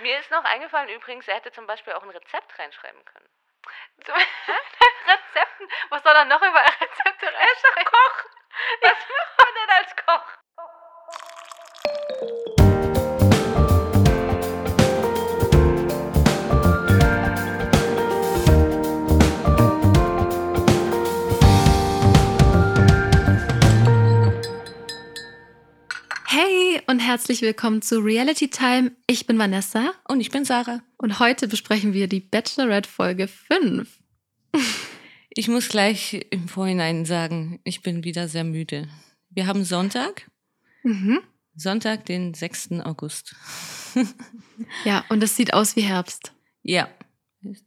[0.00, 3.28] Mir ist noch eingefallen übrigens, er hätte zum Beispiel auch ein Rezept reinschreiben können.
[5.06, 5.68] Rezepten.
[5.90, 8.24] Was soll er noch über Rezepte Er ist doch Koch.
[8.82, 10.38] Was macht man denn als Koch?
[26.86, 28.92] Und herzlich willkommen zu Reality Time.
[29.06, 30.82] Ich bin Vanessa Und ich bin Sarah.
[30.98, 33.88] und heute besprechen wir die Bachelorette Folge 5.
[35.30, 38.88] Ich muss gleich im Vorhinein sagen, ich bin wieder sehr müde.
[39.30, 40.30] Wir haben Sonntag,
[40.86, 41.20] Mhm.
[41.56, 42.80] Sonntag, den 6.
[42.84, 43.34] August.
[44.84, 46.32] Ja, und es sieht aus wie Herbst.
[46.62, 46.88] Ja,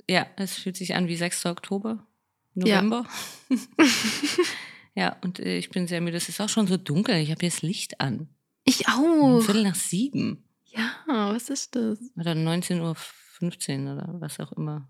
[0.09, 1.45] ja, es fühlt sich an wie 6.
[1.47, 2.05] Oktober,
[2.53, 3.05] November.
[4.95, 6.17] Ja, und äh, ich bin sehr müde.
[6.17, 7.17] Es ist auch schon so dunkel.
[7.17, 8.29] Ich habe das Licht an.
[8.67, 9.41] Ich Um auch.
[9.41, 10.43] Viertel nach sieben.
[10.65, 11.99] Ja, was ist das?
[12.17, 14.87] Oder 19.15 Uhr oder was auch immer.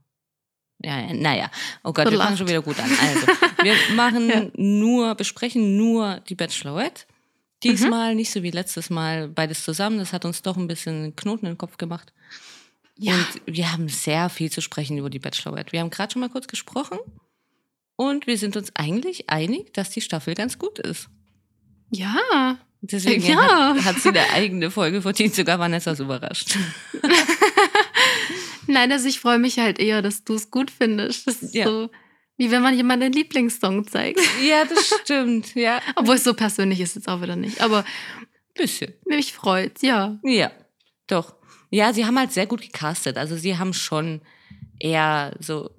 [0.80, 1.52] Ja, ja, naja.
[1.84, 2.90] Oh Gott, wir fangen schon wieder gut an.
[3.00, 3.28] Also,
[3.64, 4.48] wir machen Ja.
[4.56, 7.06] nur, besprechen nur die Bachelorette.
[7.08, 7.14] Mhm.
[7.64, 9.98] Diesmal nicht so wie letztes Mal beides zusammen.
[9.98, 12.14] Das hat uns doch ein bisschen Knoten in den Kopf gemacht.
[12.96, 15.72] Ja, Und wir haben sehr viel zu sprechen über die Bachelorette.
[15.72, 16.98] Wir haben gerade schon mal kurz gesprochen.
[17.96, 21.10] Und wir sind uns eigentlich einig, dass die Staffel ganz gut ist.
[21.92, 22.58] ja.
[22.82, 23.76] Deswegen Ja.
[23.76, 25.34] hat, hat sie eine eigene Folge verdient.
[25.36, 26.56] Sogar Vanessa ist überrascht.
[28.68, 31.26] Nein, also ich freue mich halt eher, dass du es gut findest.
[31.28, 31.66] Das ist Ja.
[31.66, 31.90] so,
[32.38, 34.20] wie wenn man jemanden den Lieblingssong zeigt.
[34.48, 35.56] Ja, das stimmt.
[35.56, 37.62] Ja, Obwohl es so persönlich ist jetzt auch wieder nicht.
[37.62, 37.86] Aber
[38.56, 38.94] bisschen.
[39.06, 40.20] mich freut's, ja.
[40.24, 40.52] Ja,
[41.08, 41.36] doch.
[41.70, 43.18] Ja, sie haben halt sehr gut gecastet.
[43.18, 44.22] Also sie haben schon
[44.80, 45.72] eher so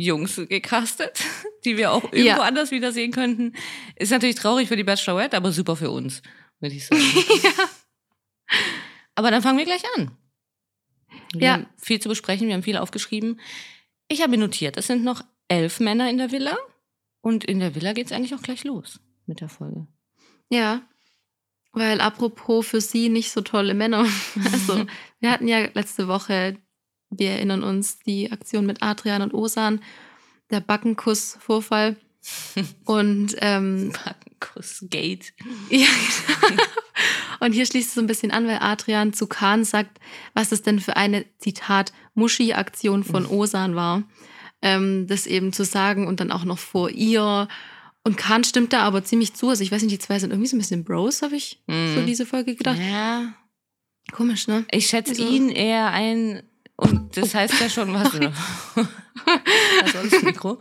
[0.00, 1.20] Trash-Jungs gecastet,
[1.64, 2.42] die wir auch irgendwo Ja.
[2.42, 3.54] anders wiedersehen könnten.
[3.96, 6.22] Ist natürlich traurig für die Bachelorette, aber super für uns,
[6.60, 7.02] würde ich sagen.
[9.14, 10.16] Aber dann fangen wir gleich an.
[11.34, 11.52] Wir Ja.
[11.54, 13.40] haben viel zu besprechen, wir haben viel aufgeschrieben.
[14.08, 16.56] Ich habe notiert, es sind noch elf Männer in der Villa.
[17.20, 19.86] Und in der Villa geht es eigentlich auch gleich los mit der Folge.
[20.48, 20.82] Ja.
[21.72, 24.06] Weil apropos für sie nicht so tolle Männer.
[24.52, 24.86] Also,
[25.20, 26.56] wir hatten ja letzte Woche,
[27.10, 29.80] wir erinnern uns, die Aktion mit Adrian und Osan,
[30.50, 31.96] der Backenkuss-Vorfall.
[32.84, 33.92] Und ähm,
[34.40, 35.32] Kuss Gate.
[35.70, 35.86] Ja,
[36.48, 36.62] genau.
[37.40, 39.98] Und hier schließt es so ein bisschen an, weil Adrian zu Kahn sagt,
[40.34, 44.02] was es denn für eine, Zitat, Muschi-Aktion von Osan war.
[44.60, 47.48] Ähm, das eben zu sagen und dann auch noch vor ihr.
[48.04, 49.48] Und Kahn stimmt da aber ziemlich zu.
[49.48, 51.72] Also ich weiß nicht, die zwei sind irgendwie so ein bisschen Bros, habe ich so
[51.72, 52.04] Mhm.
[52.06, 52.78] diese Folge gedacht.
[52.78, 53.32] Ja,
[54.12, 54.66] Komisch, ne?
[54.72, 56.42] Ich schätze Also- ihn eher ein,
[56.80, 58.12] und das heißt ja schon was.
[58.74, 58.88] War
[59.92, 60.58] das Mikro?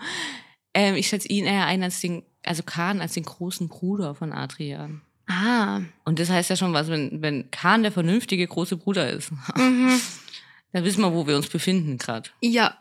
[0.74, 4.32] Ähm, ich schätze ihn eher ein als den, also Kahn als den großen Bruder von
[4.34, 5.02] Adrian.
[5.28, 5.82] Ah.
[6.06, 9.32] Und das heißt ja schon was, wenn, wenn Kahn der vernünftige große Bruder ist.
[9.56, 10.00] Mhm.
[10.72, 12.30] Dann wissen wir, wo wir uns befinden gerade.
[12.42, 12.78] Ja.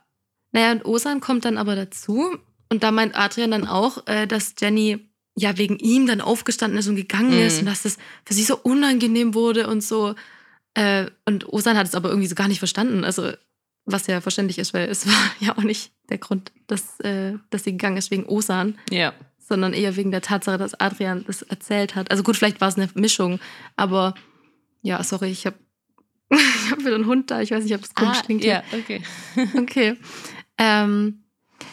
[0.53, 2.37] Naja, und Osan kommt dann aber dazu.
[2.71, 6.89] Und da meint Adrian dann auch, äh, dass Jenny ja wegen ihm dann aufgestanden ist
[6.89, 7.47] und gegangen Mhm.
[7.47, 7.97] ist und dass das
[8.27, 10.15] für sie so unangenehm wurde und so.
[10.79, 13.05] Äh, und Osan hat es aber irgendwie so gar nicht verstanden.
[13.05, 13.33] Also,
[13.85, 17.65] was ja verständlich ist, weil es war ja auch nicht der Grund, dass, äh, dass
[17.65, 19.13] sie gegangen ist wegen Osan, Ja.
[19.39, 22.11] sondern eher wegen der Tatsache, dass Adrian das erzählt hat.
[22.11, 23.41] Also gut, vielleicht war es eine Mischung,
[23.77, 24.15] aber
[24.83, 25.57] ja, sorry, ich habe
[26.31, 27.41] ich hab wieder einen Hund da.
[27.41, 28.43] Ich weiß nicht, ob das komisch klingt.
[28.45, 28.63] hier.
[28.71, 29.03] ja, okay.
[29.59, 29.97] Okay.
[30.59, 31.25] Ähm,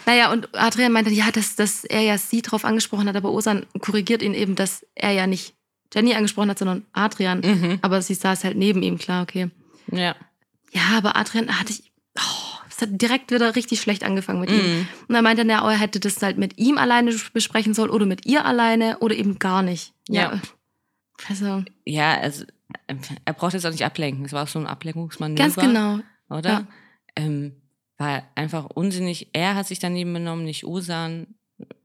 [0.05, 3.65] naja, und Adrian meinte, ja, dass, dass er ja sie drauf angesprochen hat, aber Osan
[3.79, 5.55] korrigiert ihn eben, dass er ja nicht
[5.93, 7.39] Jenny angesprochen hat, sondern Adrian.
[7.39, 7.79] Mhm.
[7.81, 9.49] Aber sie saß halt neben ihm, klar, okay.
[9.91, 10.15] Ja.
[10.71, 11.91] Ja, aber Adrian hatte ich.
[12.17, 14.57] Oh, es hat direkt wieder richtig schlecht angefangen mit ihm.
[14.79, 14.87] Mhm.
[15.07, 18.05] Und dann meinte er, ja, er hätte das halt mit ihm alleine besprechen sollen oder
[18.05, 19.93] mit ihr alleine oder eben gar nicht.
[20.09, 20.41] Ja.
[21.29, 22.43] Also, Ja, also
[23.25, 24.25] er braucht jetzt auch nicht ablenken.
[24.25, 25.41] Es war auch so ein Ablenkungsmanöver.
[25.41, 25.99] ganz genau.
[26.29, 26.49] oder?
[26.49, 26.67] Ja.
[27.15, 27.53] Ähm,
[27.97, 29.29] war einfach unsinnig.
[29.33, 31.27] Er hat sich daneben benommen, nicht Osan.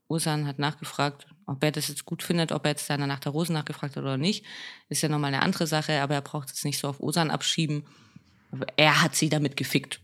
[0.09, 3.33] Osan hat nachgefragt, ob er das jetzt gut findet, ob er jetzt seiner nach der
[3.33, 4.44] Rose nachgefragt hat oder nicht.
[4.88, 7.84] Ist ja nochmal eine andere Sache, aber er braucht es nicht so auf Osan abschieben.
[8.77, 10.00] Er hat sie damit gefickt.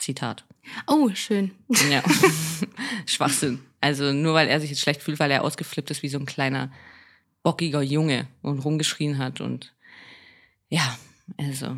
[0.00, 0.44] Zitat.
[0.88, 1.52] Oh, schön.
[1.90, 2.02] Ja.
[3.06, 3.60] Schwachsinn.
[3.80, 6.26] Also nur weil er sich jetzt schlecht fühlt, weil er ausgeflippt ist wie so ein
[6.26, 6.72] kleiner,
[7.44, 9.72] bockiger Junge und rumgeschrien hat und
[10.68, 10.98] ja,
[11.38, 11.76] also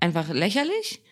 [0.00, 1.02] einfach lächerlich.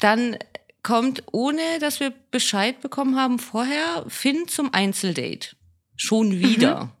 [0.00, 0.36] Dann
[0.82, 5.56] kommt, ohne dass wir Bescheid bekommen haben vorher, Finn zum Einzeldate.
[5.96, 6.96] Schon wieder.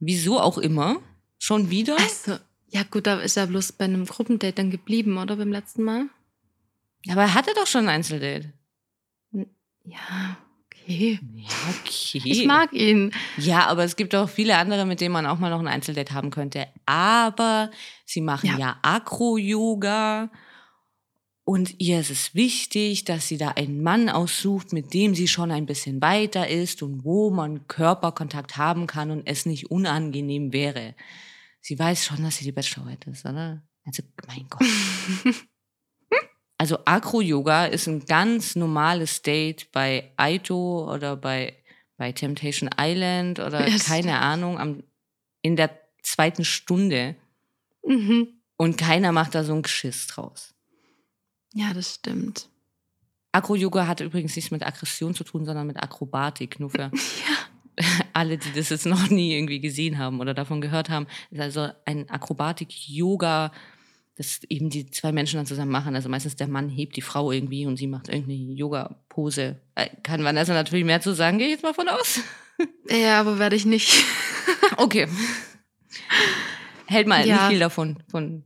[0.00, 0.96] Wieso auch immer.
[1.38, 1.96] Schon wieder.
[1.98, 2.38] Also,
[2.68, 6.06] ja gut, da ist er bloß bei einem Gruppendate dann geblieben, oder beim letzten Mal?
[7.08, 8.52] Aber er hatte doch schon ein Einzeldate.
[9.84, 10.38] Ja,
[10.88, 11.20] Okay.
[11.34, 12.22] Ja, okay.
[12.24, 13.12] Ich mag ihn.
[13.36, 16.14] Ja, aber es gibt auch viele andere, mit denen man auch mal noch ein Einzeldate
[16.14, 16.66] haben könnte.
[16.86, 17.70] Aber
[18.06, 18.58] sie machen Ja.
[18.58, 20.30] ja, Akro-Yoga.
[21.48, 25.50] Und ihr ist es wichtig, dass sie da einen Mann aussucht, mit dem sie schon
[25.50, 30.94] ein bisschen weiter ist und wo man Körperkontakt haben kann und es nicht unangenehm wäre.
[31.62, 33.62] Sie weiß schon, dass sie die Bachelorette ist, oder?
[33.86, 34.66] Also, mein Gott.
[36.60, 41.56] Also Acro-Yoga ist ein ganz normales Date bei Aito oder bei,
[41.96, 44.18] bei Temptation Island oder das keine.
[44.18, 44.82] Ahnung, am,
[45.42, 45.70] in der
[46.02, 47.14] zweiten Stunde.
[47.86, 48.40] Mhm.
[48.56, 50.52] Und keiner macht da so ein Geschiss draus.
[51.54, 52.48] Ja, das stimmt.
[53.32, 56.60] Acro-Yoga hat übrigens nichts mit Aggression zu tun, sondern mit Akrobatik.
[56.60, 56.90] Nur für
[58.12, 61.06] alle, die das jetzt noch nie irgendwie gesehen haben oder davon gehört haben.
[61.30, 63.52] ist also ein Akrobatik-Yoga,
[64.16, 65.94] das eben die zwei Menschen dann zusammen machen.
[65.94, 69.60] Also meistens der Mann hebt die Frau irgendwie und sie macht irgendeine Yoga-Pose.
[69.76, 72.20] Äh, Kann Vanessa natürlich mehr zu sagen, gehe ich jetzt mal von aus.
[72.90, 74.02] Ja, aber werde ich nicht.
[74.78, 75.06] Okay.
[76.86, 77.36] Hält mal Ja.
[77.36, 78.42] nicht viel davon, von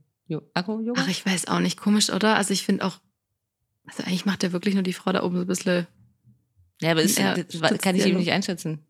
[0.53, 1.01] Akro-Yoga.
[1.03, 1.79] Ach, ich weiß auch nicht.
[1.79, 2.35] Komisch, oder?
[2.35, 2.99] Also ich finde auch,
[3.85, 5.87] also eigentlich macht ja wirklich nur die Frau da oben so ein bisschen,
[6.81, 8.85] Ja, aber ist, Ja, das kann ich eben nicht einschätzen.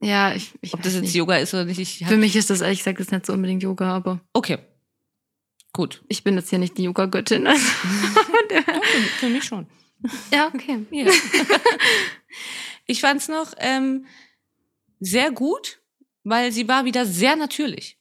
[0.00, 1.14] ja, ich, ich Ob das jetzt nicht.
[1.14, 1.78] Yoga ist oder nicht.
[1.78, 4.58] Ich Für mich ist das ehrlich gesagt jetzt nicht so unbedingt Yoga, aber okay.
[5.72, 6.04] Gut.
[6.08, 7.46] ich bin jetzt hier nicht die Yoga-Göttin.
[8.46, 8.62] Also.
[9.18, 9.66] Für, mich schon.
[10.32, 10.84] ja, okay.
[10.90, 11.10] Ja.
[12.86, 14.06] ich fand es noch ähm,
[15.00, 15.80] sehr gut,
[16.24, 17.98] weil sie war wieder sehr natürlich.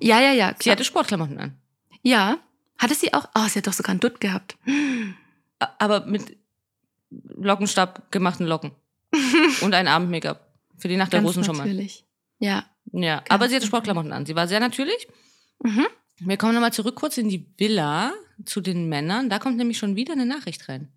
[0.00, 0.50] Ja, ja, ja.
[0.50, 0.72] Sie Klar.
[0.72, 1.58] hatte Sportklamotten an.
[2.06, 2.38] Ja.
[2.78, 3.28] Hatte sie auch?
[3.34, 4.56] Oh, sie hat doch sogar einen Dutt gehabt.
[5.78, 6.36] Aber mit
[7.10, 8.72] Lockenstab gemachten Locken.
[9.60, 10.46] Und ein Abend-Make-up.
[10.78, 11.64] Für die Nacht der Ganz Rosen schon mal.
[11.64, 12.04] natürlich.
[12.38, 12.64] Ja.
[12.92, 14.24] Ja, Ganz aber sie hatte Sportklamotten an.
[14.26, 15.08] Sie war sehr natürlich.
[15.62, 15.86] Mhm.
[16.18, 18.12] Wir kommen nochmal zurück kurz in die Villa
[18.44, 19.28] zu den Männern.
[19.28, 20.92] Da kommt nämlich schon wieder eine Nachricht rein.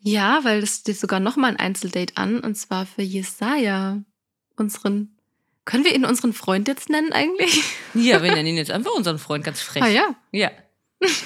[0.00, 4.02] Ja, weil das steht sogar noch mal ein Einzeldate an und zwar für Jesaja,
[4.56, 5.13] unseren.
[5.64, 7.62] Können wir ihn unseren Freund jetzt nennen eigentlich?
[7.94, 9.82] Ja, wir nennen ihn jetzt einfach unseren Freund, ganz frech.
[9.82, 10.14] Ah ja.
[10.30, 10.50] Ja.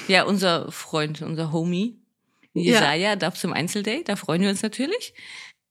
[0.07, 1.99] Ja, unser Freund, unser Homie,
[2.53, 5.13] Jesaja, darf zum Einzeldate, da freuen wir uns natürlich.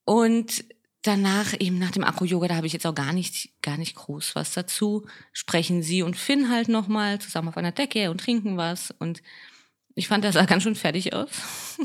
[0.04, 0.64] Und
[1.02, 4.34] danach, eben nach dem Akro-Yoga, da habe ich jetzt auch gar nicht, gar nicht groß
[4.34, 5.06] was dazu.
[5.32, 8.94] Sprechen sie und Finn halt nochmal zusammen auf einer Decke und trinken was.
[8.98, 9.22] Und
[9.94, 11.30] ich fand, das sah ganz schön fertig aus.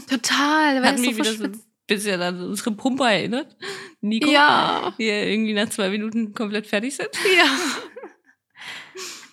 [0.10, 1.60] Total, weil Hat mich so wieder so.
[1.88, 3.56] Bisschen an unsere Pumper erinnert.
[4.02, 4.94] Nico, Ja.
[4.98, 7.10] die ja irgendwie nach zwei Minuten komplett fertig sind.
[7.38, 7.46] Ja.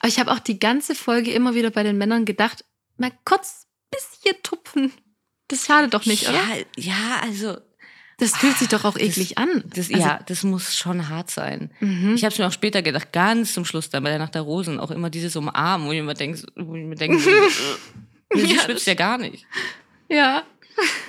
[0.01, 2.65] Aber ich habe auch die ganze Folge immer wieder bei den Männern gedacht,
[2.97, 4.93] mal kurz bisschen tupfen.
[5.49, 6.43] Das schadet doch nicht, ja, oder?
[6.77, 7.59] Ja, also
[8.19, 9.65] Das fühlt sich doch auch Das- eklig an.
[9.75, 11.71] Das, Also- ja, das muss schon hart sein.
[11.81, 12.15] Mhm.
[12.15, 14.43] Ich habe es mir auch später gedacht, ganz zum Schluss dann bei der Nacht der
[14.43, 17.19] Rosen, auch immer dieses Umarmen, wo ich mir denke, wo ich mir denke,
[18.35, 19.47] sie Ja, schwitzt ja gar nicht.
[20.09, 20.45] ja.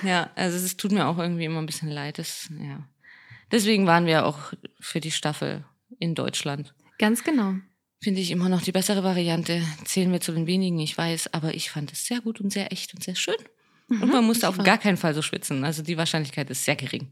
[0.02, 2.18] Ja, also es tut mir auch irgendwie immer ein bisschen leid.
[2.18, 2.86] Das, ja.
[3.50, 4.38] Deswegen waren wir auch
[4.80, 5.64] für die Staffel
[5.98, 6.74] in Deutschland.
[6.98, 7.54] Ganz genau.
[8.02, 9.62] Finde ich immer noch die bessere Variante.
[9.84, 12.72] Zählen wir zu den wenigen, ich weiß, aber ich fand es sehr gut und sehr
[12.72, 13.36] echt und sehr schön.
[13.88, 14.64] Und man musste auf Mhm.
[14.64, 15.64] gar keinen Fall so schwitzen.
[15.64, 17.08] Also die Wahrscheinlichkeit ist sehr gering.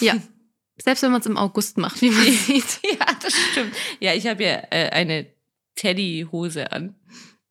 [0.00, 0.16] Ja.
[0.82, 2.80] Selbst wenn man es im August macht, wie man sieht.
[2.98, 3.74] Ja, das stimmt.
[4.00, 5.26] Ja, ich habe ja äh, eine
[5.74, 6.94] Teddyhose an.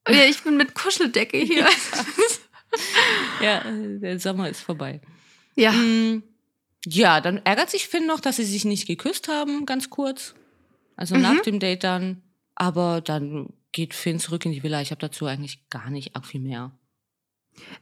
[0.10, 1.60] Oh ja, ich bin mit Kuscheldecke hier.
[1.62, 1.68] Ja,
[3.42, 5.02] äh, der Sommer ist vorbei.
[5.56, 5.72] Ja.
[5.72, 6.24] Mm,
[6.86, 10.36] Ja, dann ärgert sich Finn noch, dass sie sich nicht geküsst haben, ganz kurz.
[10.98, 11.22] Also Mhm.
[11.22, 12.22] nach dem Date dann.
[12.56, 14.82] Aber dann geht Finn zurück in die Villa.
[14.82, 16.72] Ich habe dazu eigentlich gar nicht arg viel mehr.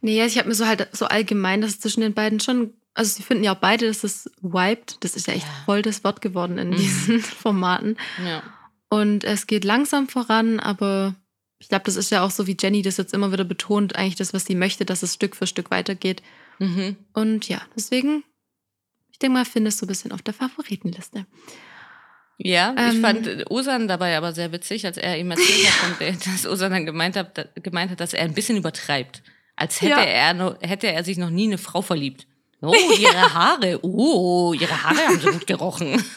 [0.02, 3.10] Nee, ich habe mir so halt so allgemein, dass es zwischen den beiden schon, also
[3.16, 5.02] sie finden ja auch beide, dass es wiped.
[5.02, 5.62] Das ist ja echt Ja.
[5.64, 6.76] voll das Wort geworden in Mhm.
[6.76, 7.96] diesen Formaten.
[8.24, 8.42] Ja.
[8.88, 11.14] Und es geht langsam voran, aber
[11.62, 14.16] ich glaube, das ist ja auch so, wie Jenny das jetzt immer wieder betont, eigentlich
[14.16, 16.22] das, was sie möchte, dass es Stück für Stück weitergeht.
[16.58, 16.96] Mhm.
[17.14, 18.24] Und ja, deswegen,
[19.10, 21.24] ich denke mal, findest du ein bisschen auf der Favoritenliste.
[22.38, 23.00] Ja, ich Ähm.
[23.00, 26.46] fand äh, Osan dabei aber sehr witzig, als er ihm erzählt hat, von Date, dass
[26.46, 29.22] Osan dann gemeint hat, gemeint hat, dass er ein bisschen übertreibt.
[29.54, 30.00] Als hätte, Ja.
[30.02, 32.26] er, hätte er sich noch nie eine Frau verliebt.
[32.60, 33.78] Oh, ihre Haare.
[33.82, 36.02] Oh, ihre Haare haben so gut gerochen.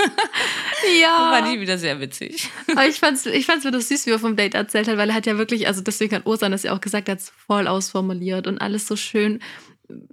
[1.31, 2.49] Fand ich wieder sehr witzig.
[2.71, 5.15] Aber ich fand's, ich fand's wieder süß, wie er vom Date erzählt hat, weil er
[5.15, 7.67] hat ja wirklich, also deswegen hat Ursan das ja auch gesagt, er hat es voll
[7.67, 9.39] ausformuliert und alles so schön.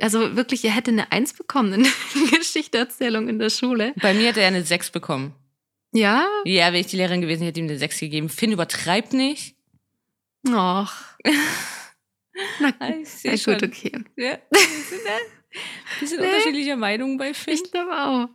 [0.00, 3.94] Also wirklich, er hätte eine Eins bekommen in der Geschichteerzählung in der Schule.
[4.00, 5.34] Bei mir hätte er eine 6 bekommen.
[5.92, 6.26] Ja?
[6.44, 8.28] Ja, wäre ich die Lehrerin gewesen, hätte ihm eine 6 gegeben.
[8.28, 9.56] Finn übertreibt nicht.
[10.48, 10.92] Och.
[12.60, 13.92] Na, Ich na gut, okay.
[14.16, 14.38] Ja,
[16.00, 17.54] wir sind unterschiedlicher Meinung bei Finn.
[17.54, 18.28] Ich glaube auch.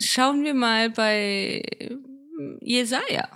[0.00, 3.28] Schauen wir mal bei ähm, Jesaja.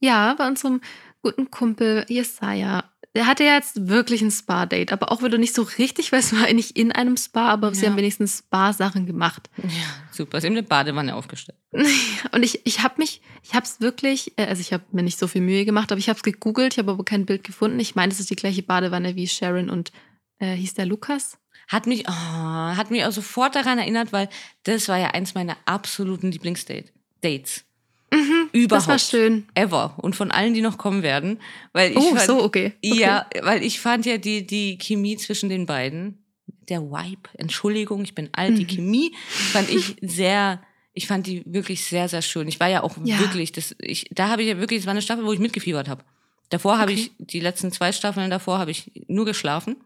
[0.00, 0.80] Ja, bei unserem
[1.22, 2.84] guten Kumpel Jesaja.
[3.14, 6.32] er hatte ja jetzt wirklich ein Spa-Date, aber auch wieder nicht so richtig, weil es
[6.34, 7.74] war eigentlich in einem Spa, aber ja.
[7.74, 9.48] sie haben wenigstens Spa-Sachen gemacht.
[9.58, 9.68] Ja,
[10.10, 10.40] super.
[10.40, 11.58] Sie haben eine Badewanne aufgestellt.
[12.32, 15.18] Und ich, ich habe mich, ich habe es wirklich, äh, also ich habe mir nicht
[15.18, 17.78] so viel Mühe gemacht, aber ich habe es gegoogelt, ich habe aber kein Bild gefunden.
[17.80, 19.92] Ich meine, es ist die gleiche Badewanne wie Sharon und
[20.38, 21.38] äh, hieß der Lukas?
[21.68, 24.28] Hat mich, oh, hat mich auch sofort daran erinnert, weil
[24.64, 27.64] das war ja eins meiner absoluten Lieblingsdates.
[28.12, 28.72] Mhm, Überhaupt.
[28.72, 29.46] Das war schön.
[29.54, 29.94] Ever.
[29.96, 31.40] Und von allen, die noch kommen werden.
[31.72, 32.74] Weil ich oh, fand, so, okay.
[32.84, 33.00] okay.
[33.00, 36.22] Ja, weil ich fand ja die, die Chemie zwischen den beiden,
[36.68, 38.56] der Vibe, Entschuldigung, ich bin alt, mhm.
[38.56, 39.14] die Chemie
[39.52, 42.48] fand ich sehr, ich fand die wirklich sehr, sehr schön.
[42.48, 43.18] Ich war ja auch ja.
[43.18, 45.88] wirklich, das, ich, da habe ich ja wirklich, es war eine Staffel, wo ich mitgefiebert
[45.88, 46.04] habe.
[46.50, 47.10] Davor habe okay.
[47.18, 49.76] ich, die letzten zwei Staffeln davor habe ich nur geschlafen.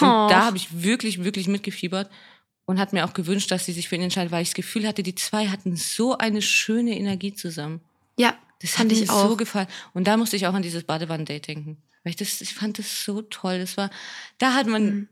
[0.00, 0.04] Oh.
[0.04, 2.10] Und da habe ich wirklich, wirklich mitgefiebert
[2.66, 4.86] und hat mir auch gewünscht, dass sie sich für ihn entscheidet, weil ich das Gefühl
[4.86, 7.80] hatte, die zwei hatten so eine schöne Energie zusammen.
[8.16, 9.28] Ja, das hat mir auch.
[9.28, 9.68] so gefallen.
[9.92, 11.76] Und da musste ich auch an dieses Badewannen-Date denken.
[12.02, 13.58] Weil ich das, ich fand das so toll.
[13.58, 13.90] Das war,
[14.38, 15.08] da hat man mhm.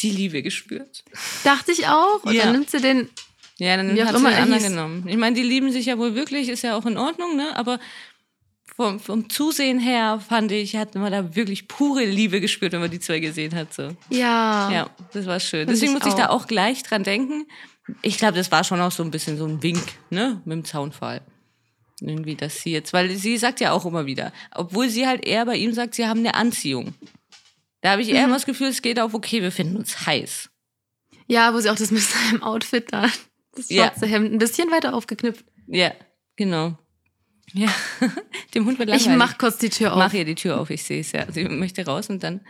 [0.00, 1.04] die Liebe gespürt.
[1.44, 2.24] Dachte ich auch.
[2.24, 2.44] Und ja.
[2.44, 3.08] dann nimmt sie den.
[3.58, 5.04] Ja, dann hat sie den anderen genommen.
[5.06, 7.54] Ich meine, die lieben sich ja wohl wirklich, ist ja auch in Ordnung, ne?
[7.56, 7.78] Aber
[8.80, 12.90] vom, vom Zusehen her fand ich, hat man da wirklich pure Liebe gespürt, wenn man
[12.90, 13.74] die zwei gesehen hat.
[13.74, 13.94] So.
[14.08, 14.70] Ja.
[14.72, 15.66] Ja, das war schön.
[15.68, 17.46] Deswegen muss ich da auch gleich dran denken.
[18.00, 20.64] Ich glaube, das war schon auch so ein bisschen so ein Wink, ne, mit dem
[20.64, 21.20] Zaunfall.
[22.00, 25.44] Irgendwie, dass sie jetzt, weil sie sagt ja auch immer wieder, obwohl sie halt eher
[25.44, 26.94] bei ihm sagt, sie haben eine Anziehung.
[27.82, 28.32] Da habe ich eher mhm.
[28.32, 30.48] das Gefühl, es geht auf, okay, wir finden uns heiß.
[31.26, 33.08] Ja, wo sie auch das mit seinem Outfit da,
[33.54, 34.12] das schwarze ja.
[34.12, 35.44] Hemd ein bisschen weiter aufgeknüpft.
[35.66, 35.92] Ja,
[36.36, 36.78] genau.
[37.52, 37.68] Ja,
[38.54, 39.12] dem Hund wird langweilig.
[39.12, 39.98] Ich mach kurz die Tür auf.
[39.98, 41.30] Mach ihr die Tür auf, ich sehe es ja.
[41.30, 42.40] Sie möchte raus und dann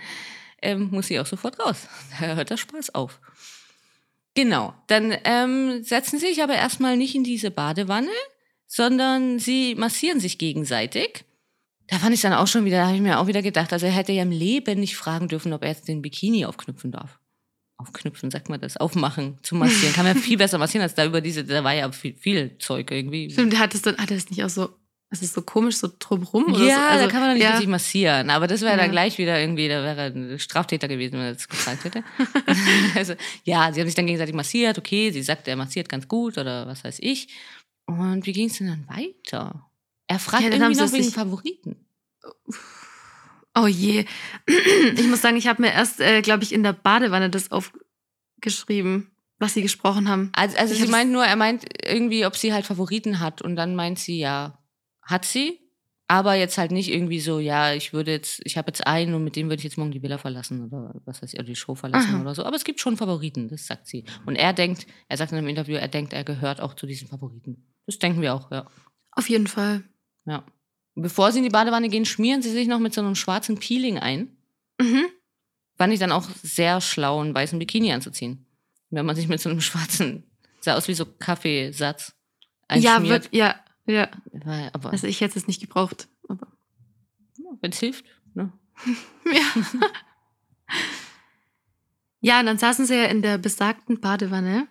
[0.63, 1.89] ähm, muss sie auch sofort raus.
[2.21, 3.21] Da hört der Spaß auf.
[4.35, 8.13] Genau, dann ähm, setzen sie sich aber erstmal nicht in diese Badewanne,
[8.67, 11.25] sondern sie massieren sich gegenseitig.
[11.89, 13.87] Da fand ich dann auch schon wieder, da habe ich mir auch wieder gedacht, also
[13.87, 17.19] er hätte ja im Leben nicht fragen dürfen, ob er jetzt den Bikini aufknüpfen darf.
[17.79, 19.95] Aufknüpfen, sagt man das, aufmachen, zu massieren.
[19.95, 22.93] Kann man viel besser massieren als da über diese, da war ja viel, viel Zeug
[22.93, 23.31] irgendwie.
[23.31, 24.69] Stimmt, hat es dann, hat es nicht auch so
[25.13, 26.55] es ist so komisch, so drumrum.
[26.55, 26.83] Ja, so.
[26.83, 27.51] also, da kann man doch nicht ja.
[27.51, 28.31] richtig massieren.
[28.31, 28.77] Aber das wäre ja.
[28.77, 32.05] dann gleich wieder irgendwie, da wäre ein Straftäter gewesen, wenn er das gefragt hätte.
[32.95, 34.79] also, ja, sie haben sich dann gegenseitig massiert.
[34.79, 37.29] Okay, sie sagt, er massiert ganz gut oder was weiß ich.
[37.87, 39.69] Und wie ging es denn dann weiter?
[40.07, 41.77] Er fragt ja, irgendwie noch wegen Favoriten.
[43.57, 44.05] Oh je.
[44.97, 49.11] Ich muss sagen, ich habe mir erst, äh, glaube ich, in der Badewanne das aufgeschrieben,
[49.41, 50.31] was sie gesprochen haben.
[50.35, 53.43] Also, also sie meint nur, er meint irgendwie, ob sie halt Favoriten hat.
[53.43, 54.60] Und dann meint sie ja
[55.11, 55.61] hat sie,
[56.11, 59.23] aber jetzt halt nicht irgendwie so, ja, ich würde jetzt, ich habe jetzt einen und
[59.23, 61.55] mit dem würde ich jetzt morgen die Villa verlassen oder was weiß ich, oder die
[61.55, 62.21] Show verlassen Aha.
[62.23, 62.45] oder so.
[62.45, 64.05] Aber es gibt schon Favoriten, das sagt sie.
[64.27, 67.07] Und er denkt, er sagt in einem Interview, er denkt, er gehört auch zu diesen
[67.07, 67.65] Favoriten.
[67.87, 68.67] Das denken wir auch, ja.
[69.13, 69.85] Auf jeden Fall.
[70.27, 70.45] Ja.
[70.97, 73.99] bevor sie in die Badewanne gehen, schmieren sie sich noch mit so einem schwarzen Peeling
[73.99, 74.37] ein.
[74.81, 75.07] Mhm.
[75.79, 78.47] Fand ich dann auch sehr schlau, einen weißen Bikini anzuziehen.
[78.91, 80.25] Wenn man sich mit so einem schwarzen,
[80.61, 82.15] sah aus wie so Kaffeesatz
[82.67, 83.03] einschmiert.
[83.03, 83.55] Ja, wird, ja,
[83.87, 84.09] ja.
[84.73, 86.09] Aber also ich hätte es nicht gebraucht.
[86.29, 86.47] Aber
[87.61, 88.53] wenn es hilft, ne?
[89.33, 89.87] ja.
[92.21, 94.69] ja, und dann saßen sie ja in der besagten Badewanne.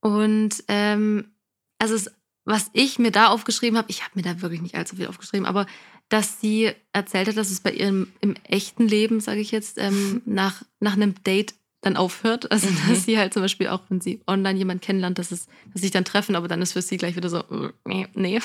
[0.00, 1.32] Und ähm,
[1.78, 2.10] also es,
[2.44, 5.46] was ich mir da aufgeschrieben habe, ich habe mir da wirklich nicht allzu viel aufgeschrieben,
[5.46, 5.66] aber
[6.08, 10.22] dass sie erzählt hat, dass es bei ihrem im echten Leben, sage ich jetzt, ähm,
[10.26, 12.50] nach, nach einem Date dann aufhört.
[12.50, 12.78] Also mhm.
[12.88, 15.80] dass sie halt zum Beispiel auch, wenn sie online jemanden kennenlernt, dass es, dass sie
[15.82, 17.44] sich dann treffen, aber dann ist für sie gleich wieder so,
[17.84, 18.40] nee, nee.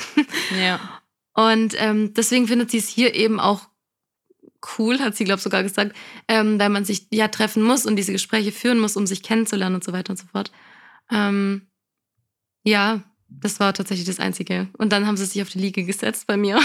[0.60, 0.80] Ja.
[1.34, 3.70] Und ähm, deswegen findet sie es hier eben auch
[4.78, 5.96] cool, hat sie, glaube ich, sogar gesagt,
[6.28, 9.76] ähm, weil man sich ja treffen muss und diese Gespräche führen muss, um sich kennenzulernen
[9.76, 10.52] und so weiter und so fort.
[11.12, 11.68] Ähm,
[12.64, 14.68] ja, das war tatsächlich das Einzige.
[14.78, 16.60] Und dann haben sie sich auf die Liege gesetzt bei mir.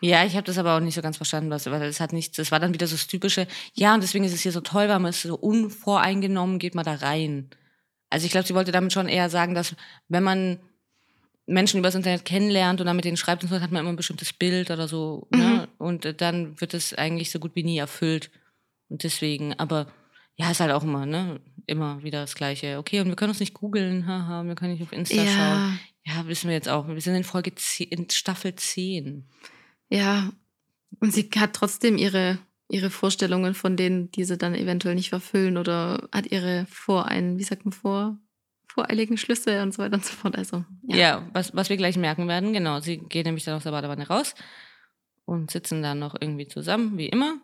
[0.00, 2.36] Ja, ich habe das aber auch nicht so ganz verstanden, was, weil es hat nichts,
[2.36, 4.88] das war dann wieder so das typische, ja, und deswegen ist es hier so toll,
[4.88, 7.50] weil man ist so unvoreingenommen, geht man da rein.
[8.10, 9.74] Also ich glaube, sie wollte damit schon eher sagen, dass
[10.08, 10.58] wenn man
[11.46, 13.96] Menschen übers Internet kennenlernt und dann mit denen schreibt und so, hat man immer ein
[13.96, 15.38] bestimmtes Bild oder so, ne?
[15.38, 15.44] mhm.
[15.44, 15.68] ne?
[15.78, 18.30] Und dann wird es eigentlich so gut wie nie erfüllt.
[18.88, 19.86] Und deswegen, aber
[20.34, 21.40] ja, ist halt auch immer, ne?
[21.66, 22.78] Immer wieder das Gleiche.
[22.78, 25.30] Okay, und wir können uns nicht googeln, haha, wir können nicht auf Insta ja.
[25.30, 25.80] schauen.
[26.04, 26.86] Ja, wissen wir jetzt auch.
[26.86, 29.26] Wir sind in Folge 10, in Staffel 10.
[29.88, 30.30] Ja,
[31.00, 32.38] und sie hat trotzdem ihre,
[32.68, 37.44] ihre Vorstellungen von denen, die sie dann eventuell nicht verfüllen oder hat ihre Vorein, wie
[37.44, 38.18] sagt man vor,
[38.66, 40.36] voreiligen Schlüsse und so weiter und so fort.
[40.36, 42.80] Also, ja, ja was, was wir gleich merken werden, genau.
[42.80, 44.34] Sie gehen nämlich dann aus der Badewanne raus
[45.24, 47.38] und sitzen dann noch irgendwie zusammen, wie immer.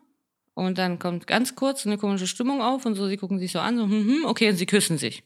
[0.53, 3.59] Und dann kommt ganz kurz eine komische Stimmung auf und so, sie gucken sich so
[3.59, 5.23] an, so, hm, hm, okay, und sie küssen sich.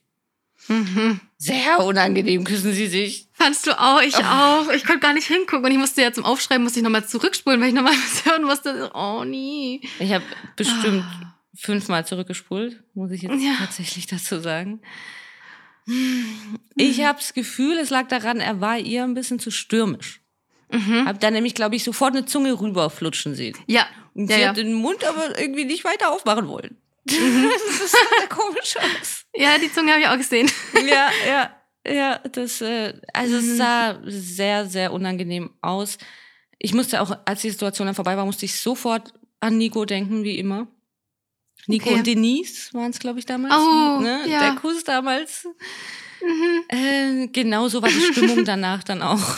[0.67, 1.19] Mhm.
[1.37, 3.27] Sehr unangenehm küssen sie sich.
[3.33, 4.01] Fandst du auch?
[4.01, 4.69] Ich auch.
[4.75, 5.63] Ich konnte gar nicht hingucken.
[5.65, 8.43] Und ich musste ja zum Aufschreiben, musste ich nochmal zurückspulen, weil ich nochmal was hören
[8.43, 8.91] musste.
[8.93, 9.81] Oh, nie.
[9.99, 11.37] Ich habe bestimmt Ah.
[11.55, 13.53] fünfmal zurückgespult, muss ich jetzt Ja.
[13.59, 14.81] tatsächlich dazu sagen.
[16.75, 20.21] Ich habe das Gefühl, es lag daran, er war ihr ein bisschen zu stürmisch.
[20.69, 21.05] Mhm.
[21.07, 23.57] Hab dann nämlich, glaube ich, sofort eine Zunge rüberflutschen sehen.
[23.67, 23.85] Ja.
[24.13, 24.49] Und Ja, sie ja.
[24.49, 26.75] hat den Mund aber irgendwie nicht weiter aufmachen wollen.
[27.11, 27.49] Mhm.
[27.79, 29.25] das sah sehr komisch aus.
[29.35, 30.49] Ja, die Zunge habe ich auch gesehen.
[30.87, 31.51] Ja, ja,
[31.87, 33.39] ja, das, äh, also Mhm.
[33.39, 35.97] es sah sehr, sehr unangenehm aus.
[36.59, 40.23] Ich musste auch, als die Situation dann vorbei war, musste ich sofort an Nico denken,
[40.23, 40.67] wie immer.
[41.67, 41.97] Nico Okay.
[41.99, 43.53] und Denise waren es, glaube ich, damals.
[43.55, 44.21] Oh, ne?
[44.27, 44.39] ja.
[44.39, 45.45] Der Kuss damals.
[46.21, 46.63] Mhm.
[46.69, 49.35] Äh, genau so war die Stimmung danach dann auch.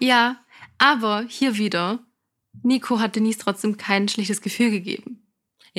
[0.00, 0.44] Ja,
[0.78, 2.00] aber hier wieder.
[2.62, 5.27] Nico hat Denise trotzdem kein schlechtes Gefühl gegeben.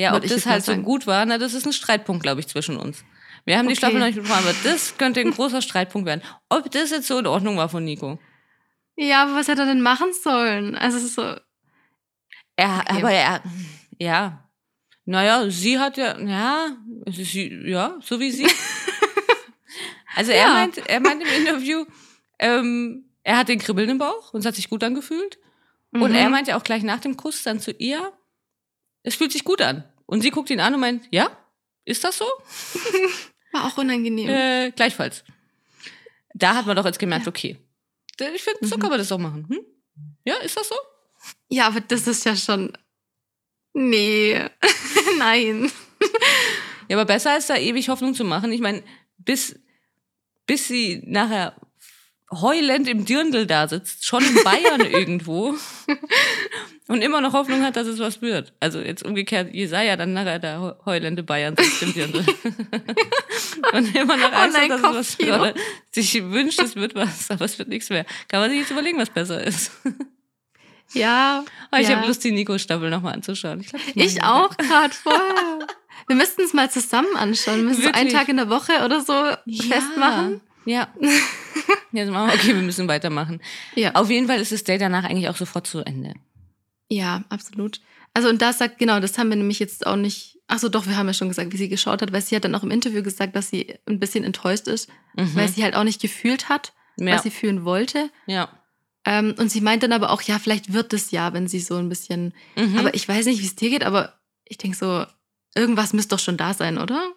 [0.00, 0.82] Ja, ob das halt so sagen.
[0.84, 3.04] gut war, na, das ist ein Streitpunkt, glaube ich, zwischen uns.
[3.44, 3.78] Wir haben die Okay.
[3.78, 6.22] Staffel noch nicht besprochen, aber das könnte ein großer Streitpunkt werden.
[6.48, 8.18] Ob das jetzt so in Ordnung war von Nico.
[8.96, 10.74] Ja, aber was hätte er denn machen sollen?
[10.76, 11.22] Also es ist so.
[12.56, 12.96] Er, Okay.
[12.98, 13.42] aber er,
[13.98, 14.48] ja.
[15.06, 16.76] Naja, sie hat ja, ja,
[17.08, 18.46] sie, ja, so wie sie.
[20.16, 20.52] also er Ja.
[20.54, 21.84] meint, er meint im Interview,
[22.38, 25.38] ähm, er hat den Kribbeln im Bauch und es hat sich gut angefühlt.
[25.92, 26.14] Und Mhm.
[26.16, 28.12] er meint ja auch gleich nach dem Kuss dann zu ihr,
[29.02, 29.84] es fühlt sich gut an.
[30.10, 31.30] Und sie guckt ihn an und meint, ja,
[31.84, 32.24] ist das so?
[33.52, 34.28] War auch unangenehm.
[34.28, 35.22] Äh, gleichfalls.
[36.34, 37.56] Da hat man doch jetzt gemerkt, okay.
[38.34, 38.80] Ich finde, so Mhm.
[38.80, 39.46] kann man das doch machen.
[39.48, 39.60] Hm?
[40.24, 40.74] Ja, ist das so?
[41.48, 42.72] Ja, aber das ist ja schon.
[43.72, 44.44] Nee.
[45.18, 45.70] Nein.
[46.88, 48.50] Ja, aber besser als da ewig Hoffnung zu machen.
[48.52, 48.82] Ich meine,
[49.18, 49.58] bis,
[50.46, 51.54] bis sie nachher
[52.32, 55.54] heulend im Dirndl da sitzt, schon in Bayern irgendwo
[56.86, 58.52] und immer noch Hoffnung hat, dass es was wird.
[58.60, 62.24] Also jetzt umgekehrt, Jesaja dann nachher der heu- heulende Bayern sitzt im Dirndl.
[63.72, 65.40] und immer noch Angst nein, hat, dass es was wird.
[65.40, 65.54] Oder
[65.90, 68.04] sich wünscht, es wird was, aber es wird nichts mehr.
[68.28, 69.72] Kann man sich jetzt überlegen, was besser ist.
[70.92, 71.44] Ja.
[71.70, 71.96] Aber ich ja.
[71.96, 73.60] habe Lust, die Nico-Staffel nochmal anzuschauen.
[73.60, 74.28] Ich, glaub, Ich wir.
[74.32, 75.58] auch gerade vorher.
[76.08, 77.58] Wir müssten es mal zusammen anschauen.
[77.58, 78.10] Wir müssen so einen?
[78.10, 79.14] Tag in der Woche oder so
[79.68, 80.40] festmachen.
[80.64, 80.88] Ja.
[81.92, 83.40] Jetzt machen wir, okay, wir müssen weitermachen.
[83.74, 83.94] Ja.
[83.94, 86.14] Auf jeden Fall ist das Date danach eigentlich auch sofort zu Ende.
[86.88, 87.80] Ja, absolut.
[88.14, 90.38] Also und da sagt, genau, das haben wir nämlich jetzt auch nicht.
[90.48, 92.44] Ach so, doch, wir haben ja schon gesagt, wie sie geschaut hat, weil sie hat
[92.44, 95.34] dann auch im Interview gesagt, dass sie ein bisschen enttäuscht ist, Mhm.
[95.34, 97.14] weil sie halt auch nicht gefühlt hat, ja.
[97.14, 98.10] was sie fühlen wollte.
[98.26, 98.48] ja.
[99.06, 101.76] Ähm, und sie meint dann aber auch, ja, vielleicht wird es ja, wenn sie so
[101.76, 102.34] ein bisschen.
[102.54, 102.76] Mhm.
[102.78, 105.06] Aber ich weiß nicht, wie es dir geht, aber ich denke so,
[105.54, 107.10] irgendwas müsste doch schon da sein, oder?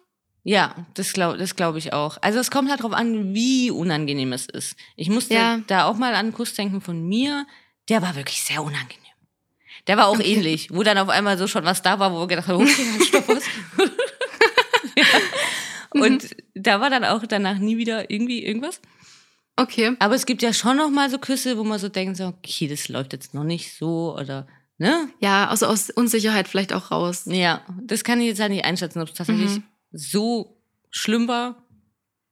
[0.44, 2.18] Ja, das glaube das glaub ich auch.
[2.20, 4.76] Also es kommt halt drauf an, wie unangenehm es ist.
[4.96, 5.60] Ich musste Ja.
[5.66, 7.46] da auch mal an einen Kuss denken von mir.
[7.88, 9.00] Der war wirklich sehr unangenehm.
[9.86, 10.32] Der war auch Okay.
[10.34, 12.86] ähnlich, wo dann auf einmal so schon was da war, wo wir gedacht haben, okay,
[12.92, 13.44] halt, stopp was.
[14.96, 15.04] ja.
[15.90, 18.80] Und da war dann auch danach nie wieder irgendwie irgendwas.
[19.56, 19.94] Okay.
[20.00, 22.66] Aber es gibt ja schon noch mal so Küsse, wo man so denkt, so, okay,
[22.66, 24.46] das läuft jetzt noch nicht so oder,
[24.78, 25.08] ne?
[25.20, 27.22] Ja, also aus Unsicherheit vielleicht auch raus.
[27.26, 29.62] Ja, das kann ich jetzt halt nicht einschätzen, ob es tatsächlich Mhm.
[29.96, 31.64] So schlimm war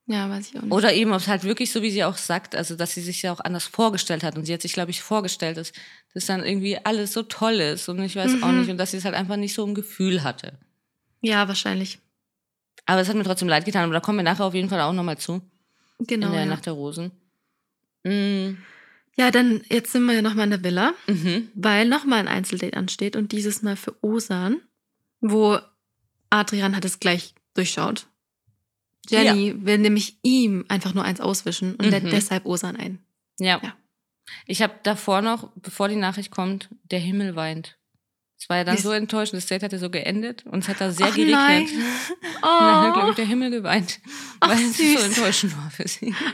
[0.06, 0.72] Ja, weiß ich auch nicht.
[0.72, 3.22] oder eben, ob es halt wirklich so, wie sie auch sagt, also dass sie sich
[3.22, 5.72] ja auch anders vorgestellt hat und sie hat sich, glaube ich, vorgestellt, dass
[6.12, 8.60] das dann irgendwie alles so toll ist und ich weiß auch Mhm.
[8.60, 10.58] nicht und dass sie es halt einfach nicht so im Gefühl hatte.
[11.20, 11.98] Ja, wahrscheinlich.
[12.86, 14.80] Aber es hat mir trotzdem leid getan, aber da kommen wir nachher auf jeden Fall
[14.80, 15.40] auch noch mal zu,
[16.00, 16.26] Genau.
[16.26, 16.46] in der ja.
[16.48, 17.12] Nacht der Rosen.
[18.04, 18.58] Mhm.
[19.16, 21.48] ja, dann jetzt sind wir ja nochmal in der Villa, Mhm.
[21.54, 24.60] weil nochmal ein Einzeldate ansteht und dieses Mal für Osan,
[25.20, 25.58] wo
[26.30, 28.06] Adrian hat es gleich durchschaut.
[29.08, 32.10] Jenny will nämlich ihm einfach nur eins auswischen und lädt Mhm.
[32.10, 33.04] deshalb Osan ein.
[33.38, 33.60] Ja.
[33.62, 33.74] Ja.
[34.46, 37.76] Ich habe davor noch, bevor die Nachricht kommt, der Himmel weint.
[38.38, 40.80] Es war ja dann Wie- so enttäuschend, das Date hatte so geendet und es hat
[40.80, 41.34] da sehr Ach, geregnet.
[41.34, 41.62] nein.
[42.42, 43.10] Und dann hat, glaube Oh.
[43.10, 44.00] ich, der Himmel geweint,
[44.40, 45.04] Ach, weil es so süß.
[45.04, 46.14] enttäuschend war für sie.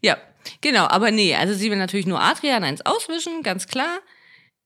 [0.00, 0.18] Ja,
[0.60, 3.98] genau, aber nee, also sie will natürlich nur Adrian eins auswischen, ganz klar.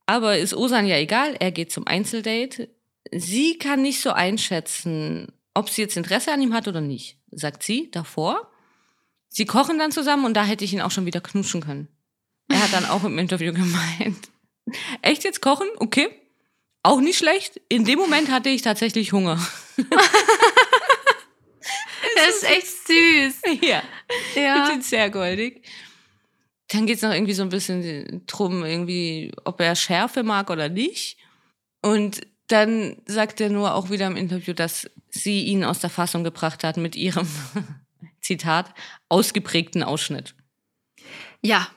[0.06, 2.68] Aber ist Osan ja egal, er geht zum Einzeldate.
[3.12, 7.62] Sie kann nicht so einschätzen, ob sie jetzt Interesse an ihm hat oder nicht, sagt
[7.62, 8.50] sie davor.
[9.28, 11.88] Sie kochen dann zusammen und da hätte ich ihn auch schon wieder knutschen können.
[12.48, 14.28] Er hat dann auch im Interview gemeint.
[15.02, 15.68] Echt jetzt kochen?
[15.78, 16.08] Okay.
[16.82, 17.60] Auch nicht schlecht.
[17.68, 19.38] In dem Moment hatte ich tatsächlich Hunger.
[22.16, 23.60] Er ist echt süß.
[23.62, 23.82] ja.
[24.34, 24.66] Ich Ja.
[24.66, 25.64] finde sehr goldig.
[26.68, 31.18] Dann geht's noch irgendwie so ein bisschen drum, irgendwie, ob er Schärfe mag oder nicht.
[31.82, 32.20] Und
[32.52, 36.64] dann sagt er nur auch wieder im Interview, dass sie ihn aus der Fassung gebracht
[36.64, 37.26] hat mit ihrem,
[38.20, 38.72] Zitat,
[39.08, 40.34] ausgeprägten Ausschnitt.
[41.42, 41.68] Ja,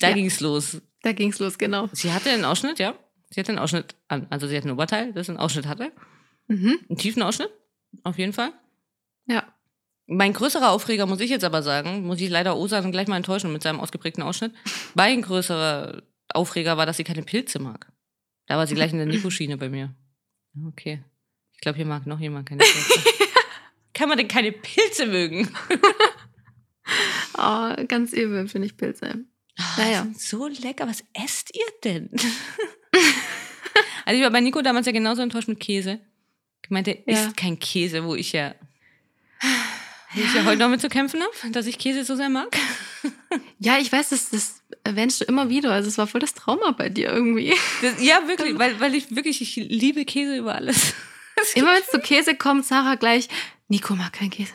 [0.00, 0.14] Da Ja.
[0.14, 0.80] ging's los.
[1.02, 1.88] da ging's los, genau.
[1.92, 2.94] Sie hatte einen Ausschnitt, ja.
[3.30, 4.26] Sie hatte einen Ausschnitt an.
[4.30, 5.92] Also sie hatte ein Oberteil, das einen Ausschnitt hatte.
[6.48, 6.78] Mhm.
[6.88, 7.50] Einen tiefen Ausschnitt,
[8.04, 8.52] auf jeden Fall.
[9.26, 9.44] Ja.
[10.06, 13.52] Mein größerer Aufreger, muss ich jetzt aber sagen, muss ich leider Osan gleich mal enttäuschen
[13.52, 14.54] mit seinem ausgeprägten Ausschnitt.
[14.94, 17.92] Mein größerer Aufreger war, dass sie keine Pilze mag.
[18.48, 19.94] Da war sie gleich in der Nikoschiene bei mir.
[20.66, 21.02] Okay.
[21.54, 23.00] Ich glaube, hier mag noch jemand keine Pilze.
[23.94, 25.48] Kann man denn keine Pilze mögen?
[27.36, 29.24] Oh, ganz übel finde ich Pilze.
[29.58, 30.06] Ah, Naja.
[30.16, 30.88] so lecker.
[30.88, 32.10] Was esst ihr denn?
[34.04, 36.00] also ich war bei Nico damals ja genauso enttäuscht mit Käse.
[36.64, 37.26] Ich meinte, er Ja.
[37.26, 38.54] isst kein Käse, wo ich ja,
[40.14, 42.48] wo ich ja heute noch mit zu kämpfen habe, dass ich Käse so sehr mag.
[43.60, 45.72] Ja, ich weiß, das, das erwähnst du immer wieder.
[45.72, 47.52] Also es war voll das Trauma bei dir irgendwie.
[47.82, 50.94] Das, ja, wirklich, weil, weil ich wirklich, ich liebe Käse über alles.
[51.54, 53.28] Immer wenn es zu Käse kommt, Sarah gleich,
[53.68, 54.52] Nico mag keinen Käse.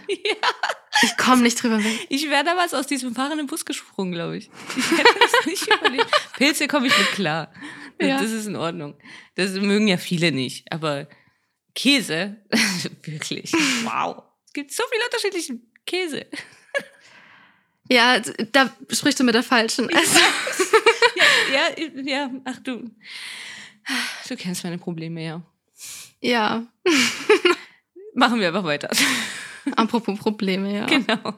[1.03, 2.07] Ich komme nicht drüber weg.
[2.09, 4.49] Ich wäre damals aus diesem fahrenden Bus gesprungen, glaube ich.
[4.77, 6.07] Ich hätte das nicht überlebt.
[6.37, 7.53] Pilze komme ich mit klar.
[7.99, 8.21] Das, Ja.
[8.21, 8.97] das ist in Ordnung.
[9.35, 10.71] Das mögen ja viele nicht.
[10.71, 11.07] Aber
[11.75, 12.37] Käse,
[13.03, 13.51] wirklich,
[13.83, 14.23] wow.
[14.53, 16.27] Es gibt so viele unterschiedliche Käse.
[17.89, 18.19] Ja,
[18.51, 19.89] da sprichst du mit der Falschen.
[19.91, 20.19] Also,
[21.51, 22.91] Ja, ja, ach du.
[24.29, 25.41] Du kennst meine Probleme, ja.
[26.21, 26.67] ja,
[28.13, 28.91] Machen wir einfach weiter.
[29.75, 30.85] apropos Probleme, ja.
[30.85, 31.33] Genau.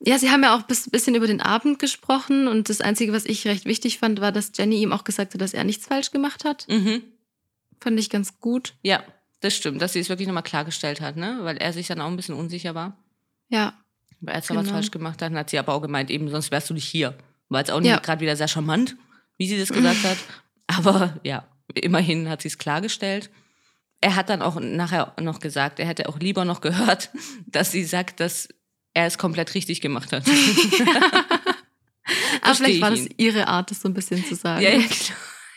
[0.00, 3.12] Ja, sie haben ja auch ein bis, bisschen über den Abend gesprochen und das Einzige,
[3.12, 5.86] was ich recht wichtig fand, war, dass Jenny ihm auch gesagt hat, dass er nichts
[5.86, 6.66] falsch gemacht hat.
[6.68, 7.04] Mhm.
[7.80, 8.74] Fand ich ganz gut.
[8.82, 9.04] Ja,
[9.42, 11.38] das stimmt, dass sie es wirklich nochmal klargestellt hat, ne?
[11.42, 12.96] Weil er sich dann auch ein bisschen unsicher war.
[13.48, 13.74] Ja,
[14.20, 14.76] Weil er zwar was Genau.
[14.76, 17.16] falsch gemacht hat, dann hat sie aber auch gemeint, eben, sonst wärst du nicht hier.
[17.48, 17.98] War jetzt auch nicht Ja.
[17.98, 18.96] gerade wieder sehr charmant,
[19.36, 20.16] wie sie das gesagt hat.
[20.68, 23.30] Aber ja, immerhin hat sie es klargestellt.
[24.00, 27.10] Er hat dann auch nachher noch gesagt, er hätte auch lieber noch gehört,
[27.46, 28.48] dass sie sagt, dass
[28.94, 30.24] er es komplett richtig gemacht hat.
[32.42, 34.62] aber vielleicht war das ihre Art, das so ein bisschen zu sagen.
[34.62, 34.88] ja, ja, genau.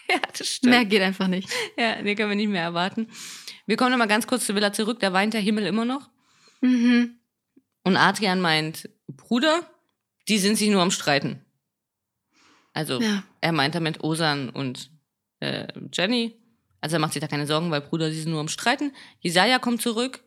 [0.07, 0.69] Ja, das stimmt.
[0.69, 1.49] Mehr geht einfach nicht.
[1.75, 3.07] Ja, nee, können wir nicht mehr erwarten.
[3.65, 4.99] Wir kommen nochmal ganz kurz zur Villa zurück.
[4.99, 6.09] Da weint der Himmel immer noch.
[6.61, 7.17] Mhm.
[7.83, 9.61] Und Adrian meint, Bruder,
[10.27, 11.41] die sind sich nur am Streiten.
[12.73, 13.23] Also Ja.
[13.41, 14.89] er meint damit Osan und
[15.39, 16.35] äh, Jenny.
[16.81, 18.91] Also er macht sich da keine Sorgen, weil Bruder, sie sind nur am Streiten.
[19.19, 20.19] Jesaja kommt zurück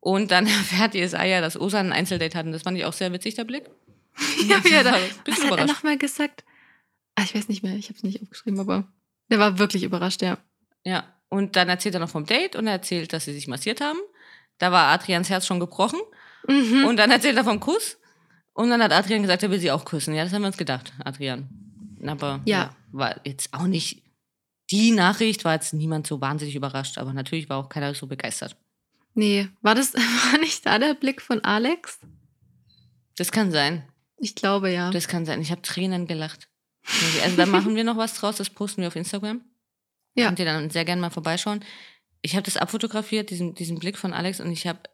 [0.00, 2.46] und dann erfährt Jesaja, dass Osan ein Einzeldate hat.
[2.46, 3.64] Und das fand ich auch sehr witzig, der Blick.
[4.46, 6.44] Ja, wie er da, was hat er nochmal gesagt?
[7.14, 8.86] Ah, ich weiß nicht mehr, ich habe es nicht aufgeschrieben, aber
[9.30, 10.36] der war wirklich überrascht, ja.
[10.84, 13.80] Ja, und dann erzählt er noch vom Date und er erzählt, dass sie sich massiert
[13.80, 13.98] haben.
[14.58, 16.00] Da war Adrians Herz schon gebrochen.
[16.46, 16.84] Mhm.
[16.84, 17.96] Und dann erzählt er vom Kuss.
[18.52, 20.14] Und dann hat Adrian gesagt, er will sie auch küssen.
[20.14, 21.48] Ja, das haben wir uns gedacht, Adrian.
[22.06, 22.74] Aber Ja.
[22.92, 24.02] war jetzt auch nicht.
[24.70, 28.56] Die Nachricht war jetzt niemand so wahnsinnig überrascht, aber natürlich war auch keiner so begeistert.
[29.14, 29.94] Nee, war das
[30.32, 31.98] war nicht da der Blick von Alex?
[33.16, 33.84] Das kann sein.
[34.18, 34.90] Ich glaube ja.
[34.90, 35.40] Das kann sein.
[35.40, 36.48] Ich habe Tränen gelacht.
[37.22, 39.42] Also da machen wir noch was draus, das posten wir auf Instagram.
[40.14, 40.26] Ja.
[40.26, 41.64] Könnt ihr dann sehr gerne mal vorbeischauen.
[42.22, 44.88] Ich habe das abfotografiert, diesen, diesen Blick von Alex, und ich hab,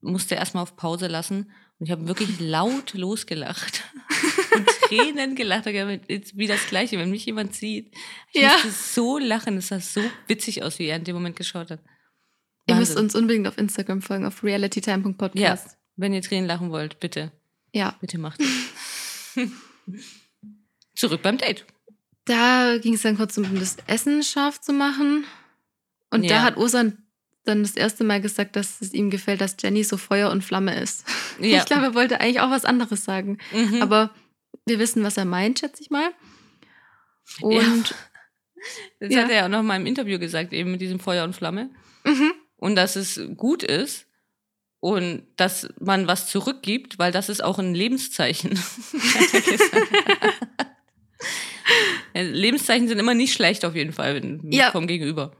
[0.00, 1.50] musste erstmal auf Pause lassen.
[1.78, 3.84] Und ich habe wirklich laut losgelacht.
[4.54, 5.66] und Tränen gelacht.
[5.66, 7.94] Jetzt Wie das Gleiche, wenn mich jemand sieht.
[8.32, 8.52] Ich Ja.
[8.52, 9.58] musste so lachen.
[9.58, 11.80] Es sah so witzig aus, wie er in dem Moment geschaut hat.
[12.68, 13.04] Ihr müsst Wahnsinn.
[13.04, 15.76] uns unbedingt auf Instagram folgen, auf Ja, realitytime.podcast.
[15.96, 17.30] wenn ihr Tränen lachen wollt, bitte.
[17.72, 17.94] Ja.
[18.00, 19.36] Bitte macht es.
[20.96, 21.64] Zurück beim Date.
[22.26, 25.24] Da ging es dann kurz um das Essen scharf zu machen.
[26.10, 26.36] Und Ja.
[26.36, 26.98] da hat Osan
[27.44, 30.78] dann das erste Mal gesagt, dass es ihm gefällt, dass Jenny so Feuer und Flamme
[30.80, 31.04] ist.
[31.40, 31.58] Ja.
[31.58, 33.38] Ich glaube, er wollte eigentlich auch was anderes sagen.
[33.52, 33.82] Mhm.
[33.82, 34.10] Aber
[34.66, 36.10] wir wissen, was er meint, schätze ich mal.
[37.42, 37.94] Und
[39.00, 39.22] Das Ja.
[39.22, 41.70] hat er ja auch noch mal im Interview gesagt, eben mit diesem Feuer und Flamme.
[42.04, 42.32] mhm.
[42.56, 44.06] Und dass es gut ist
[44.80, 48.58] und dass man was zurückgibt, weil das ist auch ein Lebenszeichen.
[52.12, 54.70] er Lebenszeichen sind immer nicht schlecht auf jeden Fall wenn- Ja.
[54.70, 55.32] vom Gegenüber.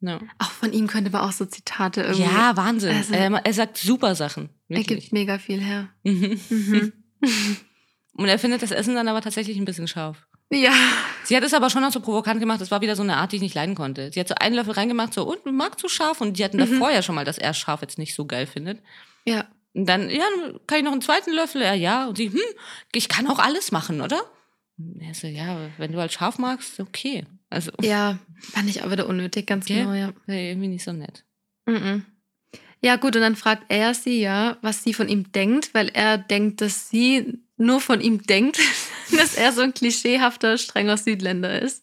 [0.00, 2.22] Ja, auch von ihm könnte man auch so Zitate irgendwie.
[2.24, 2.96] ja Wahnsinn.
[2.96, 4.50] Also- er, er sagt super Sachen.
[4.68, 5.00] er Wirklich.
[5.00, 5.88] gibt mega viel her.
[6.04, 6.40] Mhm.
[6.50, 6.92] Mhm.
[8.18, 10.26] Und er findet das Essen dann aber tatsächlich ein bisschen scharf.
[10.50, 10.72] ja.
[11.24, 12.60] Sie hat es aber schon auch so provokant gemacht.
[12.60, 14.10] Das war wieder so eine Art, die ich nicht leiden konnte.
[14.12, 16.20] Sie hat so einen Löffel reingemacht, so, und magst du scharf?
[16.20, 16.70] Und die hatten Mhm.
[16.70, 18.80] davor ja schon mal, dass er scharf jetzt nicht so geil findet.
[19.26, 19.46] Ja.
[19.74, 20.22] Und dann, ja,
[20.68, 21.62] kann ich noch einen zweiten Löffel?
[21.62, 22.06] Ja, ja.
[22.06, 22.38] Und sie, hm,
[22.94, 24.22] ich kann auch alles machen, oder?
[25.00, 27.24] Er so, ja, wenn du halt scharf magst, okay.
[27.48, 29.78] Also, Ja, fand ich auch wieder unnötig, ganz Gell?
[29.84, 30.12] genau, ja.
[30.28, 31.24] äh, irgendwie nicht so nett.
[31.66, 32.04] Mhm.
[32.82, 36.18] Ja, gut, und dann fragt er sie ja, was sie von ihm denkt, weil er
[36.18, 38.58] denkt, dass sie nur von ihm denkt,
[39.16, 41.82] dass er so ein klischeehafter, strenger Südländer ist.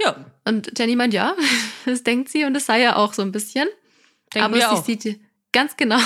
[0.00, 1.34] Ja, Und Jenny meint, ja,
[1.84, 3.68] das denkt sie und das sei ja auch so ein bisschen.
[4.34, 4.84] denken aber sie auch.
[4.84, 5.20] sieht
[5.52, 6.00] ganz genau.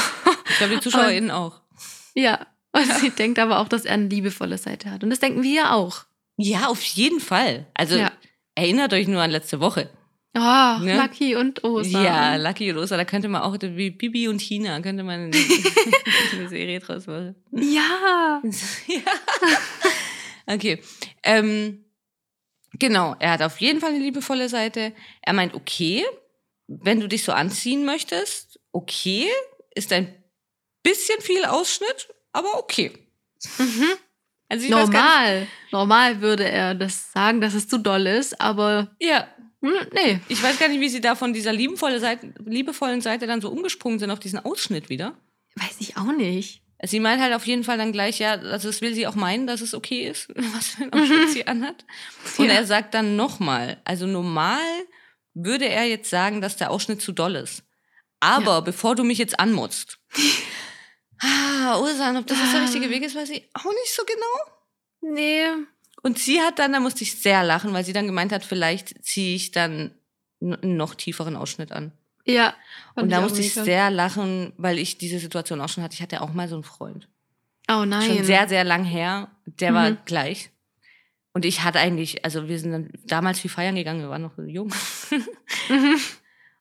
[0.51, 1.61] Ich glaube, die ZuschauerInnen auch.
[2.15, 2.47] ja.
[2.71, 5.03] Und sie denkt aber auch, dass er eine liebevolle Seite hat.
[5.03, 6.05] Und das denken wir ja auch.
[6.39, 7.67] Ja, auf jeden Fall.
[7.75, 8.13] Also, Ja.
[8.55, 9.91] erinnert euch nur an letzte Woche.
[10.37, 10.97] Oh, Ne?
[10.97, 12.03] Lucky und Osa.
[12.03, 15.33] Ja, Lucky und Osa, da könnte man auch wie Bibi und Tina, könnte man eine
[16.49, 17.35] Serie draus machen.
[17.53, 18.41] Ja.
[18.87, 19.01] ja.
[20.51, 20.81] Okay.
[21.25, 21.85] Ähm,
[22.73, 24.95] genau, er hat auf jeden Fall eine liebevolle Seite.
[25.21, 26.07] Er meint, okay,
[26.69, 29.27] wenn du dich so anziehen möchtest, okay,
[29.75, 30.11] ist ein
[30.83, 32.93] bisschen viel Ausschnitt, aber okay.
[33.59, 33.89] Mhm.
[34.49, 35.47] Also Normal.
[35.73, 39.29] Normal würde er das sagen, dass es zu doll ist, aber ja,
[39.61, 40.21] hm, nee.
[40.29, 43.51] ich weiß gar nicht, wie sie da von dieser liebevolle Seite, liebevollen Seite dann so
[43.51, 45.15] umgesprungen sind auf diesen Ausschnitt wieder.
[45.57, 46.63] Weiß ich auch nicht.
[46.85, 49.47] Sie meint halt auf jeden Fall dann gleich, ja, also das will sie auch meinen,
[49.49, 51.85] dass es okay ist, was für ein Ausschnitt sie anhat.
[52.39, 52.53] Und Ja.
[52.53, 54.61] er sagt dann nochmal, also normal
[55.35, 57.65] würde er jetzt sagen, dass der Ausschnitt zu doll ist.
[58.21, 58.61] Aber Ja.
[58.61, 59.99] bevor du mich jetzt anmutzt.
[61.21, 62.65] Ah, Ursan, ob das jetzt der Ah.
[62.65, 65.15] richtige Weg ist, weiß ich auch nicht so genau.
[65.15, 65.45] Nee.
[66.03, 69.05] Und sie hat dann, da musste ich sehr lachen, weil sie dann gemeint hat, vielleicht
[69.05, 69.93] ziehe ich dann
[70.41, 71.93] einen noch tieferen Ausschnitt an.
[72.25, 72.55] Ja.
[72.95, 75.95] Und da musste ich sehr lachen, weil ich diese Situation auch schon hatte.
[75.95, 77.09] Ich hatte auch mal so einen Freund.
[77.71, 78.07] Oh nein.
[78.07, 79.31] schon sehr, sehr lang her.
[79.47, 79.99] Der war Mhm.
[80.05, 80.51] gleich.
[81.35, 84.37] Und ich hatte eigentlich, also wir sind dann damals viel feiern gegangen, wir waren noch
[84.39, 84.73] jung.
[85.69, 85.97] Mhm.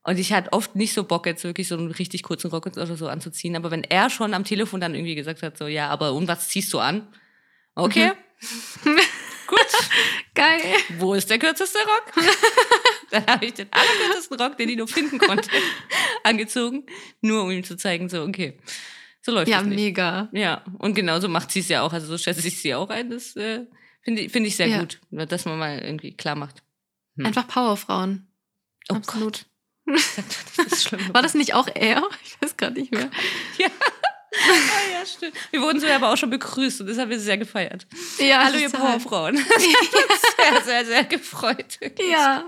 [0.08, 2.96] Und ich hatte oft nicht so Bock, jetzt wirklich so einen richtig kurzen Rock oder
[2.96, 3.58] so anzuziehen.
[3.58, 6.48] Aber wenn er schon am Telefon dann irgendwie gesagt hat, so, ja, aber und was
[6.48, 7.08] ziehst du an?
[7.76, 8.14] Okay,
[8.84, 8.96] Mhm.
[9.48, 9.60] gut.
[10.36, 10.62] Geil.
[11.00, 12.14] Wo ist der kürzeste Rock?
[13.12, 15.50] dann habe ich den allerkürzesten Rock, den ich nur finden konnte,
[16.24, 16.86] angezogen.
[17.22, 18.58] Nur um ihm zu zeigen, so, okay,
[19.22, 19.76] so läuft Ja, das nicht.
[19.76, 20.30] mega.
[20.32, 21.92] Ja, und genauso macht sie es ja auch.
[21.94, 23.10] Also so schätze ich sie auch ein.
[23.10, 23.66] Das äh,
[24.04, 24.80] finde ich, finde ich sehr Ja.
[24.80, 26.64] gut, dass man mal irgendwie klar macht.
[27.18, 27.26] Hm.
[27.26, 28.28] Einfach Powerfrauen.
[28.90, 29.34] Oh Absolut.
[29.40, 29.46] Gott,
[29.88, 31.14] das ist schlimm.
[31.14, 32.04] War das nicht auch er?
[32.24, 33.10] Ich weiß gerade nicht mehr.
[33.58, 33.68] Ja.
[34.50, 35.34] Ah, ja, stimmt.
[35.50, 37.88] Wir wurden so aber auch schon begrüßt und das haben wir sehr gefeiert.
[38.20, 38.70] Ja, Hallo, ihr.
[38.70, 39.36] Powerfrauen.
[39.48, 41.80] Das hat uns sehr, sehr, sehr gefreut.
[41.98, 42.44] Ja.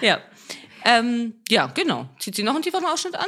[0.00, 0.20] Ja.
[0.84, 2.08] Ähm, ja, genau.
[2.20, 3.26] Zieht sie noch einen tieferen Ausschnitt an?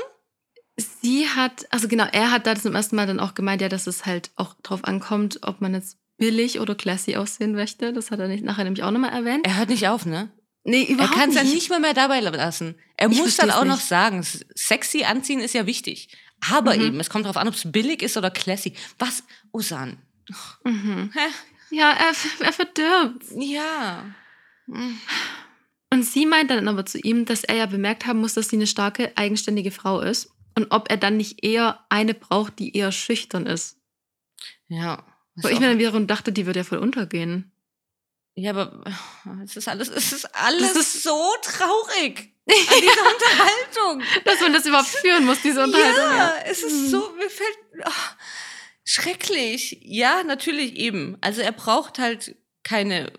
[0.77, 3.87] Sie hat, also genau, er hat da zum ersten Mal dann auch gemeint, ja, dass
[3.87, 7.93] es halt auch drauf ankommt, ob man jetzt billig oder classy aussehen möchte.
[7.93, 9.47] Das hat er nicht, nachher nämlich auch nochmal erwähnt.
[9.47, 10.31] Er hört nicht auf, ne?
[10.69, 11.45] Nee, Er überhaupt kann es nicht.
[11.47, 12.75] ja nicht mal mehr dabei lassen.
[12.97, 14.23] Er Ich muss dann auch noch sagen,
[14.55, 16.09] sexy anziehen ist ja wichtig.
[16.51, 16.83] Aber Mhm.
[16.83, 18.75] eben, es kommt darauf an, ob es billig ist oder classy.
[18.99, 19.23] Was?
[19.53, 19.99] Osan.
[20.65, 21.13] Mhm.
[21.71, 22.13] Ja, er,
[22.47, 23.25] er verdirbt.
[23.39, 24.05] Ja.
[24.69, 28.57] Und sie meint dann aber zu ihm, dass er ja bemerkt haben muss, dass sie
[28.57, 30.31] eine starke, eigenständige Frau ist.
[30.57, 33.79] Und ob er dann nicht eher eine braucht, die eher schüchtern ist.
[34.69, 35.05] Ja.
[35.37, 37.53] Wo ich mir dann wiederum dachte, die wird ja voll untergehen.
[38.37, 38.85] Ja, aber
[39.45, 44.03] es ist alles, es ist alles Das ist- so traurig an dieser Unterhaltung.
[44.25, 46.17] Dass man das überhaupt führen muss, diese Unterhaltung.
[46.17, 46.89] Ja, es ist Mhm.
[46.91, 48.17] so, mir fällt ach,
[48.85, 49.79] schrecklich.
[49.83, 51.17] Ja, natürlich eben.
[51.21, 53.13] Also er braucht halt keine,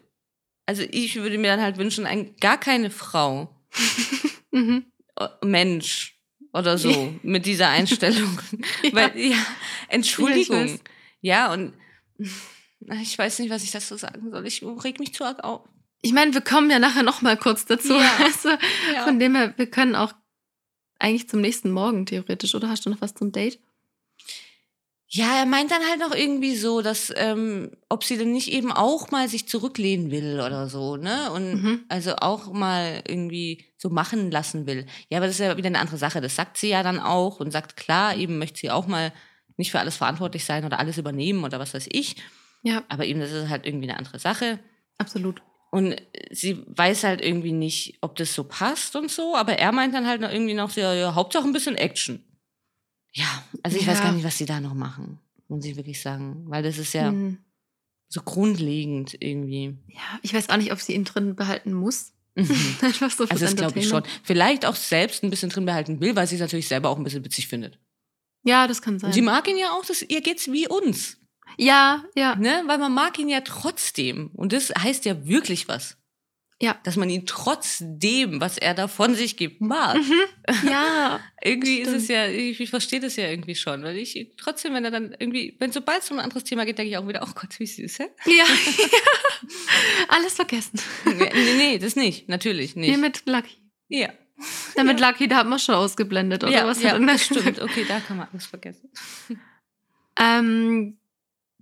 [0.65, 3.53] also ich würde mir dann halt wünschen, ein, gar keine Frau,
[4.51, 4.86] Mhm.
[5.43, 6.15] Mensch
[6.53, 8.39] oder so mit dieser Einstellung.
[8.93, 9.38] Weil, ja,
[9.89, 10.80] Entschuldigung.
[11.21, 11.73] Ja, und
[13.01, 14.45] ich weiß nicht, was ich dazu sagen soll.
[14.47, 15.61] Ich reg mich zu arg auf.
[16.01, 17.93] Ich meine, wir kommen ja nachher noch mal kurz dazu.
[17.93, 18.11] Ja.
[18.23, 18.49] Also,
[19.03, 20.13] Von dem her, wir können auch
[20.99, 23.59] eigentlich zum nächsten Morgen theoretisch, oder hast du noch was zum Date?
[25.09, 28.73] Ja, er meint dann halt noch irgendwie so, dass, ähm, ob sie denn nicht eben
[28.73, 31.31] auch mal sich zurücklehnen will oder so, ne?
[31.31, 31.85] Und Mhm.
[31.87, 34.85] also auch mal irgendwie so machen lassen will.
[35.09, 36.19] Ja, aber das ist ja wieder eine andere Sache.
[36.19, 39.13] Das sagt sie ja dann auch und sagt, klar, eben möchte sie auch mal
[39.55, 42.17] nicht für alles verantwortlich sein oder alles übernehmen oder was weiß ich.
[42.67, 44.60] Ja, Aber eben, das ist halt irgendwie eine andere Sache.
[44.97, 45.41] absolut.
[45.69, 45.95] Und
[46.32, 50.08] sie weiß halt irgendwie nicht, ob das so passt und so, aber er meint dann
[50.08, 52.23] halt noch irgendwie noch ja, ja, Hauptsache ein bisschen Action.
[53.13, 53.25] Ja,
[53.63, 54.06] also ich weiß Ja.
[54.06, 56.45] gar nicht, was sie da noch machen, muss ich wirklich sagen.
[56.47, 57.39] Weil das ist ja Mhm.
[58.08, 59.75] so grundlegend irgendwie.
[59.88, 62.13] Ja, ich weiß auch nicht, ob sie ihn drin behalten muss.
[62.36, 62.45] Mhm.
[63.10, 64.03] So Also das glaube ich schon.
[64.23, 67.03] Vielleicht auch selbst ein bisschen drin behalten will, weil sie es natürlich selber auch ein
[67.03, 67.77] bisschen witzig findet.
[68.45, 69.12] Ja, das kann Und sein.
[69.13, 71.17] sie mag ihn ja auch, das, ihr geht's wie uns.
[71.57, 72.36] Ja, ja.
[72.36, 72.63] Ne?
[72.67, 74.31] Weil man mag ihn ja trotzdem.
[74.33, 75.97] Und das heißt ja wirklich was.
[76.60, 76.75] Ja.
[76.83, 79.97] Dass man ihn trotzdem, was er da von sich gibt, mag.
[79.97, 80.13] Mhm.
[80.69, 82.17] Ja, Irgendwie ist es Stimmt.
[82.17, 85.55] ja, ich, ich verstehe das ja irgendwie schon, weil ich trotzdem, wenn er dann irgendwie,
[85.60, 87.67] wenn sobald es um ein anderes Thema geht, denke ich auch wieder, oh Gott, wie
[87.67, 88.05] süß, hä?
[88.25, 88.45] ja.
[90.07, 90.79] Alles vergessen.
[91.05, 92.97] nee, nee, das nicht, natürlich nicht.
[92.97, 93.57] mit Lucky.
[93.89, 94.10] Ja,
[94.75, 96.81] Ja, mit Lucky, da hat man schon ausgeblendet, oder ja, was?
[96.81, 97.62] ja das stimmt.
[97.62, 98.89] Okay, da kann man alles vergessen.
[100.19, 100.97] Ähm,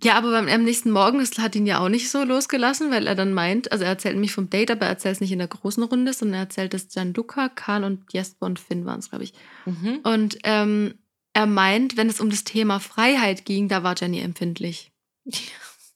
[0.02, 3.06] ja, aber beim, am nächsten Morgen, das hat ihn ja auch nicht so losgelassen, weil
[3.06, 5.38] er dann meint, also er erzählt nämlich vom Date, aber er erzählt es nicht in
[5.38, 9.08] der großen Runde, sondern er erzählt es Gianluca, Karl und Jesper und Finn waren es,
[9.08, 9.32] glaube ich.
[9.64, 10.00] Mhm.
[10.02, 10.94] Und ähm,
[11.32, 14.90] er meint, wenn es um das Thema Freiheit ging, da war Jenny empfindlich.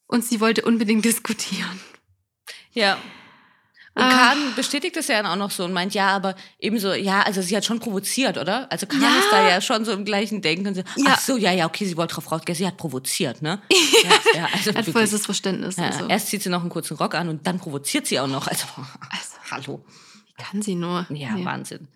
[0.06, 1.80] Und sie wollte unbedingt diskutieren.
[2.72, 2.98] Ja.
[3.92, 4.10] Und Ah.
[4.10, 7.42] Kahn bestätigt das ja dann auch noch so und meint, ja, aber ebenso, ja, also
[7.42, 8.70] sie hat schon provoziert, oder?
[8.70, 9.18] Also Kahn Ja.
[9.18, 10.68] ist da ja schon so im gleichen Denken.
[10.68, 11.06] Und so, Ja.
[11.08, 13.60] Ach so, ja, ja, okay, sie wollte drauf rausgehen, sie hat provoziert, ne?
[14.04, 14.10] Ja,
[14.42, 15.76] ja also Hat volles Verständnis.
[15.76, 16.06] Ja, so.
[16.06, 18.46] Erst zieht sie noch einen kurzen Rock an und dann provoziert sie auch noch.
[18.46, 18.64] Also,
[19.10, 19.84] Also, hallo.
[20.26, 21.06] wie kann sie nur?
[21.10, 21.44] Ja, Nee.
[21.44, 21.88] Wahnsinn.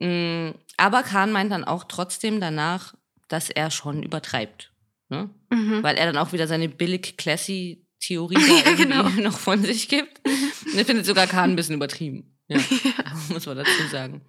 [0.00, 2.94] Mm, Aber Kahn meint dann auch trotzdem danach,
[3.28, 4.72] dass er schon übertreibt.
[5.10, 5.30] Ne?
[5.50, 5.82] Mhm.
[5.84, 9.08] Weil er dann auch wieder seine billig-classy-Theorie da Ja, genau.
[9.08, 10.20] noch von sich gibt.
[10.28, 12.36] Und er findet sogar Kahn ein bisschen übertrieben.
[12.48, 12.58] Ja,
[13.28, 14.22] muss man dazu sagen.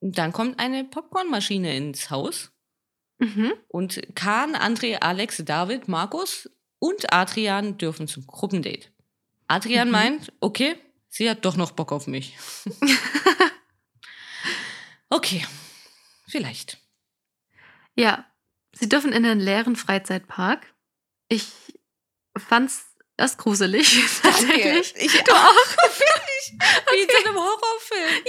[0.00, 2.50] Und dann kommt eine Popcornmaschine ins Haus.
[3.18, 3.52] Mhm.
[3.68, 8.88] Und Kahn, André, Alex, David, Markus und Adrian dürfen zum Gruppendate.
[9.48, 9.92] Adrian Mhm.
[9.92, 10.76] meint, okay,
[11.08, 12.36] sie hat doch noch Bock auf mich.
[15.08, 15.44] okay,
[16.28, 16.78] vielleicht.
[17.96, 18.26] Ja,
[18.72, 20.74] sie dürfen in einen leeren Freizeitpark.
[21.28, 21.46] Ich
[22.36, 24.94] fand's erst gruselig, tatsächlich.
[24.96, 25.54] Ich du auch.
[25.76, 26.34] Wirklich.
[26.90, 28.24] Wie in so einem Horrorfilm.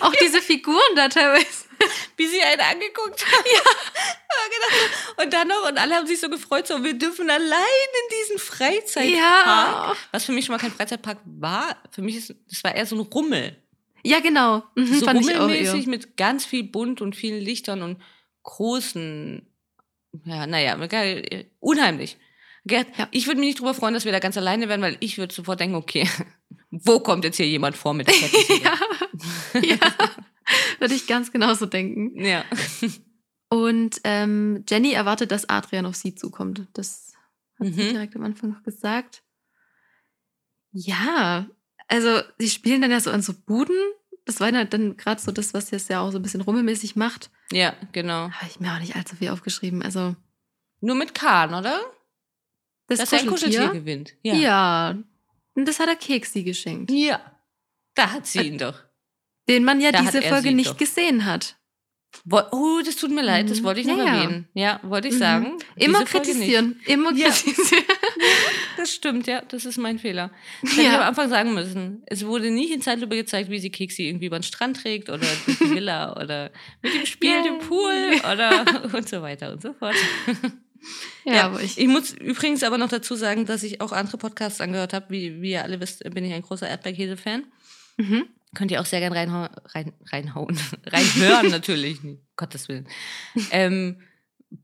[0.00, 1.66] Auch diese Figuren da teilweise.
[2.16, 3.44] Wie sie einen angeguckt haben.
[3.44, 3.60] Ja.
[4.48, 5.22] genau.
[5.22, 8.38] Und dann noch, und alle haben sich so gefreut, so, wir dürfen allein in diesen
[8.38, 9.14] Freizeitpark.
[9.14, 9.96] Ja.
[10.10, 11.76] Was für mich schon mal kein Freizeitpark war.
[11.90, 13.62] Für mich ist, das war eher so ein Rummel.
[14.02, 14.62] Ja, genau.
[14.74, 15.90] Mhm, so fand ich auch rummelmäßig eher.
[15.90, 18.00] mit ganz viel bunt und vielen Lichtern und
[18.44, 19.46] großen,
[20.24, 22.16] ja, naja, geil, unheimlich.
[22.66, 23.08] Gerd, Ja.
[23.12, 25.34] Ich würde mich nicht drüber freuen, dass wir da ganz alleine werden, weil ich würde
[25.34, 26.08] sofort denken, okay,
[26.70, 28.14] wo kommt jetzt hier jemand vor mit der
[28.62, 28.74] ja.
[29.62, 29.76] ja.
[30.78, 32.24] Würde ich ganz genauso denken.
[32.24, 32.44] ja.
[33.48, 36.66] Und ähm, Jenny erwartet, dass Adrian auf sie zukommt.
[36.74, 37.12] Das
[37.58, 37.88] hat sie Mhm.
[37.90, 39.22] direkt am Anfang noch gesagt.
[40.72, 41.46] Ja,
[41.88, 43.76] also sie spielen dann ja so an so Buden.
[44.24, 46.96] Das war ja dann gerade so das, was jetzt ja auch so ein bisschen rummelmäßig
[46.96, 47.30] macht.
[47.52, 48.30] Ja, genau.
[48.30, 49.82] Habe ich mir auch nicht allzu viel aufgeschrieben.
[49.82, 50.16] Also
[50.80, 51.80] Nur mit Kahn, oder?
[52.88, 53.80] Das Dass er ein Kuscheltier Kuscheltier.
[53.80, 54.14] gewinnt.
[54.22, 54.96] Ja.
[55.54, 56.90] Und das hat er Keksi geschenkt.
[56.90, 57.20] Ja.
[57.94, 58.74] Da hat sie ihn doch.
[59.48, 60.76] Den man ja Da diese Folge nicht doch.
[60.76, 61.56] gesehen hat.
[62.30, 63.64] Oh, das tut mir leid, das Mhm.
[63.64, 64.14] wollte ich noch Ja, ja.
[64.22, 64.48] erwähnen.
[64.54, 65.18] Ja, wollte ich Mhm.
[65.18, 65.58] sagen.
[65.76, 66.10] Immer nicht.
[66.12, 66.80] kritisieren.
[66.86, 67.28] Immer Ja.
[67.30, 67.84] kritisieren.
[68.78, 70.30] Das stimmt, ja, das ist mein Fehler.
[70.62, 71.08] Das hätte ich am Ja.
[71.08, 72.02] Anfang sagen müssen.
[72.06, 75.18] Es wurde nie in Zeitlupe gezeigt, wie sie Keksi irgendwie über den Strand trägt oder
[75.44, 76.50] durch die Villa oder
[76.82, 77.62] mit ihm spielt im Yay.
[77.66, 78.64] Pool oder
[78.96, 79.94] und so weiter und so fort.
[81.24, 81.78] Ja, aber ich.
[81.78, 85.06] Ich muss übrigens aber noch dazu sagen, dass ich auch andere Podcasts angehört habe.
[85.10, 87.44] Wie, wie ihr alle wisst, bin ich ein großer Erdbeerkäse-Fan.
[87.96, 88.24] Mhm.
[88.54, 92.86] Könnt ihr auch sehr gern reinhauen, rein, reinhauen, reinhören natürlich, um Gottes Willen.
[93.50, 94.00] Ähm,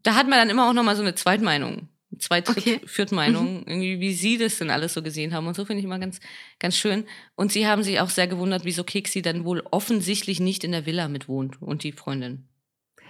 [0.02, 2.80] da hat man dann immer auch noch mal so eine Zweitmeinung, Zweit-, Okay.
[2.87, 5.98] Viertmeinung, irgendwie, wie sie das denn alles so gesehen haben und so finde ich immer
[5.98, 6.20] ganz,
[6.58, 7.04] ganz schön.
[7.35, 10.87] Und sie haben sich auch sehr gewundert, wieso Keksi dann wohl offensichtlich nicht in der
[10.87, 12.48] Villa mit wohnt und die Freundin.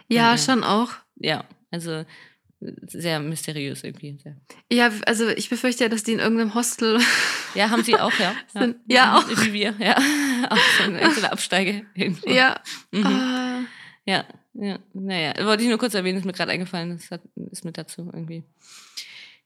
[0.08, 0.38] Ja, Ja.
[0.38, 0.90] schon auch.
[1.16, 2.04] Ja, also
[2.86, 4.18] sehr mysteriös irgendwie.
[4.22, 4.36] Sehr.
[4.70, 7.00] Ja, also ich befürchte ja, dass die in irgendeinem Hostel.
[7.54, 8.34] Ja, haben sie auch, ja.
[8.54, 9.28] Sind- ja, auch.
[9.28, 9.94] Wie wir, ja.
[10.48, 11.84] Auch so eine, Absteige.
[11.94, 12.30] irgendwo.
[12.30, 12.58] ja.
[12.92, 13.04] Mhm.
[13.04, 13.60] Ah.
[14.06, 17.20] Ja, ja, naja, wollte ich nur kurz erwähnen, ist mir gerade eingefallen, das hat,
[17.50, 18.42] ist mit dazu irgendwie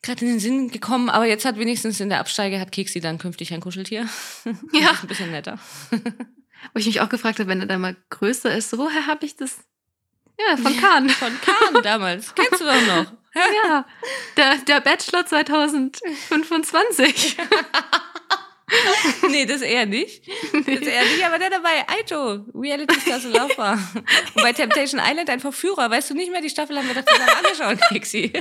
[0.03, 3.19] gerade in den Sinn gekommen, aber jetzt hat wenigstens in der Absteige hat Keksi dann
[3.19, 4.09] künftig ein Kuscheltier.
[4.73, 4.91] Ja.
[5.03, 5.59] Ein bisschen netter.
[5.91, 9.27] Wo ich mich auch gefragt habe, wenn er da mal größer ist, so, woher habe
[9.27, 9.59] ich das?
[10.39, 11.09] Ja, von Kahn.
[11.11, 13.13] Von Kahn damals, kennst du doch noch.
[13.35, 13.85] ja,
[14.37, 17.37] der, der Bachelor 2025.
[19.29, 20.27] Nee, das eher nicht.
[20.53, 23.79] Das eher nicht, aber der dabei, Aito, Reality Stars Laufer.
[24.35, 27.05] Und bei Temptation Island ein Verführer, weißt du nicht mehr, die Staffel haben wir doch
[27.05, 28.33] zusammen angeschaut, Keksi.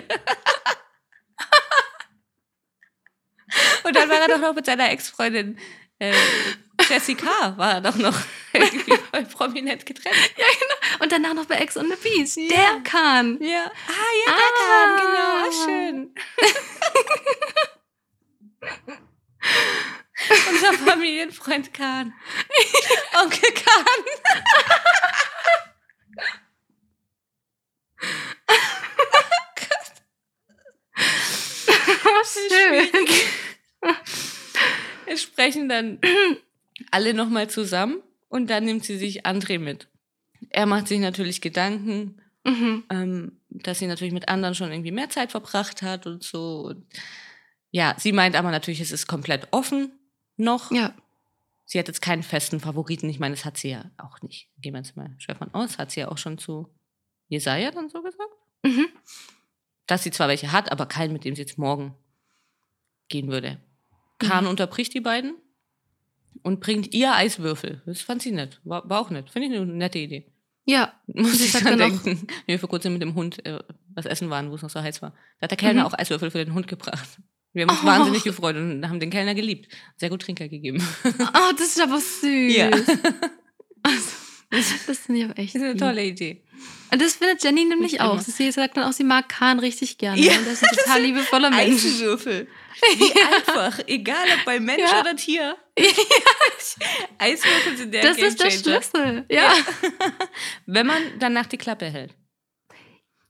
[3.83, 5.59] Und dann war er doch noch mit seiner Ex-Freundin
[5.99, 6.11] äh,
[6.89, 8.15] Jessica, war er doch noch
[8.53, 8.97] irgendwie
[9.33, 10.15] prominent getrennt.
[10.99, 12.35] Und danach noch bei Ex on the Beach.
[12.49, 13.37] Der Kahn.
[13.41, 13.71] Ja.
[13.87, 14.51] Ah, ja, der Ah.
[14.67, 16.15] Kahn, genau, ah, schön.
[20.49, 22.13] Unser Familienfreund Kahn.
[23.21, 24.05] Onkel Kahn.
[32.49, 32.89] Schön.
[35.05, 35.99] Wir sprechen dann
[36.91, 39.87] alle nochmal zusammen und dann nimmt sie sich André mit.
[40.55, 42.83] Er macht sich natürlich Gedanken, Mhm.
[42.89, 46.61] ähm, dass sie natürlich mit anderen schon irgendwie mehr Zeit verbracht hat und so.
[46.67, 46.85] Und
[47.71, 49.91] ja, sie meint aber natürlich, es ist komplett offen
[50.37, 50.71] noch.
[50.71, 50.93] Ja.
[51.65, 53.09] Sie hat jetzt keinen festen Favoriten.
[53.09, 54.47] Ich meine, das hat sie ja auch nicht.
[54.59, 55.77] Gehen wir jetzt mal schwer von aus.
[55.79, 56.69] Hat sie ja auch schon zu
[57.27, 58.29] Jesaja dann so gesagt.
[58.63, 58.85] Mhm.
[59.87, 61.95] Dass sie zwar welche hat, aber keinen, mit dem sie jetzt morgen
[63.09, 63.59] gehen würde.
[64.19, 64.51] Kahn Mhm.
[64.51, 65.33] unterbricht die beiden
[66.43, 67.81] und bringt ihr Eiswürfel.
[67.87, 68.61] Das fand sie nett.
[68.63, 69.31] War, war auch nett.
[69.31, 70.31] Finde ich eine nette Idee.
[70.65, 70.93] Ja.
[71.07, 72.27] Muss ich dann auch- denken.
[72.45, 73.59] Wie wir vor kurzem mit dem Hund äh,
[73.93, 75.11] was essen waren, wo es noch so heiß war.
[75.39, 75.87] Da hat der Kellner Mhm.
[75.87, 77.19] auch Eiswürfel für den Hund gebracht.
[77.53, 77.85] Wir haben uns Oh.
[77.85, 79.71] wahnsinnig gefreut und haben den Kellner geliebt.
[79.97, 80.85] Sehr gut Trinker gegeben.
[81.05, 82.55] Oh, das ist aber süß.
[82.55, 82.71] Ja.
[84.51, 85.79] Also, das finde ich auch echt Das ist eine lieb.
[85.79, 86.43] tolle Idee.
[86.91, 88.13] Und das findet Jenny nämlich Nicht auch.
[88.13, 88.21] immer.
[88.21, 90.21] Sie sagt dann auch, sie mag Kahn richtig gerne.
[90.21, 91.83] Ja, und das ist ein total liebevoller Mensch.
[91.83, 92.47] Eiswürfel.
[92.97, 93.79] Wie einfach.
[93.87, 94.99] Egal ob bei Mensch Ja.
[95.01, 95.57] oder Tier.
[97.17, 98.51] Eiswürfel sind der Das ist der.
[98.51, 99.25] Schlüssel.
[99.29, 99.53] Ja.
[100.65, 102.13] Wenn man danach die Klappe hält.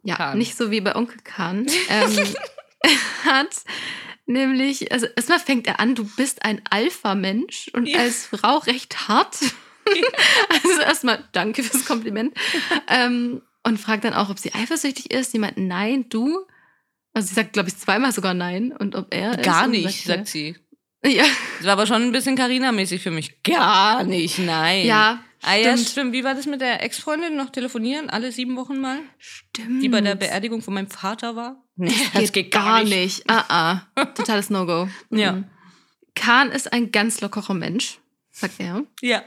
[0.04, 0.38] Ja, Kahn.
[0.38, 1.66] nicht so wie bei Onkel Kahn.
[1.90, 2.18] Ähm,
[3.24, 3.56] er hat
[4.28, 8.00] nämlich, also erstmal fängt er an, du bist ein Alpha-Mensch und Ja.
[8.00, 9.38] als Frau recht hart.
[10.50, 12.34] Also erstmal danke fürs Kompliment.
[12.88, 15.32] ähm, und fragt dann auch, ob sie eifersüchtig ist.
[15.32, 16.46] Sie meint, nein, du.
[17.14, 18.72] Also sie sagt, glaube ich, zweimal sogar nein.
[18.72, 19.44] Und ob er ist.
[19.46, 20.56] Gar und nicht, sagt sagt sie.
[21.06, 21.24] Ja,
[21.58, 23.42] Das war aber schon ein bisschen Carina-mäßig für mich.
[23.44, 24.86] Gar nicht, nein.
[24.86, 25.90] ja, Ah ja, stimmt.
[25.90, 26.14] stimmt.
[26.14, 27.36] Wie war das mit der Ex-Freundin?
[27.36, 28.10] Noch telefonieren?
[28.10, 28.98] Alle sieben Wochen mal?
[29.20, 29.84] stimmt.
[29.84, 31.64] Die bei der Beerdigung von meinem Vater war?
[31.76, 33.30] Nee, Das geht, gar nicht.
[33.30, 34.06] Ah, ah.
[34.16, 34.90] Totales No-Go.
[35.12, 35.34] Ja.
[35.34, 35.46] Mhm.
[36.16, 38.00] Kahn ist ein ganz lockerer Mensch,
[38.32, 38.84] sagt er.
[39.02, 39.22] Ja.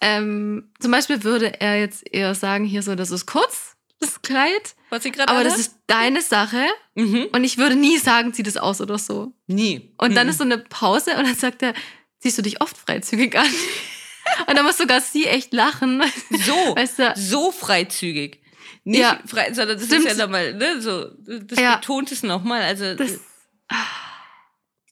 [0.00, 4.74] Ähm, zum Beispiel würde er jetzt eher sagen, hier so, das ist kurz, das Kleid,
[4.90, 5.66] Was sie gerade aber das anhat?
[5.66, 6.64] ist deine Sache.
[6.94, 7.26] Mhm.
[7.32, 9.32] Und ich würde nie sagen, zieh das aus oder so.
[9.46, 9.92] Nie.
[9.98, 10.30] Und dann Mhm.
[10.30, 11.74] ist so eine Pause und dann sagt er,
[12.20, 13.46] ziehst du dich oft freizügig an?
[14.46, 16.02] und dann muss sogar sie echt lachen.
[16.46, 18.40] so, Weißt du, so freizügig.
[18.84, 19.20] Nicht Ja.
[19.26, 20.06] frei, sondern das Stimmt.
[20.06, 21.76] ist ja nochmal, ne, so, das Ja.
[21.76, 22.62] betont es nochmal.
[22.62, 23.18] Also, das,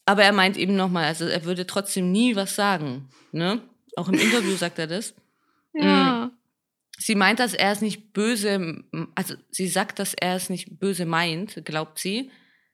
[0.05, 3.61] aber er meint eben nochmal, also er würde trotzdem nie was sagen, ne?
[3.97, 5.15] Auch im Interview sagt er das.
[5.75, 6.31] ja.
[6.99, 8.83] Sie meint, dass er es nicht böse,
[9.15, 12.31] also sie sagt, dass er es nicht böse meint, glaubt sie,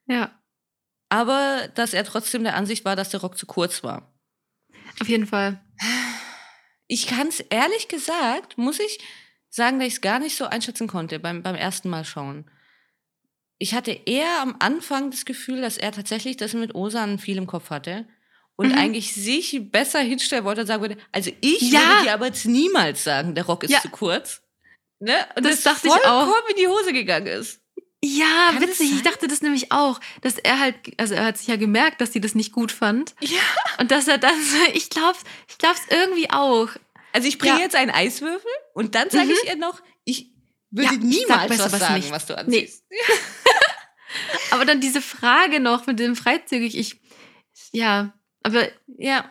[0.07, 0.31] Ja,
[1.09, 4.14] aber dass er trotzdem der Ansicht war, dass der Rock zu kurz war.
[5.01, 5.61] auf jeden Fall.
[6.87, 9.01] Ich kann es ehrlich gesagt, muss ich
[9.49, 12.49] sagen, dass ich es gar nicht so einschätzen konnte beim, beim ersten Mal schauen.
[13.59, 17.47] Ich hatte eher am Anfang das Gefühl, dass er tatsächlich das mit Osan viel im
[17.49, 18.07] Kopf hatte
[18.57, 18.79] und Mhm.
[18.79, 21.81] eigentlich sich besser hinstellen wollte und sagen würde, also ich Ja.
[21.81, 23.81] würde dir aber jetzt niemals sagen, der Rock ist Ja.
[23.81, 24.43] zu kurz.
[25.01, 25.15] Ne?
[25.37, 26.33] Und Das dachte ich auch.
[26.51, 27.61] in die Hose gegangen ist.
[28.05, 28.93] Ja, Kann das witzig.
[28.97, 32.13] Ich dachte das nämlich auch, dass er halt, also er hat sich ja gemerkt, dass
[32.13, 33.15] sie das nicht gut fand.
[33.21, 33.39] Ja.
[33.79, 34.35] Und dass er dann,
[34.75, 36.69] ich glaube, ich glaube es irgendwie auch.
[37.13, 37.61] Also ich bringe Ja.
[37.63, 39.35] jetzt einen Eiswürfel und dann sage Mhm.
[39.43, 40.31] ich ihr noch, ich
[40.71, 41.05] würde Ja, ich sag
[41.49, 42.11] niemals was was sagen, nicht.
[42.11, 42.41] was du Nee.
[42.41, 42.85] anziehst.
[44.51, 47.01] Aber dann diese Frage noch mit dem freizügig, ich,
[47.73, 48.68] ja, aber,
[48.99, 49.28] Ja.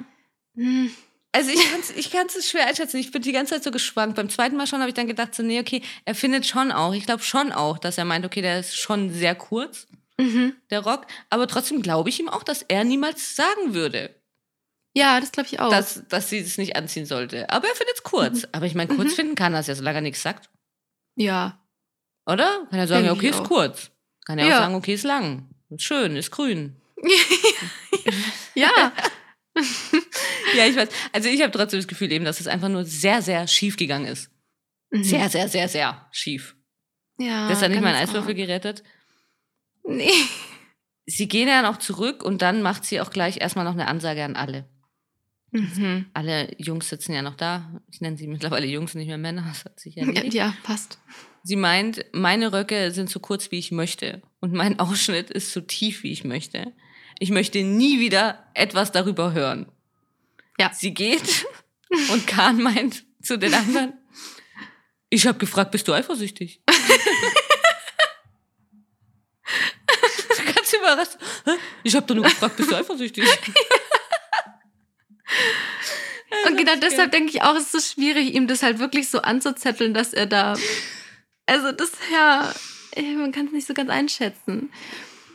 [0.55, 0.91] hm,
[1.33, 2.97] Also ich kann es ich kann's schwer einschätzen.
[2.97, 4.17] Ich bin die ganze Zeit so geschwankt.
[4.17, 6.93] Beim zweiten Mal schon habe ich dann gedacht, so, nee, okay, er findet schon auch,
[6.93, 9.87] ich glaube schon auch, dass er meint, okay, der ist schon sehr kurz,
[10.17, 10.55] mhm.
[10.71, 11.07] der Rock.
[11.29, 14.13] Aber trotzdem glaube ich ihm auch, dass er niemals sagen würde,
[14.93, 15.69] ja, das glaube ich auch.
[15.69, 17.49] dass, dass sie es nicht anziehen sollte.
[17.49, 18.45] Aber er findet es kurz.
[18.51, 19.15] Aber ich meine, kurz Mhm.
[19.15, 20.49] finden kann er es ja, solange er nichts sagt.
[21.15, 21.57] ja,
[22.25, 22.67] Oder?
[22.69, 23.89] Kann er sagen, ja, okay, ist kurz.
[24.25, 24.57] Kann er Ja.
[24.57, 25.47] auch sagen, okay, ist lang.
[25.69, 26.75] Ist schön, ist grün.
[28.55, 28.93] ja,
[30.55, 30.89] Ja, ich weiß.
[31.11, 34.05] Also ich habe trotzdem das Gefühl eben, dass es einfach nur sehr, sehr schief gegangen
[34.05, 34.29] ist.
[34.91, 35.03] Mhm.
[35.03, 36.55] Sehr, sehr, sehr, sehr schief.
[37.17, 37.47] ja.
[37.49, 38.83] Das hat nicht mal ein ganz Eiswürfel gerettet.
[39.87, 40.11] Nee.
[41.05, 44.23] Sie gehen ja noch zurück und dann macht sie auch gleich erstmal noch eine Ansage
[44.23, 44.69] an alle.
[45.51, 46.05] Mhm.
[46.13, 47.81] Alle Jungs sitzen ja noch da.
[47.91, 49.45] Ich nenne sie mittlerweile Jungs, nicht mehr Männer.
[49.47, 50.99] Das hat sich ja ja, passt.
[51.43, 54.21] Sie meint, meine Röcke sind so kurz, wie ich möchte.
[54.39, 56.73] Und mein Ausschnitt ist so tief, wie ich möchte.
[57.21, 59.71] Ich möchte nie wieder etwas darüber hören.
[60.59, 60.71] Ja.
[60.73, 61.45] Sie geht
[62.11, 63.93] und Kahn meint zu den anderen,
[65.11, 66.63] ich habe gefragt, bist du eifersüchtig?
[70.55, 71.17] Ganz überrascht.
[71.45, 71.51] "Hä?
[71.83, 73.23] Ich habe doch nur gefragt, bist du eifersüchtig?
[76.47, 79.21] Und genau deshalb denke ich auch, es ist so schwierig, ihm das halt wirklich so
[79.21, 80.55] anzuzetteln, dass er da.
[81.45, 82.51] Also, das ja.
[82.97, 84.71] Man kann es nicht so ganz einschätzen.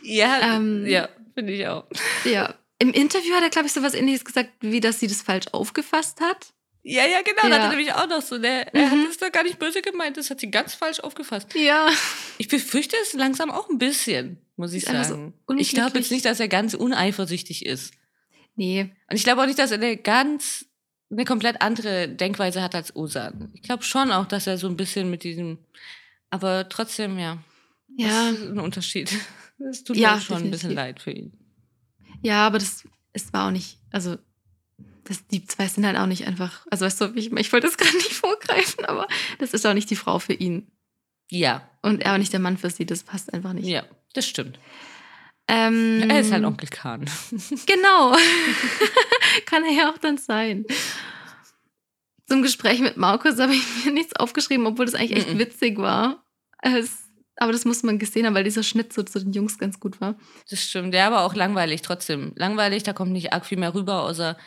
[0.03, 0.85] Ja, Ähm.
[0.85, 1.07] ja,
[1.37, 1.85] finde ich auch.
[2.25, 2.55] Ja.
[2.79, 5.47] Im Interview hat er, glaube ich, so was ähnliches gesagt, wie dass sie das falsch
[5.51, 6.47] aufgefasst hat.
[6.83, 7.41] Ja, ja, genau.
[7.43, 7.53] Da Ja.
[7.55, 8.37] hat er nämlich auch noch so.
[8.37, 9.03] Der, Er Mhm.
[9.03, 10.15] hat es doch gar nicht böse gemeint.
[10.17, 11.47] Das hat sie ganz falsch aufgefasst.
[11.55, 11.89] Ja.
[12.37, 15.33] Ich befürchte es langsam auch ein bisschen, muss ich Ist einfach so sagen.
[15.59, 17.93] ich glaube jetzt nicht, dass er ganz uneifersüchtig ist.
[18.55, 18.89] Nee.
[19.09, 20.65] Und ich glaube auch nicht, dass er eine ganz,
[21.11, 23.51] eine komplett andere Denkweise hat als Osan.
[23.53, 25.57] Ich glaube schon auch, dass er so ein bisschen mit diesem,
[26.29, 27.37] aber trotzdem, ja.
[27.97, 28.31] Ja.
[28.31, 29.11] Das ist ein Unterschied.
[29.59, 31.33] Es tut Ja, mir schon ein bisschen leid für ihn.
[32.21, 32.83] Ja, aber das
[33.13, 33.79] es war auch nicht.
[33.91, 34.17] Also,
[35.05, 36.65] das, die zwei sind halt auch nicht einfach.
[36.69, 39.07] Also, weißt du, ich, ich wollte das gerade nicht vorgreifen, aber
[39.39, 40.71] das ist auch nicht die Frau für ihn.
[41.29, 42.85] Ja, Und er auch nicht der Mann für sie.
[42.85, 43.65] Das passt einfach nicht.
[43.67, 43.83] ja,
[44.13, 44.59] das stimmt.
[45.49, 47.05] Ähm, Er ist halt Onkel Kahn.
[47.65, 48.15] Genau.
[49.45, 50.65] Kann er ja auch dann sein.
[52.27, 55.39] Zum Gespräch mit Markus habe ich mir nichts aufgeschrieben, obwohl das eigentlich echt Mhm.
[55.39, 56.23] witzig war.
[56.61, 57.06] Es,
[57.39, 60.01] Aber das muss man gesehen haben, weil dieser Schnitt so zu den Jungs ganz gut
[60.01, 60.15] war.
[60.49, 62.31] Das stimmt, der war auch langweilig trotzdem.
[62.35, 64.37] Langweilig, da kommt nicht arg viel mehr rüber, außer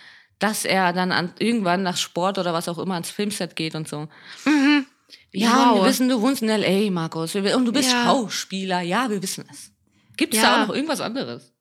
[0.41, 3.87] dass er dann an, irgendwann nach Sport oder was auch immer ans Filmset geht und
[3.89, 4.09] so.
[4.47, 4.87] Mhm.
[5.33, 5.83] Ja, Wow.
[5.83, 7.35] wir wissen, du wohnst in L.A., Markus.
[7.35, 8.05] Und du bist Ja.
[8.05, 8.81] Schauspieler.
[8.81, 9.71] Ja, wir wissen es.
[10.17, 10.47] Gibt es Ja.
[10.57, 11.53] da auch noch irgendwas anderes?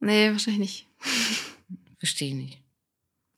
[0.00, 0.86] Nee, wahrscheinlich nicht.
[1.98, 2.58] Verstehe nicht.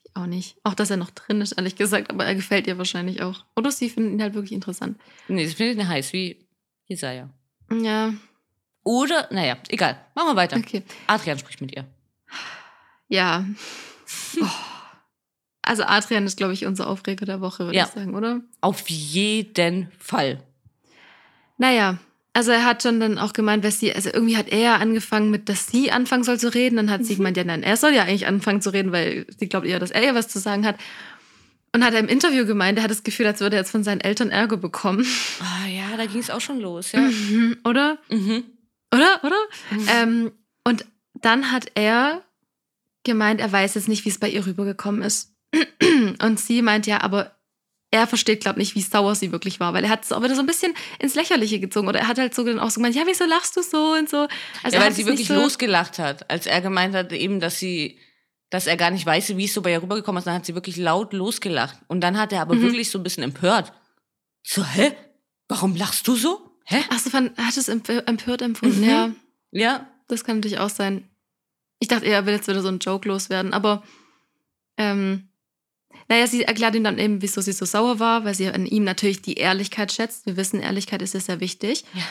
[0.04, 0.56] Ich auch nicht.
[0.64, 2.10] Auch, dass er noch drin ist, ehrlich gesagt.
[2.10, 3.44] Aber er gefällt ihr wahrscheinlich auch.
[3.56, 4.98] Oder sie finden ihn halt wirklich interessant.
[5.28, 6.46] Nee, das finde ich nicht heiß, wie
[6.86, 7.28] Jesaja.
[7.70, 8.12] Ja,
[8.84, 9.96] Oder, naja, egal.
[10.14, 10.56] Machen wir weiter.
[10.56, 10.82] okay.
[11.06, 11.84] Adrian spricht mit ihr.
[13.08, 13.44] Ja.
[14.40, 14.46] Oh.
[15.62, 17.84] Also Adrian ist, glaube ich, unser Aufreger der Woche, würde Ja.
[17.84, 18.40] ich sagen, oder?
[18.60, 20.42] Auf jeden Fall.
[21.56, 21.98] Naja,
[22.32, 25.48] also er hat schon dann auch gemeint, dass sie, also irgendwie hat er angefangen mit,
[25.48, 26.76] dass sie anfangen soll zu reden.
[26.76, 29.48] Dann hat sie gemeint, ja, nein, er soll ja eigentlich anfangen zu reden, weil sie
[29.48, 30.76] glaubt eher, dass er ihr was zu sagen hat.
[31.74, 33.82] Und hat er im Interview gemeint, er hat das Gefühl, als würde er jetzt von
[33.82, 35.06] seinen Eltern Ärger bekommen.
[35.40, 37.00] Ah ja, da ging es auch schon los, ja.
[37.00, 37.98] Mhm, oder?
[38.10, 38.44] mhm.
[38.94, 39.20] Oder?
[39.24, 39.36] Oder?
[39.70, 39.88] Mhm.
[39.88, 40.32] Ähm,
[40.64, 42.22] und dann hat er
[43.04, 45.34] gemeint, er weiß jetzt nicht, wie es bei ihr rübergekommen ist.
[46.22, 47.36] Und sie meint ja, aber
[47.90, 50.22] er versteht, glaube ich, nicht, wie sauer sie wirklich war, weil er hat es auch
[50.22, 51.88] wieder so ein bisschen ins Lächerliche gezogen.
[51.88, 54.08] Oder er hat halt so dann auch so gemeint, ja, wieso lachst du so und
[54.08, 54.28] so.
[54.62, 57.98] Also ja, weil sie wirklich so, losgelacht hat, als er gemeint hat, eben, dass sie,
[58.52, 60.26] dass er gar nicht weiß, wie es so bei ihr rübergekommen ist.
[60.26, 61.78] Dann hat sie wirklich laut losgelacht.
[61.88, 62.62] Und dann hat er aber Mhm.
[62.62, 63.72] wirklich so ein bisschen empört.
[64.42, 64.92] So, hä?
[65.48, 66.50] Warum lachst du so?
[66.66, 66.82] Hä?
[66.90, 68.88] Ach so, fand- er hat es emp- empört empfunden, Mhm.
[68.88, 69.10] ja.
[69.52, 69.88] Ja.
[70.08, 71.08] Das kann natürlich auch sein.
[71.78, 73.82] Ich dachte, er will jetzt wieder so einen Joke loswerden, aber
[74.76, 75.28] ähm,
[76.08, 78.84] naja, sie erklärt ihm dann eben, wieso sie so sauer war, weil sie an ihm
[78.84, 80.26] natürlich die Ehrlichkeit schätzt.
[80.26, 81.84] Wir wissen, Ehrlichkeit ist ja sehr wichtig.
[81.94, 82.02] Ja.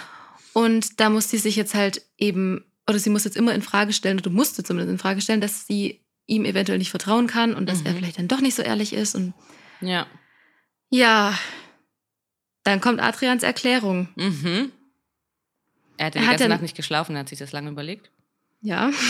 [0.54, 3.94] Und da muss sie sich jetzt halt eben, oder sie muss jetzt immer in Frage
[3.94, 7.68] stellen, oder musste zumindest in Frage stellen, dass sie ihm eventuell nicht vertrauen kann und
[7.68, 7.98] dass er Mhm.
[7.98, 9.16] vielleicht dann doch nicht so ehrlich ist.
[9.16, 9.34] Und
[9.82, 10.08] Ja.
[10.90, 11.38] ja,
[12.64, 14.10] dann kommt Adrians Erklärung.
[14.16, 14.72] Mhm.
[15.98, 17.70] Er hat ja Er die hat ganze Nacht nicht geschlafen, er hat sich das lange
[17.70, 18.12] überlegt.
[18.62, 18.92] Ja.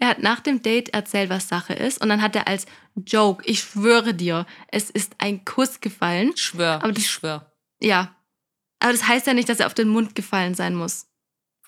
[0.00, 2.00] er hat nach dem Date erzählt, was Sache ist.
[2.00, 6.36] Und dann hat er als Joke, ich schwöre dir, es ist ein Kuss gefallen.
[6.36, 7.52] Schwör, Aber das- ich schwör.
[7.80, 8.14] Ja.
[8.80, 11.06] Aber das heißt ja nicht, dass er auf den Mund gefallen sein muss.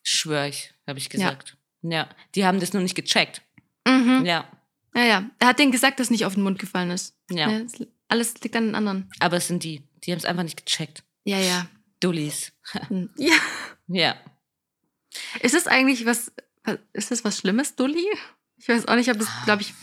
[0.02, 1.50] Schwör ich, habe ich gesagt.
[1.50, 1.56] Ja.
[1.82, 3.42] Die haben das nur nicht gecheckt.
[3.86, 4.24] Mhm.
[4.24, 4.48] Ja.
[4.94, 5.30] Ja, ja.
[5.38, 7.14] Er hat denen gesagt, dass nicht auf den Mund gefallen ist.
[7.30, 7.50] Ja.
[7.50, 9.08] es- alles liegt an den anderen.
[9.20, 9.82] Aber es sind die.
[10.04, 11.04] Die haben es einfach nicht gecheckt.
[11.24, 11.68] Ja, ja.
[12.00, 12.52] Dullis.
[12.88, 13.10] Hm.
[13.16, 13.34] Ja.
[13.88, 14.16] Ja.
[15.42, 16.32] Ist das eigentlich was,
[16.92, 18.06] ist das was Schlimmes, Dulli?
[18.58, 19.74] Ich weiß auch nicht, ich habe das, glaube ich,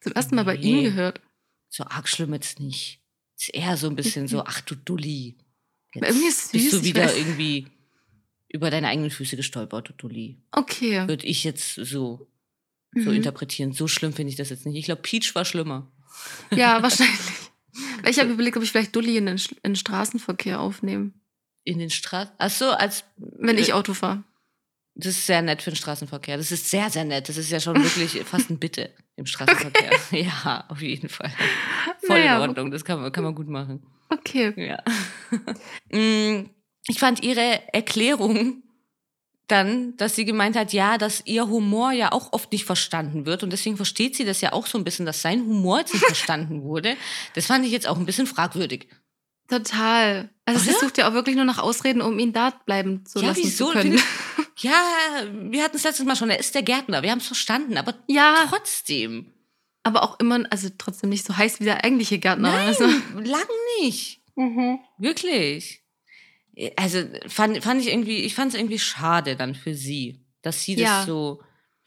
[0.00, 0.82] zum ersten Mal bei ihm Nee.
[0.84, 1.20] gehört.
[1.68, 3.00] So arg schlimm jetzt nicht.
[3.38, 5.36] Ist eher so ein bisschen so, ach du Dulli.
[5.94, 7.66] Jetzt Irgendwie ist bist süß, du ich wieder irgendwie
[8.52, 10.36] über deine eigenen Füße gestolpert, du Dulli.
[10.52, 11.06] Okay.
[11.08, 12.28] Würde ich jetzt so,
[12.94, 13.16] so Mhm.
[13.16, 13.72] interpretieren.
[13.72, 14.76] So schlimm finde ich das jetzt nicht.
[14.76, 15.90] Ich glaube, Peach war schlimmer.
[16.50, 17.18] Ja, wahrscheinlich.
[18.08, 21.12] Ich habe überlegt, ob ich vielleicht Dulli in den, in den Straßenverkehr aufnehme,
[21.64, 22.34] In den Straßen.
[22.38, 23.04] Ach so, als.
[23.16, 24.24] wenn ich Äh, Auto fahre.
[24.96, 26.36] Das ist sehr nett für den Straßenverkehr.
[26.36, 27.28] Das ist sehr, sehr nett.
[27.28, 29.92] Das ist ja schon wirklich fast ein Bitte im Straßenverkehr.
[30.10, 31.32] Ja, auf jeden Fall.
[32.04, 32.70] Voll Naja, in Ordnung.
[32.72, 33.86] Das kann man, kann man gut machen.
[34.10, 34.52] Okay.
[34.56, 34.82] Ja.
[36.88, 38.62] Ich fand ihre Erklärung
[39.46, 43.42] dann, dass sie gemeint hat, ja, dass ihr Humor ja auch oft nicht verstanden wird
[43.42, 46.04] und deswegen versteht sie das ja auch so ein bisschen, dass sein Humor jetzt nicht
[46.06, 46.96] verstanden wurde.
[47.34, 48.86] Das fand ich jetzt auch ein bisschen fragwürdig.
[49.48, 50.30] Total.
[50.44, 50.78] Also sie Oder?
[50.78, 53.66] sucht ja auch wirklich nur nach Ausreden, um ihn da bleiben zu Ja, lassen wieso?
[53.66, 54.00] zu können.
[54.58, 54.72] Ja,
[55.32, 57.94] wir hatten es letztes Mal schon, er ist der Gärtner, wir haben es verstanden, aber
[58.06, 59.32] Ja, trotzdem.
[59.82, 62.52] aber auch immer, also trotzdem nicht so heiß wie der eigentliche Gärtner.
[62.52, 63.42] Nein, Also, lang
[63.80, 64.20] nicht.
[64.36, 64.78] mhm.
[64.98, 65.79] Wirklich.
[66.76, 70.74] Also fand, fand ich irgendwie, ich fand es irgendwie schade dann für sie, dass sie
[70.74, 71.04] das Ja.
[71.04, 71.42] so.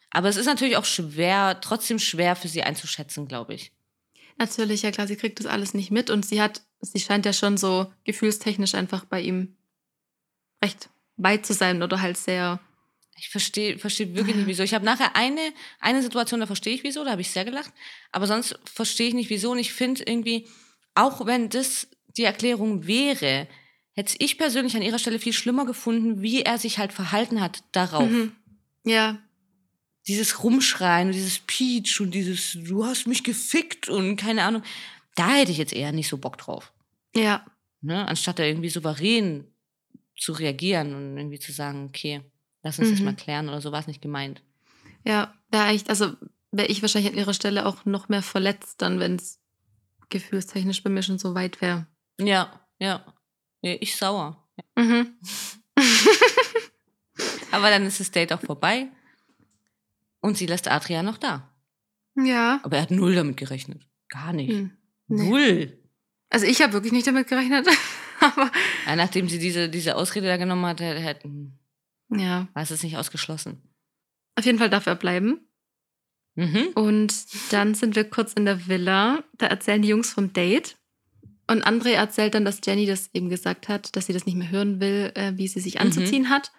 [0.09, 3.71] Aber es ist natürlich auch schwer, trotzdem schwer für sie einzuschätzen, glaube ich.
[4.37, 7.33] Natürlich, ja klar, sie kriegt das alles nicht mit und sie hat, sie scheint ja
[7.33, 9.55] schon so gefühlstechnisch einfach bei ihm
[10.63, 12.59] recht weit zu sein oder halt sehr.
[13.17, 14.63] Ich verstehe versteh wirklich nicht, wieso.
[14.63, 15.41] Ich habe nachher eine,
[15.79, 17.71] eine Situation, da verstehe ich wieso, da habe ich sehr gelacht.
[18.11, 19.51] Aber sonst verstehe ich nicht, wieso.
[19.51, 20.47] Und ich finde irgendwie,
[20.95, 21.87] auch wenn das
[22.17, 23.47] die Erklärung wäre,
[23.93, 27.63] hätte ich persönlich an ihrer Stelle viel schlimmer gefunden, wie er sich halt verhalten hat
[27.71, 28.09] darauf.
[28.09, 28.33] Mhm.
[28.85, 29.17] Ja,
[30.07, 34.61] dieses Rumschreien und dieses Peach und dieses Du hast mich gefickt und keine Ahnung.
[35.15, 36.73] Da hätte ich jetzt eher nicht so Bock drauf.
[37.15, 37.45] ja,
[37.81, 38.07] Ne?
[38.07, 39.45] Anstatt da irgendwie souverän
[40.17, 42.21] zu reagieren und irgendwie zu sagen, okay,
[42.63, 43.05] lass uns das Mhm.
[43.05, 44.41] mal klären oder so war es nicht gemeint.
[45.05, 45.33] ja.
[45.51, 46.13] Wäre eigentlich, also
[46.51, 49.39] wäre ich wahrscheinlich an ihrer Stelle auch noch mehr verletzt, dann, wenn es
[50.09, 51.85] gefühlstechnisch bei mir schon so weit wäre.
[52.19, 53.05] Ja, ja.
[53.63, 54.47] Ja ich sauer.
[54.77, 55.13] Mhm.
[57.51, 58.87] Aber dann ist das Date auch vorbei
[60.21, 61.49] und sie lässt Adrian noch da.
[62.15, 62.59] ja.
[62.63, 63.87] Aber er hat null damit gerechnet.
[64.09, 64.51] Gar nicht.
[64.51, 64.71] Hm.
[65.07, 65.29] Nee.
[65.29, 65.79] Null.
[66.29, 67.67] Also ich habe wirklich nicht damit gerechnet.
[68.19, 68.51] Aber
[68.85, 71.59] Ja, nachdem sie diese, diese Ausrede da genommen hat, hätten,
[72.09, 73.61] ja, war es nicht ausgeschlossen.
[74.35, 75.41] auf jeden Fall darf er bleiben.
[76.35, 76.69] Mhm.
[76.73, 77.13] Und
[77.51, 79.23] dann sind wir kurz in der Villa.
[79.37, 80.77] Da erzählen die Jungs vom Date.
[81.47, 84.49] Und André erzählt dann, dass Jenny das eben gesagt hat, dass sie das nicht mehr
[84.49, 86.51] hören will, äh, wie sie sich anzuziehen hat.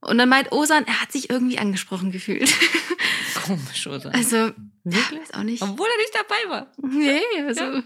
[0.00, 2.52] Und dann meint Osan, er hat sich irgendwie angesprochen gefühlt.
[3.44, 4.14] Komisch, oder?
[4.14, 4.52] Also,
[4.84, 5.20] Wirklich?
[5.20, 5.62] weiß auch nicht.
[5.62, 6.72] Obwohl er nicht dabei war.
[6.78, 7.82] Nee, also, Ja.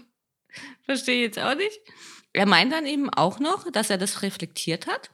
[0.83, 1.79] Verstehe ich jetzt auch nicht.
[2.33, 5.11] Er meint dann eben auch noch, dass er das reflektiert hat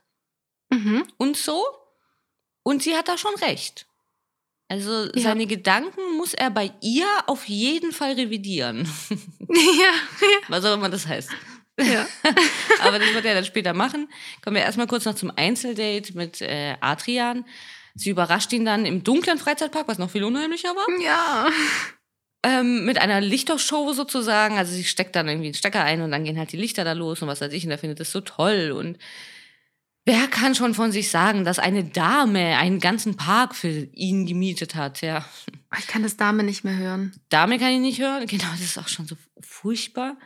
[0.69, 1.03] mhm.
[1.17, 1.63] und so.
[2.63, 3.86] Und sie hat da schon recht.
[4.69, 5.21] Also Ja.
[5.21, 8.87] seine Gedanken muss er bei ihr auf jeden Fall revidieren.
[9.49, 9.93] ja,
[10.49, 11.29] Was auch immer das heißt.
[11.79, 12.05] ja.
[12.81, 14.09] Aber das wird er dann später machen.
[14.43, 17.45] Kommen wir erstmal kurz noch zum Einzeldate mit äh, Adrian.
[17.95, 20.85] Sie überrascht ihn dann im dunklen Freizeitpark, was noch viel unheimlicher war.
[21.01, 21.47] Ja.
[22.43, 24.57] Ähm, mit einer Lichtershow sozusagen.
[24.57, 26.91] Also sie steckt dann irgendwie einen Stecker ein und dann gehen halt die Lichter da
[26.93, 27.65] los und was weiß ich.
[27.65, 28.71] Und er findet das so toll.
[28.71, 28.97] Und
[30.07, 34.73] wer kann schon von sich sagen, dass eine Dame einen ganzen Park für ihn gemietet
[34.73, 35.01] hat?
[35.01, 35.25] Ja,
[35.77, 37.13] Ich kann das Dame nicht mehr hören.
[37.29, 38.25] Dame kann ich nicht hören.
[38.25, 40.17] Genau, das ist auch schon so furchtbar.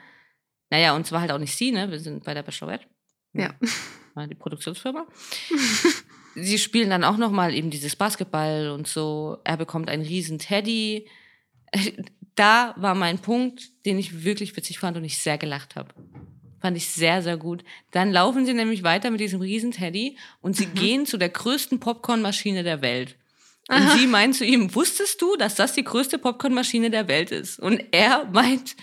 [0.70, 1.90] Naja, und zwar halt auch nicht sie, ne?
[1.90, 2.86] Wir sind bei der Bachelorette.
[3.34, 3.56] Ja.
[4.14, 5.08] War die Produktionsfirma.
[6.36, 9.40] sie spielen dann auch noch mal eben dieses Basketball und so.
[9.44, 11.10] Er bekommt einen riesen Teddy.
[12.36, 15.94] Da war mein Punkt, den ich wirklich witzig fand und ich sehr gelacht habe.
[16.62, 17.64] Fand ich sehr, sehr gut.
[17.92, 21.80] Dann laufen sie nämlich weiter mit diesem riesen Teddy und sie gehen zu der größten
[21.80, 23.16] Popcornmaschine der Welt.
[23.68, 23.98] Und Aha.
[23.98, 27.60] sie meint zu ihm, wusstest du, dass das die größte Popcornmaschine der Welt ist?
[27.60, 28.76] Und er meint,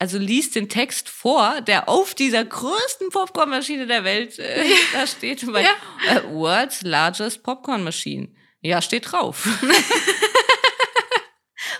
[0.00, 4.64] also liest den Text vor, der auf dieser größten Popcornmaschine der Welt äh,
[4.94, 5.46] da steht.
[5.46, 5.68] Meint,
[6.08, 8.28] äh, World's largest Popcorn Machine.
[8.62, 9.46] Ja, steht drauf.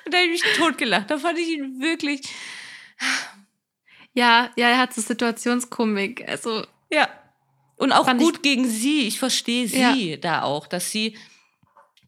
[0.05, 1.11] und da habe ich mich totgelacht.
[1.11, 2.21] Da fand ich ihn wirklich,
[4.15, 6.29] Ja, ja, er hat so Situationskomik.
[6.29, 7.09] Also, ja.
[7.77, 9.07] Und auch Fand ich- gut gegen sie.
[9.07, 11.17] Ich verstehe sie da auch, dass sie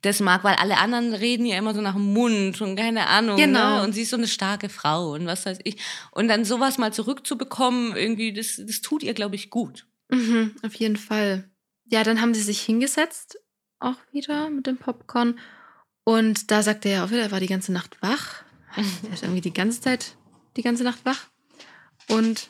[0.03, 3.37] das mag, weil alle anderen reden ja immer so nach dem Mund und keine Ahnung.
[3.37, 3.77] Genau.
[3.77, 3.83] Ne?
[3.85, 5.77] Und sie ist so eine starke Frau und was weiß ich.
[6.11, 9.87] Und dann sowas mal zurückzubekommen, irgendwie, das, das tut ihr, glaube ich, gut.
[10.09, 11.49] mhm, auf jeden Fall.
[11.87, 13.39] Ja, dann haben sie sich hingesetzt,
[13.79, 15.39] auch wieder mit dem Popcorn.
[16.05, 18.43] Und da sagte er auch wieder, er war die ganze Nacht wach.
[18.77, 20.17] Er ist irgendwie die ganze Zeit,
[20.57, 21.29] die ganze Nacht wach.
[22.09, 22.49] Und,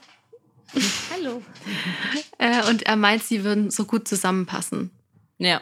[1.13, 1.43] Hallo.
[2.39, 4.91] äh, und er meint, sie würden so gut zusammenpassen.
[5.39, 5.61] Ja.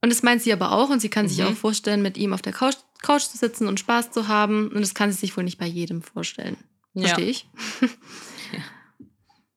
[0.00, 1.46] Und das meint sie aber auch und sie kann sich Mhm.
[1.46, 4.68] auch vorstellen, mit ihm auf der Couch, Couch zu sitzen und Spaß zu haben.
[4.68, 6.56] Und das kann sie sich wohl nicht bei jedem vorstellen.
[6.96, 7.30] Verstehe ja.
[7.30, 7.46] ich.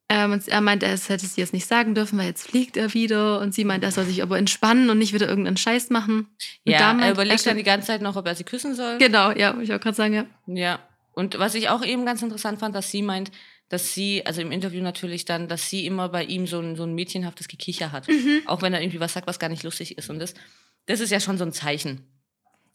[0.09, 2.93] ähm, und er meint, er hätte sie jetzt nicht sagen dürfen, weil jetzt fliegt er
[2.93, 3.39] wieder.
[3.39, 6.27] Und sie meint, er soll sich aber entspannen und nicht wieder irgendeinen Scheiß machen.
[6.65, 8.97] Und Ja, er überlegt er- dann die ganze Zeit noch, ob er sie küssen soll.
[8.97, 10.25] Genau, ja, wollte ich auch gerade sagen, ja.
[10.47, 10.79] Ja.
[11.13, 13.31] Und was ich auch eben ganz interessant fand, dass sie meint,
[13.71, 16.83] dass sie, also im Interview natürlich dann, dass sie immer bei ihm so ein, so
[16.83, 18.09] ein mädchenhaftes Gekicher hat.
[18.09, 18.41] Mhm.
[18.45, 20.09] Auch wenn er irgendwie was sagt, was gar nicht lustig ist.
[20.09, 20.33] Und das,
[20.87, 22.05] das ist ja schon so ein Zeichen.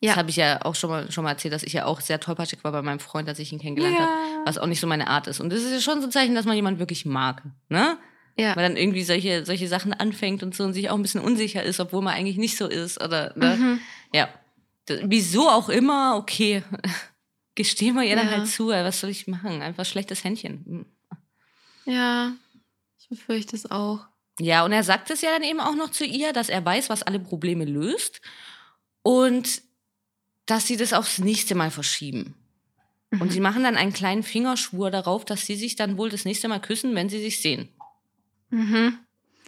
[0.01, 0.13] Ja.
[0.13, 2.19] Das habe ich ja auch schon mal, schon mal erzählt, dass ich ja auch sehr
[2.19, 4.11] tollpatschig war bei meinem Freund, als ich ihn kennengelernt habe.
[4.47, 5.41] Was auch nicht so meine Art ist.
[5.41, 7.43] Und das ist ja schon so ein Zeichen, dass man jemanden wirklich mag.
[7.69, 7.99] Ne?
[8.39, 8.57] ja.
[8.57, 11.63] Weil dann irgendwie solche, solche Sachen anfängt und so und sich auch ein bisschen unsicher
[11.63, 13.03] ist, obwohl man eigentlich nicht so ist.
[13.03, 13.57] Oder, ne?
[13.57, 13.81] Mhm.
[14.15, 14.29] Ja.
[14.89, 16.63] D wieso auch immer, okay.
[17.57, 18.37] Gestehen wir ihr dann Ja.
[18.39, 19.61] halt zu, was soll ich machen?
[19.63, 20.65] Einfach schlechtes Händchen.
[20.67, 20.87] Hm.
[21.93, 22.33] ja,
[23.01, 24.07] ich befürchte es auch.
[24.39, 26.89] Ja, und er sagt es ja dann eben auch noch zu ihr, dass er weiß,
[26.91, 28.21] was alle Probleme löst
[29.03, 29.63] und
[30.45, 32.35] dass sie das aufs nächste Mal verschieben.
[33.13, 33.31] Und Mhm.
[33.31, 36.61] sie machen dann einen kleinen Fingerschwur darauf, dass sie sich dann wohl das nächste Mal
[36.61, 37.69] küssen, wenn sie sich sehen.
[38.51, 38.99] Mhm.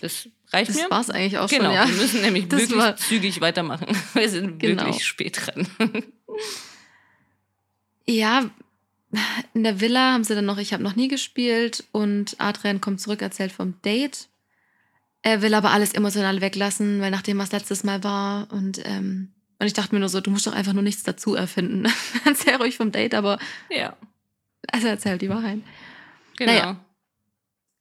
[0.00, 0.90] Das reicht Das mir.
[0.90, 1.86] war es eigentlich auch Genau, schon, ja.
[1.88, 3.86] wir müssen nämlich Das wirklich zügig weitermachen.
[4.14, 4.84] Wir sind Genau.
[4.86, 5.66] wirklich spät dran.
[8.09, 8.50] Ja,
[9.54, 13.00] in der Villa haben sie dann noch, ich habe noch nie gespielt und Adrian kommt
[13.00, 14.28] zurück, erzählt vom Date.
[15.22, 19.66] Er will aber alles emotional weglassen, weil nachdem was letztes Mal war und, ähm, und
[19.66, 21.86] ich dachte mir nur so, du musst doch einfach nur nichts dazu erfinden.
[22.24, 23.38] Erzähl ruhig vom Date, aber
[23.70, 23.96] ja,
[24.70, 25.61] also erzähl halt die Wahrheit.
[26.36, 26.52] genau.
[26.52, 26.84] Naja.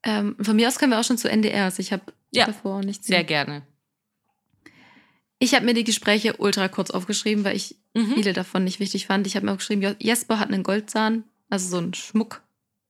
[0.04, 1.80] Ähm, von mir aus können wir auch schon zu NDRs.
[1.80, 3.08] Ich habe Ja, davor nichts.
[3.08, 3.64] Sehr gerne.
[5.40, 8.14] Ich habe mir die Gespräche ultra kurz aufgeschrieben, weil ich Mhm.
[8.16, 9.28] viele davon nicht wichtig fand.
[9.28, 12.42] Ich habe mir auch geschrieben, Jesper hat einen Goldzahn, also so einen Schmuck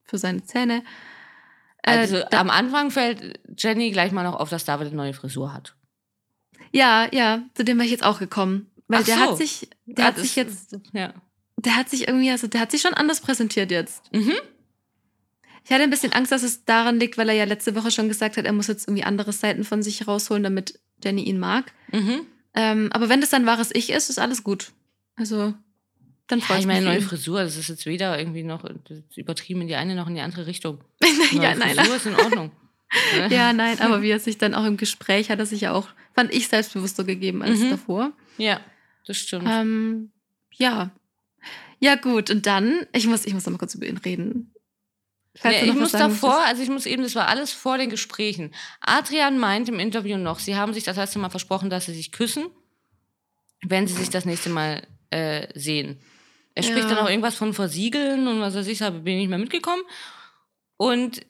[0.03, 0.83] für seine Zähne.
[1.83, 5.53] Äh, Also am Anfang fällt Jenny gleich mal noch auf, dass David eine neue Frisur
[5.53, 5.75] hat.
[6.73, 8.69] ja, ja, zu dem war ich jetzt auch gekommen.
[8.89, 9.21] Weil Ach der so.
[9.21, 11.13] hat sich, der Ja, hat sich jetzt, Ja.
[11.57, 14.01] der hat sich irgendwie, also der hat sich schon anders präsentiert jetzt.
[14.13, 14.33] Mhm.
[15.65, 18.07] Ich hatte ein bisschen Angst, dass es daran liegt, weil er ja letzte Woche schon
[18.07, 21.73] gesagt hat, er muss jetzt irgendwie andere Seiten von sich rausholen, damit Jenny ihn mag.
[21.91, 22.25] Mhm.
[22.59, 24.71] Ähm, aber wenn das dann wahres Ich ist, ist alles gut.
[25.15, 25.53] Also,
[26.25, 26.75] dann Ja, freut ich mich.
[26.75, 27.01] meine, neue.
[27.01, 28.65] Frisur, das ist jetzt weder irgendwie noch
[29.15, 30.79] übertrieben in die eine noch in die andere Richtung.
[31.33, 32.51] ja, nein, Frisur ist in Ordnung.
[33.29, 35.89] Ja, nein, aber wie er sich dann auch im Gespräch hat, er sich ja auch,
[36.15, 37.69] fand ich selbstbewusster gegeben als Mhm.
[37.71, 38.13] davor.
[38.37, 38.61] Ja,
[39.05, 39.45] das stimmt.
[39.45, 40.11] Ähm,
[40.53, 40.91] ja.
[41.79, 42.29] Ja, gut.
[42.31, 44.53] Und dann, ich muss, ich muss noch mal kurz über ihn reden.
[45.43, 48.53] Ja, du ich muss davor, also ich muss eben, das war alles vor den Gesprächen.
[48.81, 52.11] Adrian meint im Interview noch, sie haben sich das erste Mal versprochen, dass sie sich
[52.11, 52.47] küssen,
[53.63, 55.99] wenn sie sich das nächste Mal äh, sehen.
[56.55, 56.69] Er Ja.
[56.69, 59.37] spricht dann auch irgendwas von Versiegeln und was weiß ich, da bin ich nicht mehr
[59.37, 59.83] mitgekommen.
[60.77, 61.21] Und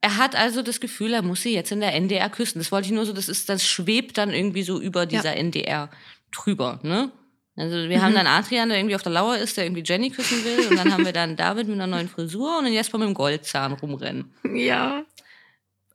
[0.00, 2.58] er hat also das Gefühl, er muss sie jetzt in der NDR küssen.
[2.58, 5.90] Das wollte ich nur so, das ist, das schwebt dann irgendwie so über dieser NDR
[6.32, 7.12] drüber, ne?
[7.56, 8.02] Also wir Mhm.
[8.02, 10.68] haben dann Adrian, der irgendwie auf der Lauer ist, der irgendwie Jenny küssen will.
[10.68, 13.14] Und dann haben wir dann David mit einer neuen Frisur und dann Jesper mit dem
[13.14, 14.32] Goldzahn rumrennen.
[14.54, 15.04] Ja,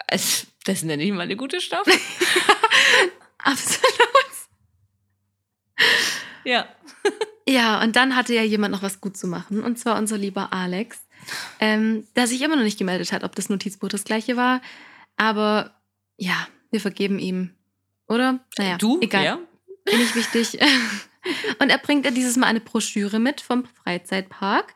[0.08, 1.94] Es, das nenne ich mal eine gute Staffel.
[3.40, 3.94] absolut.
[6.44, 6.68] ja.
[7.48, 10.52] Ja, und dann hatte ja jemand noch was gut zu machen, und zwar unser lieber
[10.52, 10.98] Alex,
[11.60, 14.62] ähm, der sich immer noch nicht gemeldet hat, ob das Notizbuch das gleiche war.
[15.16, 15.76] Aber
[16.18, 17.52] ja, wir vergeben ihm.
[18.08, 18.40] Oder?
[18.58, 19.00] Naja, du?
[19.02, 19.24] egal.
[19.24, 19.40] Ja?
[19.86, 20.60] Nicht wichtig.
[21.60, 24.74] Und er bringt ja dieses Mal eine Broschüre mit vom Freizeitpark.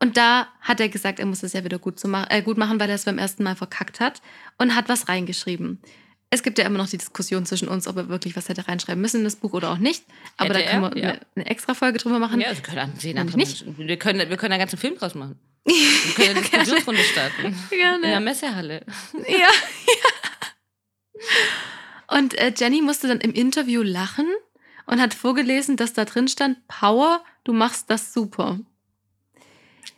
[0.00, 2.56] Und da hat er gesagt, er muss es ja wieder gut, zu ma äh, gut
[2.56, 4.22] machen, weil er es beim ersten Mal verkackt hat
[4.56, 5.80] und hat was reingeschrieben.
[6.30, 9.00] Es gibt ja immer noch die Diskussion zwischen uns, ob er wirklich was hätte reinschreiben
[9.00, 10.04] müssen in das Buch oder auch nicht.
[10.36, 11.08] Aber Hätte da können wir ja.
[11.10, 12.40] eine, eine extra Folge drüber machen.
[12.40, 13.64] Ja, sie können an zehn Nämlich andere nicht.
[13.78, 15.38] Wir können, wir können einen ganzen Film draus machen.
[15.68, 17.46] Wir können eine Diskussionsrunde starten.
[17.46, 18.20] In der Gerne.
[18.20, 18.86] Messehalle.
[19.28, 19.48] Ja, ja.
[22.16, 24.26] Und äh, Jenny musste dann im Interview lachen
[24.88, 28.58] und hat vorgelesen, dass da drin stand, Power, du machst das super.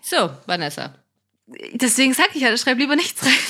[0.02, 0.96] So, Vanessa.
[1.46, 3.32] Deswegen sag ich ja, schreib lieber nichts rein.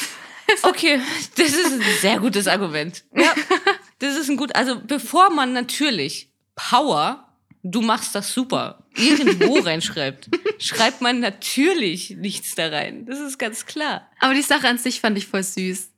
[0.63, 1.01] Okay,
[1.37, 3.05] das ist ein sehr gutes Argument.
[3.15, 3.33] Ja,
[4.01, 4.53] das ist ein gut.
[4.57, 7.29] Also bevor man natürlich Power,
[7.63, 10.29] du machst das super, irgendwo reinschreibt,
[10.59, 13.07] schreibt man natürlich nichts da rein.
[13.07, 14.11] Das ist ganz klar.
[14.19, 15.93] Aber die Sache an sich fand ich voll süß.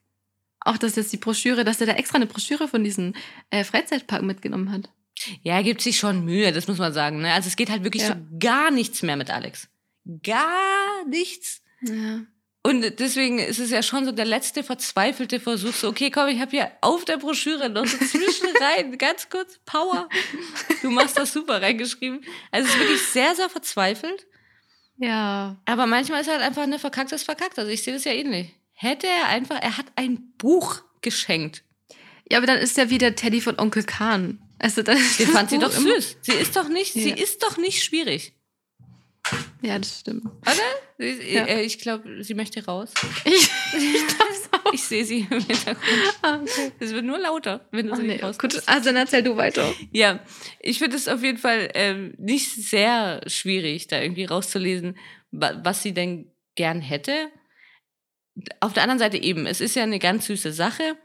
[0.60, 3.14] Auch, dass jetzt die Broschüre, dass er da extra eine Broschüre von diesem
[3.48, 4.90] äh, Freizeitpark mitgenommen hat.
[5.42, 7.20] Ja, er gibt sich schon Mühe, das muss man sagen.
[7.20, 7.32] Ne?
[7.32, 8.08] Also es geht halt wirklich Ja.
[8.10, 9.68] so gar nichts mehr mit Alex.
[10.22, 11.62] Gar nichts.
[11.82, 12.20] Ja.
[12.64, 16.40] Und deswegen ist es ja schon so der letzte verzweifelte Versuch, so, okay, komm, ich
[16.40, 20.08] habe hier auf der Broschüre noch so zwischen rein, ganz kurz, Power.
[20.80, 22.24] Du machst das super reingeschrieben.
[22.52, 24.26] Also es ist wirklich sehr, sehr verzweifelt.
[24.96, 25.60] Ja.
[25.64, 27.58] Aber manchmal ist halt einfach eine verkacktes verkackt.
[27.58, 28.54] Also ich sehe das ja ähnlich.
[28.74, 31.64] Hätte er einfach, er hat ein Buch geschenkt.
[32.30, 34.40] Ja, aber dann ist ja wieder Teddy von Onkel Kahn.
[34.62, 36.16] Also dann ist Den das fand sie doch süß.
[36.22, 37.16] Sie ist doch nicht, sie Ja.
[37.16, 38.32] ist doch nicht schwierig.
[39.60, 40.24] Ja, das stimmt.
[40.26, 40.54] Oder?
[40.98, 41.44] Sie- Ja.
[41.46, 42.92] äh, Ich glaube, sie möchte raus.
[43.24, 44.02] Ich, ich
[44.52, 44.62] auch.
[44.72, 45.78] Ich sehe sie im Hintergrund.
[46.22, 46.72] Ah, okay.
[46.80, 48.38] Es wird nur lauter, wenn du Ach sie nee, nicht raus.
[48.38, 49.70] gut, also dann erzähl du weiter.
[49.92, 50.20] Ja,
[50.60, 54.96] ich finde es auf jeden Fall ähm, nicht sehr schwierig, da irgendwie rauszulesen,
[55.30, 57.30] wa was sie denn gern hätte.
[58.60, 60.96] Auf der anderen Seite eben, es ist ja eine ganz süße Sache,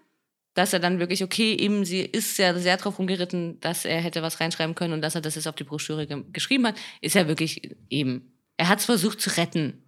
[0.57, 4.23] dass er dann wirklich, okay, eben, sie ist ja sehr drauf rumgeritten, dass er hätte
[4.23, 7.13] was reinschreiben können und dass er das jetzt auf die Broschüre ge geschrieben hat, ist
[7.13, 8.31] ja wirklich eben.
[8.57, 9.83] Er hat es versucht zu retten.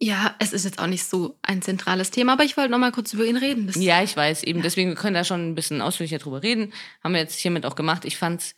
[0.00, 2.92] Ja, es ist jetzt auch nicht so ein zentrales Thema, aber ich wollte noch mal
[2.92, 3.72] kurz über ihn reden.
[3.80, 6.72] Ja, ich weiß, eben, deswegen wir können da schon ein bisschen ausführlicher drüber reden.
[7.02, 8.04] Haben wir jetzt hiermit auch gemacht.
[8.04, 8.54] Ich fand's,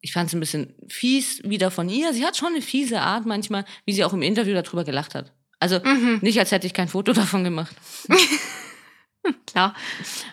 [0.00, 2.12] ich fand's ein bisschen fies wieder von ihr.
[2.12, 5.32] Sie hat schon eine fiese Art manchmal, wie sie auch im Interview darüber gelacht hat.
[5.60, 7.74] Also Mhm, nicht, als hätte ich kein Foto davon gemacht.
[9.46, 9.74] klar.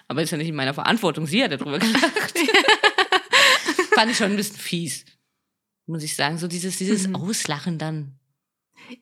[0.07, 1.25] Aber ist ja nicht in meiner Verantwortung.
[1.27, 2.03] Sie hat darüber gelacht.
[3.95, 5.05] Fand ich schon ein bisschen fies.
[5.85, 6.37] Muss ich sagen.
[6.37, 7.15] So dieses, dieses Mhm.
[7.15, 8.19] Auslachen dann.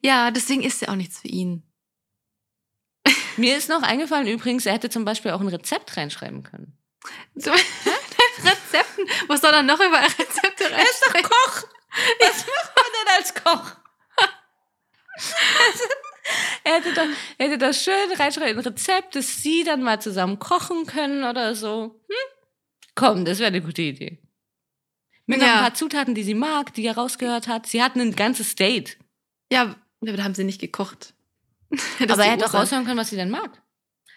[0.02, 1.62] Ja, deswegen ist ja auch nichts für ihn.
[3.36, 6.76] Mir ist noch eingefallen übrigens, er hätte zum Beispiel auch ein Rezept reinschreiben können.
[7.34, 9.06] So, Rezepten.
[9.28, 11.64] Was soll er noch über Rezepte Er ist doch Koch.
[12.20, 13.76] Was macht man denn als Koch?
[16.64, 17.06] er hätte doch,
[17.38, 21.54] er hätte das schön reinschreiben, ein Rezept, das sie dann mal zusammen kochen können oder
[21.54, 22.00] so.
[22.08, 22.14] Hm?
[22.94, 24.18] Komm, das wäre eine gute Idee.
[25.26, 25.54] Mit noch Ja.
[25.54, 27.66] ein paar Zutaten, die sie mag, die er rausgehört hat.
[27.66, 28.98] Sie hatten ein ganzes Date.
[29.50, 31.14] Ja, aber da haben sie nicht gekocht.
[32.00, 33.62] Aber er hätte auch raushören können, was sie denn mag.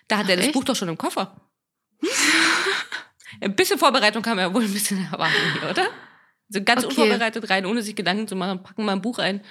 [0.10, 0.54] Da hat Ach, er das echt?
[0.54, 1.40] Buch doch schon im Koffer.
[3.42, 5.88] ein bisschen Vorbereitung kam ja wohl ein bisschen erwarten hier, oder?
[6.50, 7.02] So ganz Okay.
[7.02, 9.42] unvorbereitet rein, ohne sich Gedanken zu machen, packen mal ein Buch ein.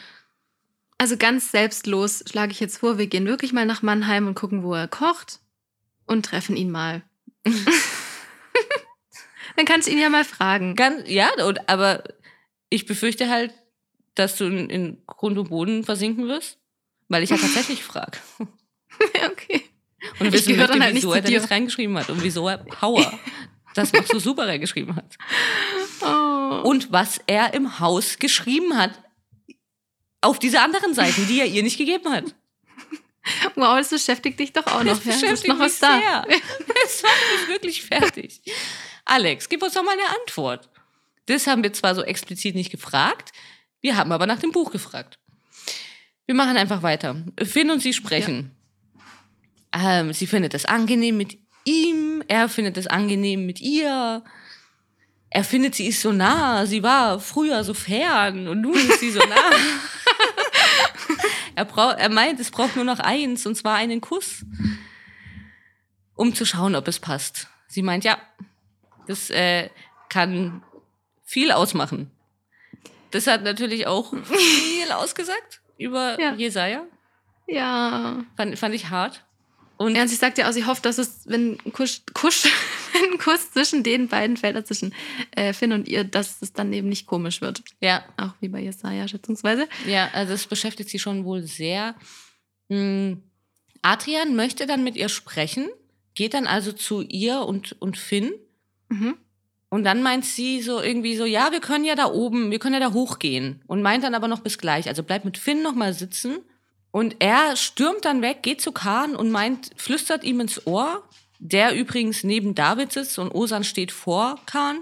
[1.05, 4.63] Also ganz selbstlos schlage ich jetzt vor, wir gehen wirklich mal nach Mannheim und gucken,
[4.63, 5.41] wo er kocht
[6.07, 7.03] und treffen ihn mal.
[9.57, 10.77] Dann kannst du ihn ja mal fragen.
[10.77, 12.05] Ganz, ja, und, aber
[12.71, 13.53] ich befürchte halt,
[14.15, 16.57] dass du in, in Grund und Boden versinken wirst,
[17.09, 18.17] weil ich ja tatsächlich frage.
[19.31, 19.61] okay.
[20.21, 22.57] Und Ich wissen dann möchte, halt nicht wieso er das reingeschrieben hat und wieso er
[22.57, 23.13] Power,
[23.75, 25.19] das machst du super reingeschrieben hat.
[26.01, 26.63] Oh.
[26.65, 29.04] Und was er im Haus geschrieben hat.
[30.25, 32.35] Auf diese anderen Seiten, die er ihr nicht gegeben hat.
[33.55, 34.99] Wow, das beschäftigt dich doch auch noch.
[34.99, 35.13] Das ja?
[35.13, 35.99] beschäftigt ist noch mich was da.
[35.99, 36.27] sehr.
[36.83, 38.43] Das macht mich wirklich fertig.
[39.07, 40.69] Alex, gib uns doch mal eine Antwort.
[41.27, 43.33] Das haben wir zwar so explizit nicht gefragt,
[43.81, 45.19] wir haben aber nach dem Buch gefragt.
[46.27, 47.17] Wir machen einfach weiter.
[47.43, 48.51] Finn und sie sprechen.
[49.73, 54.23] Ähm, sie findet es angenehm mit ihm, er findet es angenehm mit ihr.
[55.31, 59.11] Er findet, sie ist so nah, sie war früher so fern und nun ist sie
[59.11, 59.51] so nah.
[61.55, 64.45] er, braucht, er meint, es braucht nur noch eins, und zwar einen Kuss,
[66.15, 67.49] um zu schauen, ob es passt.
[67.69, 68.19] Sie meint, ja,
[69.07, 69.71] das äh,
[70.09, 70.63] kann
[71.25, 72.11] viel ausmachen.
[73.11, 76.35] Das hat natürlich auch viel ausgesagt über Ja.
[76.35, 76.85] Jesaja.
[77.47, 78.25] Ja.
[78.37, 79.25] Fand, fand ich hart.
[79.77, 82.45] Und Ja, und sie sagt ja auch, sie hofft, dass es, wenn ein Kuss, Kuss,
[82.93, 84.95] wenn ein Kuss zwischen den beiden fällt, also zwischen
[85.33, 87.63] äh, Finn und ihr, dass es dann eben nicht komisch wird.
[87.81, 89.69] ja, Auch wie bei Jesaja schätzungsweise.
[89.87, 91.95] Ja, also es beschäftigt sie schon wohl sehr.
[92.71, 93.23] Hm,
[93.83, 95.69] Adrian möchte dann mit ihr sprechen,
[96.15, 98.33] geht dann also zu ihr und, und Finn.
[98.89, 99.17] Mhm.
[99.69, 102.75] Und dann meint sie so irgendwie so, ja, wir können ja da oben, wir können
[102.75, 103.61] ja da hochgehen.
[103.67, 104.87] Und meint dann aber noch bis gleich.
[104.87, 106.39] Also bleibt mit Finn noch mal sitzen.
[106.95, 111.03] Und er stürmt dann weg, geht zu Kahn und meint, flüstert ihm ins Ohr,
[111.41, 114.79] der übrigens neben David sitzt und Osan steht vor Kahn.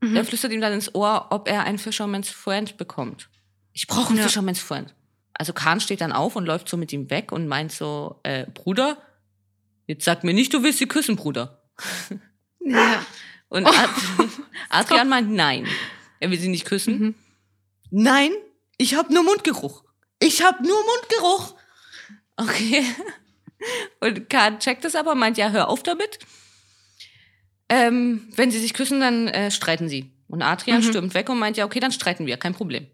[0.00, 0.16] Mhm.
[0.16, 3.28] Er flüstert ihm dann ins Ohr, ob er ein Fisherman's Friend bekommt.
[3.72, 4.24] Ich brauche einen Ja.
[4.24, 4.92] Fisherman's Friend.
[5.32, 8.46] Also Kahn steht dann auf und läuft so mit ihm weg und meint so, äh,
[8.52, 8.98] Bruder,
[9.86, 11.62] jetzt sag mir nicht, du willst sie küssen, Bruder.
[12.58, 13.06] Ja.
[13.48, 13.90] Und Ad
[14.70, 15.68] Adrian meint nein.
[16.18, 16.98] Er will sie nicht küssen.
[16.98, 17.14] Mhm.
[17.92, 18.32] Nein,
[18.76, 19.84] ich habe nur Mundgeruch.
[20.18, 21.54] Ich habe nur Mundgeruch.
[22.36, 22.84] Okay.
[24.00, 26.18] Und Kahn checkt es aber, meint ja, hör auf damit.
[27.68, 30.12] Ähm, wenn sie sich küssen, dann äh, streiten sie.
[30.28, 30.84] Und Adrian Mhm.
[30.84, 32.86] stürmt weg und meint ja, okay, dann streiten wir, kein Problem.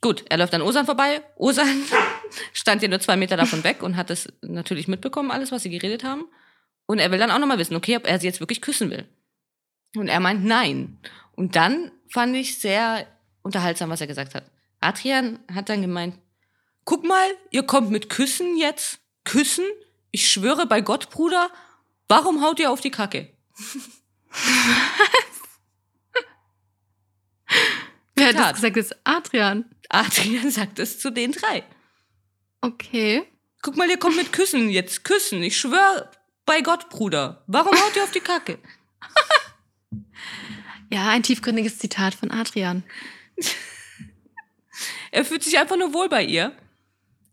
[0.00, 1.22] Gut, er läuft an Osan vorbei.
[1.36, 1.66] Osan
[2.52, 5.70] stand ja nur zwei Meter davon weg und hat es natürlich mitbekommen, alles, was sie
[5.70, 6.24] geredet haben.
[6.86, 9.06] Und er will dann auch nochmal wissen, okay, ob er sie jetzt wirklich küssen will.
[9.96, 10.98] Und er meint nein.
[11.36, 13.06] Und dann fand ich sehr
[13.42, 14.44] unterhaltsam, was er gesagt hat.
[14.80, 16.18] Adrian hat dann gemeint,
[16.84, 19.00] guck mal, ihr kommt mit Küssen jetzt.
[19.24, 19.64] Küssen?
[20.10, 21.50] Ich schwöre bei Gott, Bruder,
[22.08, 23.32] warum haut ihr auf die Kacke?
[28.14, 28.76] Wer hat das gesagt?
[28.76, 29.64] Das ist Adrian.
[29.88, 31.64] Adrian sagt es zu den drei.
[32.60, 33.24] Okay.
[33.62, 35.04] Guck mal, ihr kommt mit Küssen jetzt.
[35.04, 35.42] Küssen.
[35.42, 36.10] Ich schwöre
[36.44, 37.44] bei Gott, Bruder.
[37.46, 38.58] Warum haut ihr auf die Kacke?
[40.92, 42.84] Ja, ein tiefgründiges Zitat von Adrian.
[45.10, 46.54] Er fühlt sich einfach nur wohl bei ihr.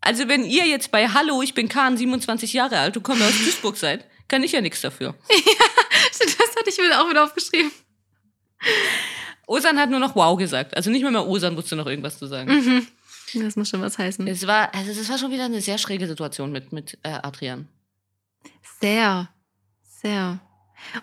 [0.00, 3.38] Also wenn ihr jetzt bei Hallo, ich bin Kahn, 27 Jahre alt und komme aus
[3.38, 5.14] Duisburg seid, kann ich ja nichts dafür.
[6.12, 7.70] Stimmt, das hatte ich mir auch wieder aufgeschrieben.
[9.46, 10.76] Osan hat nur noch Wow gesagt.
[10.76, 12.52] Also nicht mehr mehr Osan wusste noch irgendwas zu sagen.
[12.52, 12.86] Mhm.
[13.42, 14.26] Das muss schon was heißen.
[14.26, 17.68] Es war, also das war schon wieder eine sehr schräge Situation mit, mit äh, Adrian.
[18.80, 19.28] Sehr.
[19.82, 20.40] Sehr.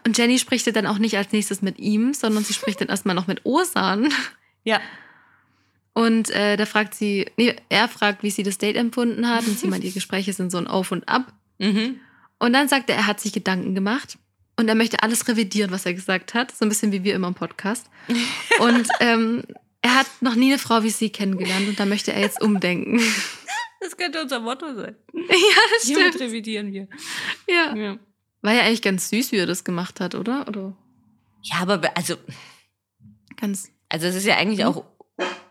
[0.06, 2.90] Und Jenny spricht ja dann auch nicht als nächstes mit ihm, sondern sie spricht dann
[2.90, 4.12] erstmal noch mit Osan.
[4.64, 4.82] Ja.
[5.98, 9.48] Und äh, da fragt sie, nee, er fragt, wie sie das Date empfunden hat.
[9.48, 11.34] Und sie meint, die Gespräche sind so ein Auf und Ab.
[11.58, 12.00] Mhm.
[12.38, 14.20] Und dann sagt er, er hat sich Gedanken gemacht.
[14.58, 16.56] Und er möchte alles revidieren, was er gesagt hat.
[16.56, 17.90] So ein bisschen wie wir immer im Podcast.
[18.60, 19.42] Und ähm,
[19.82, 21.68] er hat noch nie eine Frau wie sie kennengelernt.
[21.68, 23.02] Und da möchte er jetzt umdenken.
[23.82, 24.96] Das könnte unser Motto sein.
[25.14, 25.22] ja,
[25.78, 26.22] das Hiermit stimmt.
[26.30, 26.88] revidieren wir.
[27.50, 27.76] Ja.
[27.76, 27.98] Ja.
[28.44, 30.48] War ja eigentlich ganz süß, wie er das gemacht hat, oder?
[30.48, 30.78] Oder
[31.42, 32.18] Ja, aber also,
[33.36, 33.72] ganz.
[33.90, 34.86] also es ist ja eigentlich auch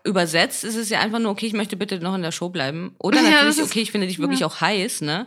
[0.07, 0.65] übersetzt.
[0.65, 2.95] Es ist ja einfach nur, okay, ich möchte bitte noch in der Show bleiben.
[2.99, 5.27] Oder Ja, natürlich, okay, ich finde dich wirklich auch heiß, ne?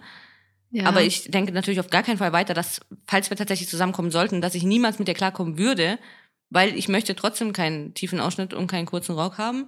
[0.71, 0.85] Ja.
[0.85, 4.39] Aber ich denke natürlich auf gar keinen Fall weiter, dass, falls wir tatsächlich zusammenkommen sollten,
[4.41, 5.97] dass ich niemals mit dir klarkommen würde,
[6.51, 9.67] weil ich möchte trotzdem keinen tiefen Ausschnitt und keinen kurzen Rock haben.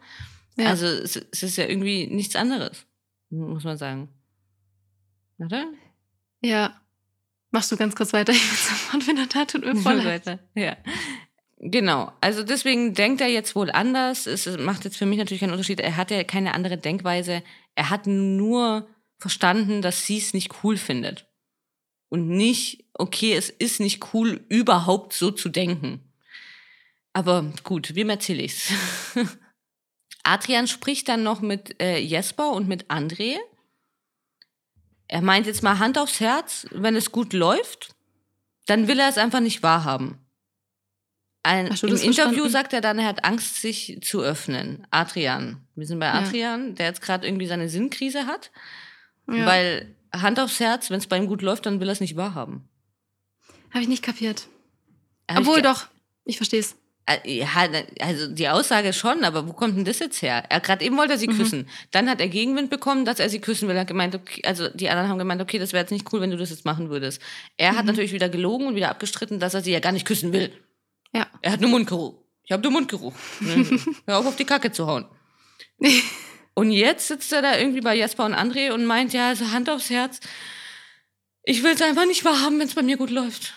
[0.57, 0.68] Ja.
[0.68, 2.86] Also es, es ist ja irgendwie nichts anderes,
[3.30, 4.09] muss man sagen.
[5.39, 5.66] Oder?
[6.41, 6.80] Ja.
[7.49, 8.32] Machst du ganz kurz weiter?
[8.36, 10.26] Ich bin sofort wieder da, tut mir voll leid.
[10.28, 10.39] weiter.
[10.55, 10.78] Ja.
[11.64, 12.12] Genau.
[12.22, 14.26] Also deswegen denkt er jetzt wohl anders.
[14.26, 15.80] Es macht jetzt für mich natürlich keinen Unterschied.
[15.80, 17.43] Er hat ja keine andere Denkweise.
[17.76, 18.88] Er hat nur
[19.20, 21.28] verstanden, dass sie es nicht cool findet.
[22.09, 26.12] Und nicht, okay, es ist nicht cool, überhaupt so zu denken.
[27.14, 28.74] Aber gut, wem erzähle ich's?
[30.24, 33.36] Adrian spricht dann noch mit äh, Jesper und mit André.
[35.07, 37.95] Er meint jetzt mal Hand aufs Herz, wenn es gut läuft,
[38.66, 40.18] dann will er es einfach nicht wahrhaben.
[41.43, 42.49] Ein, Im Interview verstanden?
[42.49, 44.85] sagt er dann, er hat Angst, sich zu öffnen.
[44.91, 45.57] Adrian.
[45.75, 46.13] Wir sind bei Ja.
[46.19, 48.51] Adrian, der jetzt gerade irgendwie seine Sinnkrise hat.
[49.27, 49.45] Ja.
[49.45, 52.15] Weil Hand aufs Herz, wenn es bei ihm gut läuft, dann will er es nicht
[52.15, 52.67] wahrhaben.
[53.71, 54.47] Habe ich nicht kapiert.
[55.29, 55.87] Hab ich Obwohl ge- doch.
[56.25, 56.75] Ich verstehe es.
[57.07, 57.47] Äh, Ja,
[58.01, 60.43] also die Aussage schon, aber wo kommt denn das jetzt her?
[60.49, 61.67] Er gerade eben wollte er sie küssen.
[61.89, 63.75] Dann hat er Gegenwind bekommen, dass er sie küssen will.
[63.75, 66.21] Er hat gemeint, okay, also die anderen haben gemeint, okay, das wäre jetzt nicht cool,
[66.21, 67.19] wenn du das jetzt machen würdest.
[67.57, 70.31] Er hat natürlich wieder gelogen und wieder abgestritten, dass er sie ja gar nicht küssen
[70.33, 70.51] will.
[71.14, 71.28] Ja.
[71.41, 72.16] Er hat nur Mundgeruch.
[72.43, 73.14] Ich habe nur Mundgeruch.
[74.05, 75.05] Hör auf, auf die Kacke zu hauen.
[76.53, 79.70] Und jetzt sitzt er da irgendwie bei Jasper und André und meint, ja, also Hand
[79.70, 80.20] aufs Herz,
[81.43, 83.53] ich will es einfach nicht wahrhaben, wenn es bei mir gut läuft.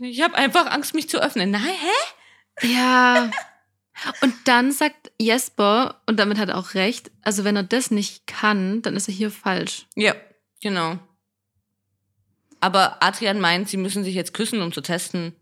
[0.00, 1.50] Ich habe einfach Angst, mich zu öffnen.
[1.50, 2.66] Nein, hä?
[2.66, 3.30] Ja.
[4.22, 8.26] Und dann sagt Jesper, und damit hat er auch recht, also wenn er das nicht
[8.26, 9.86] kann, dann ist er hier falsch.
[9.96, 10.14] Ja,
[10.62, 10.98] genau.
[12.60, 15.34] Aber Adrian meint, sie müssen sich jetzt küssen, um zu testen,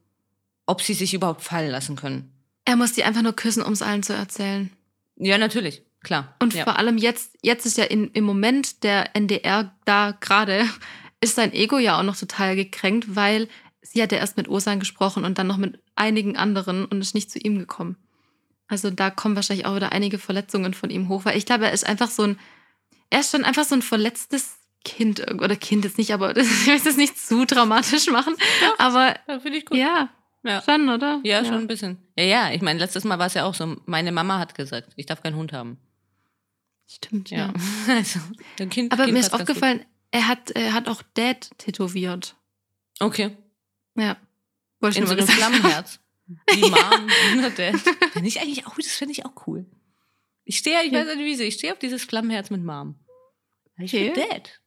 [0.67, 2.33] ob sie sich überhaupt fallen lassen können.
[2.64, 4.71] Er muss die einfach nur küssen, um es allen zu erzählen.
[5.17, 6.35] Ja, natürlich, klar.
[6.41, 6.64] Und ja.
[6.64, 10.67] vor allem jetzt, jetzt ist ja in, im Moment der NDR da gerade,
[11.21, 13.49] ist sein Ego ja auch noch total gekränkt, weil
[13.81, 17.14] sie hat ja erst mit Osan gesprochen und dann noch mit einigen anderen und ist
[17.14, 17.97] nicht zu ihm gekommen.
[18.69, 21.73] Also da kommen wahrscheinlich auch wieder einige Verletzungen von ihm hoch, weil ich glaube, er
[21.73, 22.39] ist einfach so ein,
[23.11, 26.67] er ist schon einfach so ein verletztes Kind, oder Kind jetzt nicht, aber das, ich
[26.67, 28.35] will das nicht zu dramatisch machen,
[28.79, 29.79] aber Ja, finde ich gut.
[29.79, 30.11] ja,
[30.43, 30.62] Ja.
[30.62, 31.20] schon, oder?
[31.24, 31.99] Ja, schon ein bisschen.
[32.16, 34.93] Ja, ja, ich meine, letztes Mal war es ja auch so, meine Mama hat gesagt,
[34.97, 35.78] ich darf keinen Hund haben.
[36.87, 37.49] Stimmt, Ja.
[37.49, 37.55] ja.
[37.95, 38.20] Also,
[38.61, 42.37] ein kind, Aber kind mir ist aufgefallen, er hat, er hat auch Dad tätowiert.
[43.01, 43.37] Okay.
[43.97, 44.16] Ja.
[44.80, 45.26] Wollte In so einem.
[45.26, 46.01] Flammenherz.
[46.55, 47.11] Die Mom,
[47.41, 47.76] nur Dad.
[48.12, 49.66] Finde ich eigentlich auch, das finde ich auch cool.
[50.45, 52.95] Ich stehe, ich weiß nicht wieso, ich stehe auf dieses Flammenherz mit Mom.
[53.78, 54.14] Ich Okay.
[54.14, 54.61] will Dad.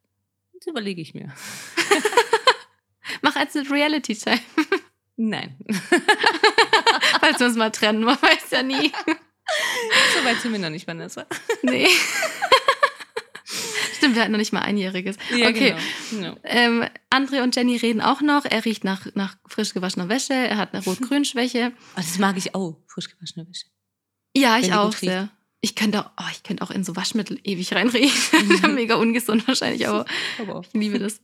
[0.58, 1.34] Das überlege ich mir.
[3.22, 4.40] Mach als eine Reality-Time.
[5.22, 5.58] Nein.
[7.20, 8.94] Falls wir uns mal trennen, man weiß ja nie.
[10.16, 11.26] so weit sind wir noch nicht, Vanessa.
[11.62, 11.90] Nee.
[13.98, 15.18] Stimmt, wir hatten noch nicht mal einjähriges.
[15.36, 15.76] Ja, okay.
[16.10, 16.28] genau.
[16.28, 16.38] Ja.
[16.44, 18.46] Ähm, André und Jenny reden auch noch.
[18.46, 20.34] Er riecht nach, nach frisch gewaschener Wäsche.
[20.34, 21.74] Er hat eine Rot-Grün-Schwäche.
[21.76, 23.66] Oh, das mag ich auch, frisch gewaschene Wäsche.
[24.38, 25.28] Ja, Wenn ich auch sehr.
[25.60, 28.74] Ich könnte auch, oh, ich könnte auch in so Waschmittel ewig reinriechen.
[28.74, 30.06] Mega ungesund wahrscheinlich, aber
[30.40, 31.20] Aber ich liebe das.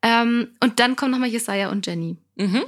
[0.00, 2.16] Ähm, und dann kommen nochmal Jesaja und Jenny.
[2.40, 2.64] Mhm.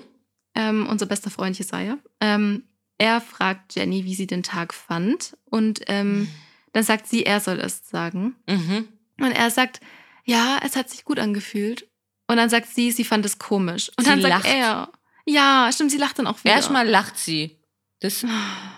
[0.54, 1.98] ähm, unser bester Freund Jesaja.
[2.20, 2.64] Ähm,
[2.98, 5.36] er fragt Jenny, wie sie den Tag fand.
[5.46, 6.28] Und ähm,
[6.72, 8.36] dann sagt sie, er soll es sagen.
[8.48, 8.86] Mhm.
[9.20, 9.80] Und er sagt,
[10.24, 11.88] ja, es hat sich gut angefühlt.
[12.28, 13.90] Und dann sagt sie, sie fand es komisch.
[13.96, 14.46] Und Sie dann sagt lacht.
[14.46, 14.92] er,
[15.26, 16.54] ja, stimmt, sie lacht dann auch wieder.
[16.54, 17.58] Erstmal lacht sie.
[18.00, 18.24] Das,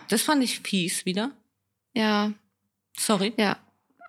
[0.08, 1.30] das fand ich fies wieder.
[1.94, 2.32] Ja,
[2.96, 3.32] Sorry.
[3.36, 3.56] ja,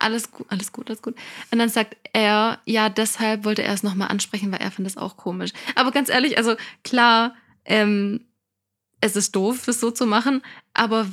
[0.05, 1.15] alles gut, alles gut, alles gut.
[1.51, 4.97] Und dann sagt er, ja, deshalb wollte er es nochmal ansprechen, weil er fand es
[4.97, 5.51] auch komisch.
[5.75, 7.35] Aber ganz ehrlich, also klar,
[7.65, 8.25] ähm,
[9.01, 10.41] es ist doof, das so zu machen,
[10.73, 11.07] aber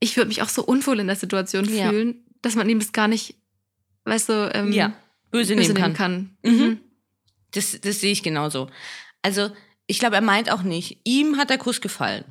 [0.00, 1.88] ich würde mich auch so unwohl in der Situation Ja.
[1.90, 3.34] fühlen, dass man ihm das gar nicht,
[4.04, 4.88] weißt du, ähm, Ja,
[5.30, 6.36] böse, böse nehmen nehmen kann.
[6.42, 6.52] kann.
[6.56, 6.80] Mhm.
[7.52, 8.68] Das, das sehe ich genauso.
[9.22, 9.50] Also,
[9.86, 12.24] ich glaube, er meint auch nicht, ihm hat der Kuss gefallen.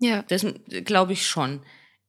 [0.00, 0.22] Ja.
[0.28, 0.44] Das
[0.84, 1.60] glaube ich schon.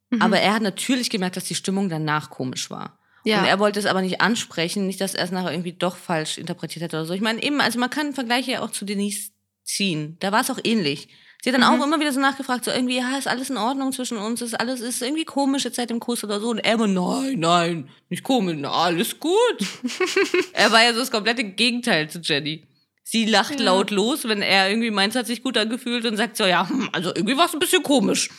[0.10, 0.22] Mhm.
[0.22, 2.97] Aber er hat natürlich gemerkt, dass die Stimmung danach komisch war.
[3.28, 3.40] Ja.
[3.42, 6.38] Und er wollte es aber nicht ansprechen, nicht, dass er es nachher irgendwie doch falsch
[6.38, 7.14] interpretiert hat oder so.
[7.14, 9.32] Ich meine, eben, also man kann Vergleiche ja auch zu Denise
[9.64, 10.18] ziehen.
[10.20, 11.10] Da war es auch ähnlich.
[11.44, 11.82] Sie hat dann Mhm.
[11.82, 14.60] auch immer wieder so nachgefragt, so irgendwie, ja, ist alles in Ordnung zwischen uns, ist
[14.60, 16.50] alles, ist irgendwie komisch jetzt seit dem Kuss oder so.
[16.50, 19.58] Und er immer, nein, nein, nicht komisch, na, alles gut.
[20.54, 22.64] er war ja so das komplette Gegenteil zu Jenny.
[23.04, 23.66] Sie lacht Ja.
[23.68, 26.90] laut los, wenn er irgendwie meint, hat sich gut angefühlt und sagt so, ja, hm,
[26.92, 28.30] also irgendwie war es ein bisschen komisch.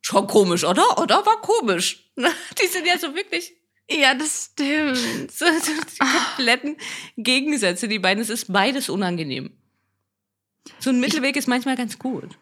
[0.00, 0.98] Schon komisch, oder?
[0.98, 2.10] Oder war komisch.
[2.16, 3.52] Die sind ja so wirklich
[3.90, 5.30] ja, das stimmt.
[5.32, 6.76] so, so die kompletten
[7.16, 8.22] Gegensätze, die beiden.
[8.22, 9.50] Es ist beides unangenehm.
[10.78, 12.38] So ein Mittelweg ist manchmal ganz gut.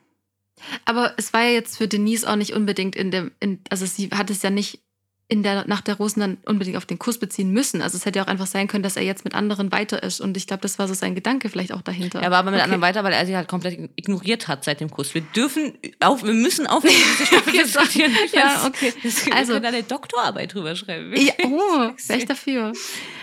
[0.84, 4.08] Aber es war ja jetzt für Denise auch nicht unbedingt in dem, in, also sie
[4.10, 4.80] hat es ja nicht
[5.28, 7.82] in der Nacht der Rosen dann unbedingt auf den Kuss beziehen müssen.
[7.82, 10.20] Also es hätte ja auch einfach sein können, dass er jetzt mit anderen weiter ist.
[10.20, 12.20] Und ich glaube, das war so sein Gedanke vielleicht auch dahinter.
[12.22, 12.64] Er war aber mit Okay.
[12.64, 15.14] anderen weiter, weil er sie halt komplett ignoriert hat seit dem Kuss.
[15.14, 16.90] Wir dürfen auf, wir müssen Staffel
[17.48, 18.12] Okay, diskutieren.
[18.32, 18.92] Ja, okay.
[19.02, 21.12] Das, wir Also- können eine Doktorarbeit drüber schreiben.
[21.16, 22.72] Ja, oh, wäre ich dafür.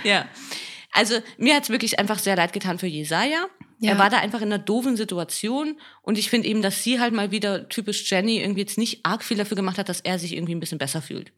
[0.03, 0.25] Ja.
[0.91, 3.47] Also mir hat's wirklich einfach sehr leid getan für Jesaja.
[3.79, 3.91] Ja.
[3.91, 7.13] Er war da einfach in einer doofen Situation und ich finde eben, dass sie halt
[7.13, 10.33] mal wieder typisch Jenny irgendwie jetzt nicht arg viel dafür gemacht hat, dass er sich
[10.35, 11.31] irgendwie ein bisschen besser fühlt.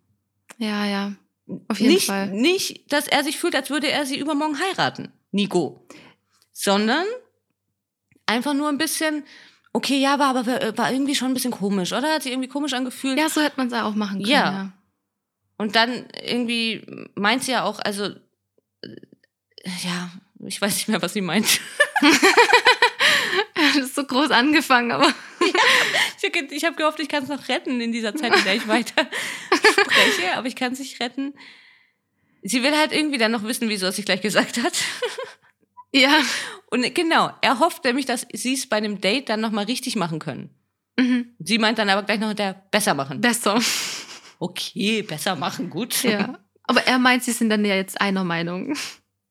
[0.58, 1.14] Ja, ja.
[1.68, 2.30] Auf jeden nicht, Fall.
[2.32, 5.88] Nicht, dass er sich fühlt, als würde er sie übermorgen heiraten, Nico.
[6.54, 7.06] Sondern
[8.26, 9.24] einfach nur ein bisschen,
[9.74, 12.16] okay, ja, war aber war irgendwie schon ein bisschen komisch, oder?
[12.16, 13.20] Hat sich irgendwie komisch angefühlt.
[13.20, 14.32] Ja, so hätte man es auch machen können.
[14.32, 14.52] Ja.
[14.52, 14.74] Ja.
[15.58, 16.86] Und dann irgendwie
[17.16, 18.10] meint sie ja auch, also,
[19.84, 20.12] ja,
[20.46, 21.60] ich weiß nicht mehr, was sie meint.
[23.56, 25.14] Das ist so groß angefangen, aber
[26.22, 28.56] Ich, hab- ich habe gehofft, ich kann es noch retten in dieser Zeit, in der
[28.56, 29.08] ich weiter
[29.52, 31.34] spreche, aber ich kann es nicht retten.
[32.42, 34.74] Sie will halt irgendwie dann noch wissen, wieso er sich gleich gesagt hat.
[35.92, 36.20] ja.
[36.72, 40.20] Und genau, er hofft nämlich, dass sie es bei einem Date dann nochmal richtig machen
[40.20, 40.50] können.
[40.98, 41.36] Mhm.
[41.40, 43.22] Sie meint dann aber gleich noch der besser machen.
[43.22, 43.60] Besser.
[44.40, 46.04] Okay, besser machen, gut.
[46.04, 46.40] Ja.
[46.64, 48.76] Aber er meint, sie sind dann ja jetzt einer Meinung.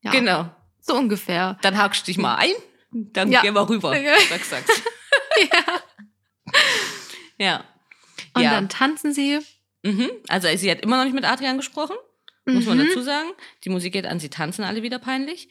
[0.03, 0.11] Ja.
[0.13, 0.51] Genau.
[0.81, 1.59] So ungefähr.
[1.63, 2.53] Dann hakst du dich mal ein,
[2.91, 3.41] dann Ja.
[3.43, 3.99] gehen wir rüber.
[3.99, 4.15] Ja.
[4.29, 4.65] Zack, zack.
[5.41, 5.81] ja.
[8.35, 8.51] Und ja.
[8.53, 9.39] dann tanzen sie.
[9.83, 10.11] Mhm.
[10.29, 11.97] Also sie hat immer noch nicht mit Adrian gesprochen,
[12.47, 12.87] muss man Mhm.
[12.89, 13.29] dazu sagen.
[13.65, 15.49] Die Musik geht an, sie tanzen alle wieder peinlich.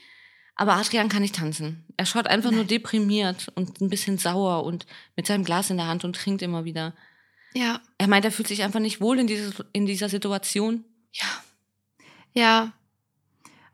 [0.55, 1.85] Aber Adrian kann nicht tanzen.
[1.97, 4.85] Er schaut einfach nur deprimiert und ein bisschen sauer und
[5.15, 6.93] mit seinem Glas in der Hand und trinkt immer wieder.
[7.55, 7.81] Ja.
[7.97, 10.83] Er meint, er fühlt sich einfach nicht wohl in, dieses, in dieser Situation.
[11.11, 11.43] Ja.
[12.33, 12.73] Ja.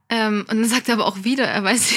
[0.10, 1.94] Ähm, und dann sagt er aber auch wieder, er weiß,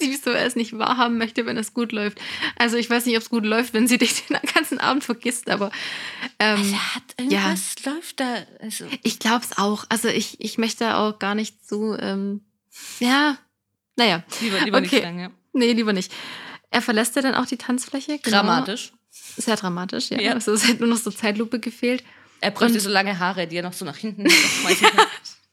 [0.00, 2.18] weiß nicht, wieso er es nicht wahrhaben möchte, wenn es gut läuft.
[2.56, 5.48] Also ich weiß nicht, ob es gut läuft, wenn sie dich den ganzen Abend vergisst,
[5.50, 5.70] aber
[6.38, 8.36] ähm, Also hat irgendwas läuft da.
[8.60, 9.84] Also, ich glaube es auch.
[9.88, 12.42] Also ich, ich möchte auch gar nicht so, ähm,
[12.98, 13.36] ja,
[13.96, 14.88] naja, lieber lieber Okay.
[14.96, 15.30] nicht sagen, ja.
[15.52, 16.12] nee, lieber nicht.
[16.70, 18.18] Er verlässt ja dann auch die Tanzfläche.
[18.18, 18.38] Genau.
[18.38, 18.92] Dramatisch.
[19.10, 20.20] Sehr dramatisch, ja.
[20.20, 20.32] Ja.
[20.34, 22.04] Also es hat nur noch so Zeitlupe gefehlt.
[22.40, 24.30] Er bräuchte Und- so lange Haare, die er noch so nach hinten
[24.60, 25.06] schmeißen kann.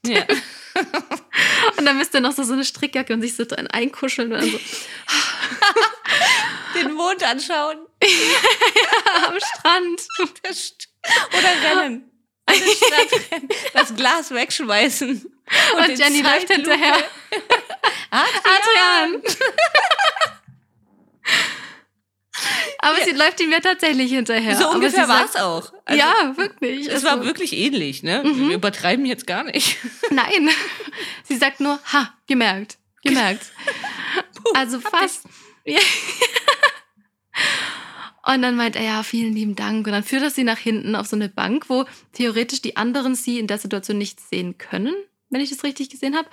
[0.08, 0.26] Ja.
[1.78, 4.40] Und dann müsste er noch so, so eine Strickjacke und sich so dran einkuscheln und
[4.42, 4.60] dann so
[6.76, 7.78] Den Mond anschauen.
[9.28, 10.02] am Strand.
[10.46, 10.88] St-
[11.38, 12.12] Oder rennen.
[13.74, 15.10] Das Glas wegschmeißen.
[15.10, 16.98] Und, Und Jenny läuft hinterher.
[18.12, 19.22] Adrian!
[19.24, 19.24] Adrian!
[22.80, 24.56] Aber sie läuft ihm ja tatsächlich hinterher.
[24.56, 25.74] So ungefähr war es auch.
[25.86, 26.88] Also, ja, wirklich.
[26.88, 28.24] Es war wirklich ähnlich, ne?
[28.24, 28.50] Mhm.
[28.50, 29.78] Wir übertreiben jetzt gar nicht.
[30.10, 30.50] Nein.
[31.24, 32.78] Sie sagt nur, ha, gemerkt.
[33.04, 33.52] Gemerkt.
[34.54, 35.24] also fast.
[35.66, 35.80] Ja.
[38.26, 39.88] Und dann meint er, ja, vielen lieben Dank.
[39.88, 43.16] Und dann führt er sie nach hinten auf so eine Bank, wo theoretisch die anderen
[43.16, 44.94] sie in der Situation nicht sehen können,
[45.30, 46.28] wenn ich das richtig gesehen habe.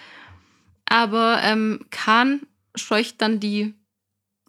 [0.87, 2.41] Aber ähm, Kahn
[2.75, 3.75] scheucht dann die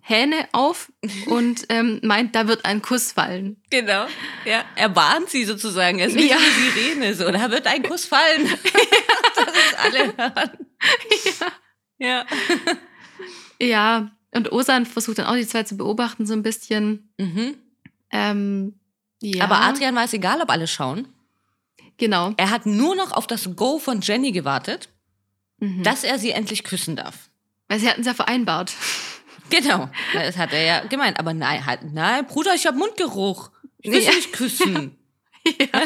[0.08, 0.92] Hähne auf
[1.26, 3.60] und ähm, meint, da wird ein Kuss fallen.
[3.72, 4.06] Genau.
[4.46, 4.64] Ja.
[4.76, 5.98] Er warnt sie sozusagen.
[5.98, 6.38] Er ist wie Ja.
[6.38, 7.16] eine Sirene.
[7.16, 8.48] So, da wird ein Kuss fallen.
[9.36, 10.52] das ist alle hören.
[11.98, 12.26] Ja.
[13.60, 17.10] Ja, und Osan versucht dann auch die zwei zu beobachten, so ein bisschen.
[17.18, 17.56] Mhm.
[18.12, 18.80] Ähm,
[19.22, 19.46] ja.
[19.46, 21.08] Aber Adrian war es egal, ob alle schauen.
[21.98, 22.34] Genau.
[22.36, 24.90] Er hat nur noch auf das Go von Jenny gewartet,
[25.60, 25.84] Mhm.
[25.84, 27.30] dass er sie endlich küssen darf.
[27.70, 28.74] Weil sie hatten es ja vereinbart.
[29.50, 31.20] Genau, das hat er ja gemeint.
[31.20, 33.52] Aber nein, halt, nein, Bruder, ich habe Mundgeruch.
[33.80, 34.12] Ich will Ja.
[34.12, 34.98] nicht küssen.
[35.60, 35.82] ja.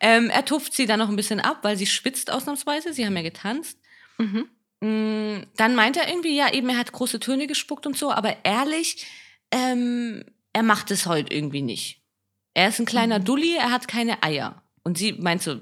[0.00, 2.92] ähm, er tupft sie dann noch ein bisschen ab, weil sie schwitzt ausnahmsweise.
[2.92, 3.78] Sie haben ja getanzt.
[4.18, 4.48] Mhm.
[4.80, 8.36] Mm, Dann meint er irgendwie, ja, eben, er hat große Töne gespuckt und so, aber
[8.44, 9.06] ehrlich,
[9.50, 12.02] ähm, er macht es heute irgendwie nicht.
[12.52, 13.24] Er ist ein kleiner Mhm.
[13.24, 14.62] Dulli, er hat keine Eier.
[14.82, 15.60] Und sie meint so,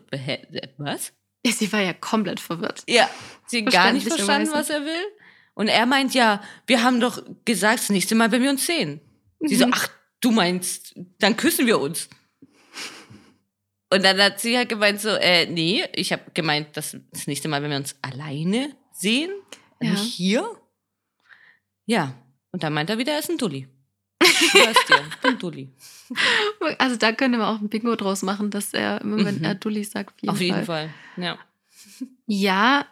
[0.78, 1.12] was?
[1.46, 1.52] ja.
[1.52, 2.82] Sie war ja komplett verwirrt.
[2.88, 3.08] Ja,
[3.46, 4.52] sie hat gar nicht verstanden, Verständlicherweise.
[4.52, 5.12] was er will.
[5.54, 9.00] Und er meint, ja, wir haben doch gesagt, das nächste Mal, wenn wir uns sehen.
[9.40, 9.72] Sie so, Mhm.
[9.74, 9.88] ach,
[10.20, 12.08] du meinst, dann küssen wir uns.
[13.92, 17.48] Und dann hat sie halt gemeint so, äh, nee, ich habe gemeint, dass das nächste
[17.48, 19.30] Mal, wenn wir uns alleine sehen,
[19.82, 19.90] Ja.
[19.90, 20.48] nicht hier.
[21.84, 22.14] Ja,
[22.52, 23.68] und dann meint er wieder, er ist ein Dulli.
[24.24, 25.68] Schwör's dir, ein Dulli.
[26.78, 29.44] Also da könnte man auch ein Bingo draus machen, dass er immer, wenn Mhm.
[29.44, 30.90] er Dulli sagt, auf jeden, Auf jeden Fall.
[31.16, 31.24] Fall.
[31.24, 31.38] Ja.
[32.26, 32.86] Ja,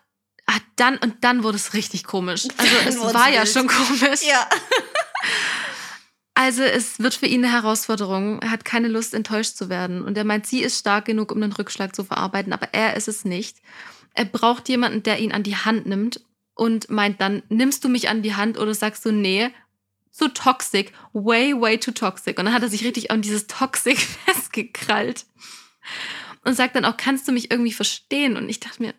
[0.57, 2.47] ah, dann und dann wurde es richtig komisch.
[2.57, 3.53] Also Dann es war ja wild.
[3.53, 4.23] schon komisch.
[4.23, 4.49] ja.
[6.35, 8.41] Also es wird für ihn eine Herausforderung.
[8.41, 10.03] Er hat keine Lust, enttäuscht zu werden.
[10.03, 13.09] Und er meint, sie ist stark genug, um den Rückschlag zu verarbeiten, aber er ist
[13.09, 13.59] es nicht.
[14.15, 16.21] Er braucht jemanden, der ihn an die Hand nimmt
[16.55, 19.51] und meint dann, nimmst du mich an die Hand oder sagst du, nee,
[20.11, 22.39] zu toxic, way, way too toxic.
[22.39, 25.27] Und dann hat er sich richtig an dieses Toxic festgekrallt.
[26.45, 28.37] Und sagt dann auch, kannst du mich irgendwie verstehen?
[28.37, 28.95] Und ich dachte mir,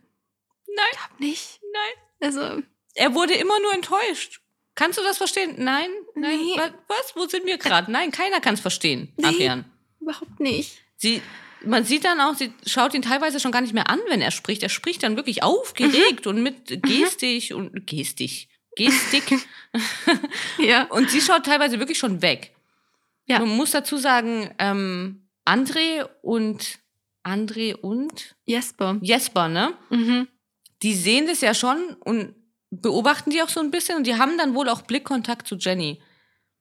[0.76, 1.60] Nein, glaub nicht.
[1.74, 2.04] nein.
[2.28, 2.62] Also,
[2.96, 4.42] Er wurde immer nur enttäuscht.
[4.76, 5.56] Kannst du das verstehen?
[5.58, 5.90] Nein?
[6.16, 6.40] Nein?
[6.40, 6.58] Nee.
[6.58, 7.14] Wa- Was?
[7.16, 7.92] Wo sind wir gerade?
[7.92, 9.28] Nein, keiner kann es verstehen, Nee.
[9.28, 9.66] Adrian.
[10.00, 10.78] überhaupt nicht.
[10.98, 11.22] Sie,
[11.66, 14.32] man sieht dann auch, sie schaut ihn teilweise schon gar nicht mehr an, wenn er
[14.32, 14.64] spricht.
[14.64, 18.48] Er spricht dann wirklich aufgeregt und mit Gestik und Gestik.
[18.76, 19.40] Gestik.
[20.58, 20.84] Ja.
[20.86, 22.56] und sie schaut teilweise wirklich schon weg.
[23.26, 23.40] Ja.
[23.40, 26.80] Man muss dazu sagen, ähm, André und
[27.24, 28.98] André und Jesper.
[29.02, 29.74] Jesper, ne?
[29.90, 30.28] Mhm.
[30.84, 32.36] Die sehen das ja schon und
[32.70, 36.02] beobachten die auch so ein bisschen und die haben dann wohl auch Blickkontakt zu Jenny.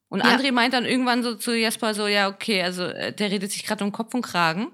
[0.08, 0.36] Und Ja.
[0.36, 3.64] André meint dann irgendwann so zu Jesper so, ja, okay, also äh, der redet sich
[3.64, 4.72] gerade um Kopf und Kragen.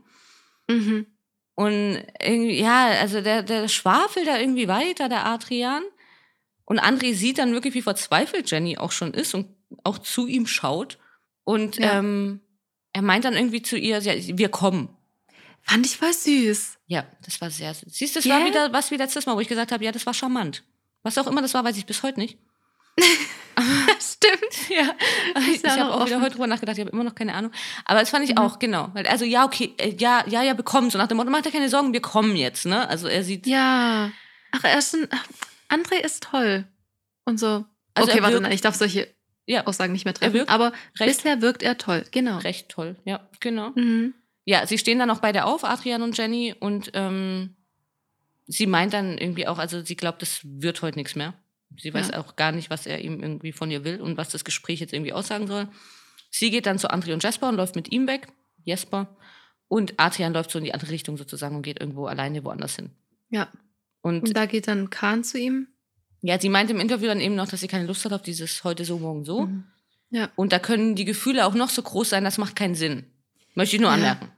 [0.68, 1.06] Mhm.
[1.54, 5.82] Und irgendwie, ja, also der, der schwafelt da irgendwie weiter, der Adrian.
[6.64, 9.46] Und André sieht dann wirklich, wie verzweifelt Jenny auch schon ist und
[9.84, 10.98] auch zu ihm schaut.
[11.44, 11.98] Und Ja.
[11.98, 12.40] ähm,
[12.92, 14.88] er meint dann irgendwie zu ihr, ja, wir kommen.
[15.68, 16.78] Fand ich voll süß.
[16.86, 17.88] Ja, das war sehr süß.
[17.92, 18.32] Siehst du, das Gell?
[18.32, 20.62] war wieder was wie letztes Mal, wo ich gesagt habe, ja, das war charmant.
[21.02, 22.38] Was auch immer das war, weiß ich bis heute nicht.
[24.00, 24.32] stimmt.
[24.68, 24.94] Ja,
[25.48, 27.52] ich, ich habe auch wieder heute drüber nachgedacht, ich habe immer noch keine Ahnung.
[27.84, 28.38] Aber das fand ich Mhm.
[28.38, 28.90] auch, genau.
[28.94, 30.90] Also ja, okay, äh, ja, ja, ja, wir kommen.
[30.90, 32.86] So nach dem Motto, mach dir keine Sorgen, wir kommen jetzt, ne?
[32.88, 34.10] Also er sieht, Ja.
[34.52, 35.08] Ach, er ist ein,
[35.68, 36.66] André ist toll.
[37.24, 37.64] Und so.
[37.94, 39.08] Also okay, warte, nein, ich darf solche
[39.46, 40.34] ja, Aussagen nicht mehr treffen.
[40.34, 42.04] wirkt aber recht- bisher wirkt er toll.
[42.10, 42.38] Genau.
[42.38, 42.96] recht toll.
[43.04, 43.70] Ja, genau.
[43.74, 44.14] Mhm.
[44.46, 47.56] Ja, sie stehen dann auch beide auf, Adrian und Jenny, und ähm,
[48.46, 51.34] sie meint dann irgendwie auch, also sie glaubt, das wird heute nichts mehr.
[51.78, 52.20] Sie weiß Ja.
[52.20, 54.92] auch gar nicht, was er ihm irgendwie von ihr will und was das Gespräch jetzt
[54.92, 55.68] irgendwie aussagen soll.
[56.30, 58.28] Sie geht dann zu André und Jasper und läuft mit ihm weg,
[58.64, 59.16] Jesper.
[59.68, 62.90] Und Adrian läuft so in die andere Richtung sozusagen und geht irgendwo alleine woanders hin.
[63.30, 63.48] Ja.
[64.00, 65.66] Und Und da geht dann Kahn zu ihm.
[66.22, 68.62] ja, sie meint im Interview dann eben noch, dass sie keine Lust hat auf dieses
[68.62, 69.46] heute so, morgen so.
[69.46, 69.64] Mhm.
[70.10, 70.30] Ja.
[70.36, 73.06] Und da können die Gefühle auch noch so groß sein, das macht keinen Sinn.
[73.56, 74.26] Möchte ich nur anmerken.
[74.26, 74.35] Ja,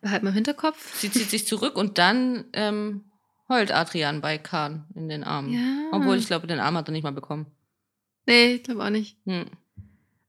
[0.00, 0.98] behalt mal im Hinterkopf.
[0.98, 3.04] Sie zieht sich zurück und dann ähm,
[3.48, 5.52] heult Adrian bei Kahn in den Armen.
[5.52, 5.88] Ja.
[5.92, 7.46] Obwohl ich glaube, den Arm hat er nicht mal bekommen.
[8.26, 9.18] Nee, ich glaube auch nicht.
[9.26, 9.46] Hm.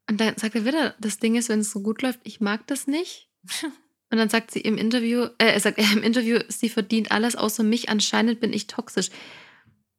[0.10, 2.66] Und dann sagt er wieder, das Ding ist, wenn es so gut läuft, ich mag
[2.68, 3.30] das nicht.
[4.10, 7.36] Und dann sagt sie im Interview, äh, er sagt er im Interview, sie verdient alles
[7.36, 9.10] außer mich, anscheinend bin ich toxisch.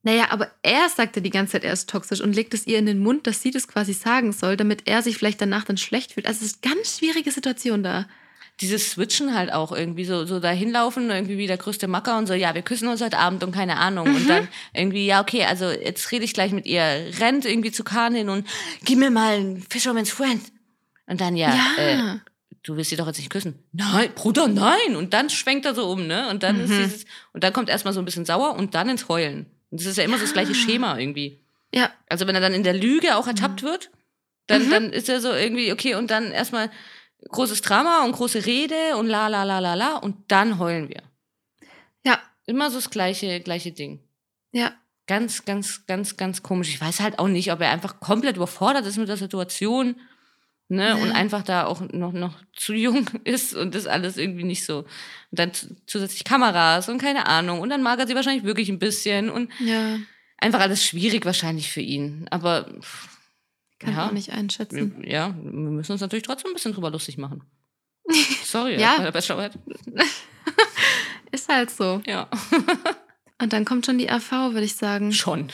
[0.02, 2.86] Naja, aber er sagte die ganze Zeit, er ist toxisch und legt es ihr in
[2.86, 6.12] den Mund, dass sie das quasi sagen soll, damit er sich vielleicht danach dann schlecht
[6.12, 6.26] fühlt.
[6.26, 8.08] Also es ist eine ganz schwierige Situation da.
[8.60, 12.26] Dieses Switchen halt auch irgendwie so, so dahin laufen, irgendwie wie der größte Macker und
[12.26, 14.06] so, ja, wir küssen uns heute Abend und keine Ahnung.
[14.08, 16.82] Und dann irgendwie, ja, okay, also jetzt rede ich gleich mit ihr,
[17.20, 18.46] rennt irgendwie zu Kahn hin und
[18.84, 20.42] gib mir mal einen Fisherman's Friend.
[21.06, 21.98] Und dann, ja, Äh,
[22.64, 23.54] du willst sie doch jetzt nicht küssen.
[23.72, 24.96] Nein, Bruder, nein.
[24.96, 26.28] Und dann schwenkt er so um, ne?
[26.28, 26.78] Und dann ist Mhm.
[26.82, 29.46] dieses, und dann kommt erstmal so ein bisschen sauer und dann ins Heulen.
[29.70, 30.58] Und das ist ja immer so das gleiche Ja.
[30.58, 31.38] Schema irgendwie.
[31.72, 33.90] ja, Also wenn er dann in der Lüge auch ertappt wird,
[34.48, 34.70] dann, Mhm.
[34.70, 36.70] dann ist er so irgendwie, okay, und dann erstmal
[37.28, 41.02] großes Drama und große Rede und la la la la la und dann heulen wir.
[42.04, 44.00] ja, Immer so das gleiche, gleiche Ding.
[44.52, 44.72] ja.
[45.06, 46.68] Ganz, ganz, ganz, ganz komisch.
[46.68, 49.96] Ich weiß halt auch nicht, ob er einfach komplett überfordert ist mit der Situation.
[50.68, 51.14] Ne, und Ja.
[51.14, 54.80] einfach da auch noch, noch zu jung ist und das alles irgendwie nicht so.
[54.80, 54.86] Und
[55.30, 57.60] dann zu- zusätzlich Kameras und keine Ahnung.
[57.60, 59.96] Und dann mag er sie wahrscheinlich wirklich ein bisschen und Ja,
[60.36, 62.26] einfach alles schwierig wahrscheinlich für ihn.
[62.30, 63.08] Aber pff,
[63.78, 64.04] kann Ja.
[64.04, 64.96] ich auch nicht einschätzen.
[65.02, 67.42] wir, ja, wir müssen uns natürlich trotzdem ein bisschen drüber lustig machen.
[68.44, 68.96] Sorry, Ja.
[68.98, 69.58] bei der Bachelorette.
[71.30, 72.00] Ist halt so.
[72.06, 72.28] Ja,
[73.40, 75.12] Und dann kommt schon die RV, würde ich sagen.
[75.12, 75.48] schon.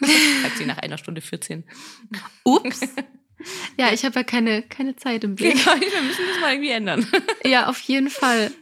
[0.00, 1.64] Sagt sie nach einer Stunde 14.
[2.44, 2.80] Ups.
[3.76, 5.52] Ja, ich habe ja keine, keine Zeit im Blick.
[5.54, 7.06] Genau, wir müssen das mal irgendwie ändern.
[7.44, 8.52] Ja, auf jeden Fall.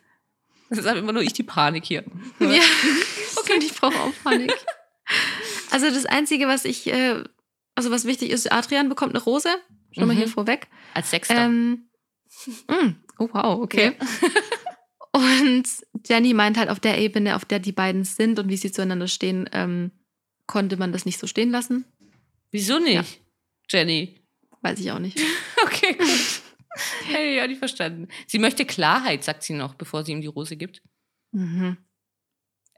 [0.71, 2.05] Das ist immer nur ich die Panik hier.
[2.41, 2.63] Ja,
[3.37, 4.55] okay, ich brauche auch Panik.
[5.71, 7.23] Also das Einzige, was ich, äh,
[7.83, 9.49] also was wichtig ist, Adrian bekommt eine Rose.
[9.91, 10.19] Schon mal Mhm.
[10.19, 10.69] hier vorweg.
[10.95, 11.37] Als Sechster.
[11.37, 11.89] Ähm,
[12.69, 13.93] mm, oh wow, okay.
[15.13, 15.65] Und
[16.07, 19.09] Jenny meint halt auf der Ebene, auf der die beiden sind und wie sie zueinander
[19.09, 19.91] stehen, ähm,
[20.47, 21.85] konnte man das nicht so stehen lassen.
[22.51, 23.21] Wieso nicht,
[23.69, 24.25] Jenny?
[24.63, 25.19] Weiß ich auch nicht.
[25.65, 26.09] Okay, gut.
[27.07, 28.09] Hätte ich auch nicht verstanden.
[28.27, 30.83] Sie möchte Klarheit, sagt sie noch, bevor sie ihm die Rose gibt.
[31.33, 31.77] Mhm.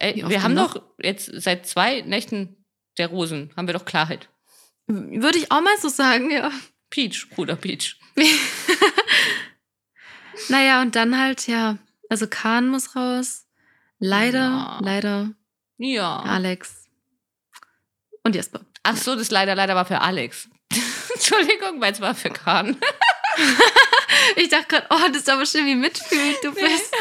[0.01, 2.65] Oft wir haben doch jetzt seit zwei Nächten
[2.99, 4.29] der Rosen, haben wir doch Klarheit.
[4.87, 6.51] Würde ich auch mal so sagen, ja.
[6.91, 7.99] Peach, Bruder Peach.
[10.49, 11.79] Naja, und dann halt, ja,
[12.09, 13.47] also Kahn muss raus.
[13.99, 14.79] Leider, Ja.
[14.83, 15.31] leider
[15.79, 16.19] Ja.
[16.21, 16.89] Alex
[18.25, 18.61] und Jesper.
[18.83, 20.49] Ach so, das leider, leider war für Alex.
[21.15, 22.77] Entschuldigung, weil es war für Kahn.
[24.37, 26.95] Ich dachte gerade, oh, das ist aber schön, wie mitfühlend du bist.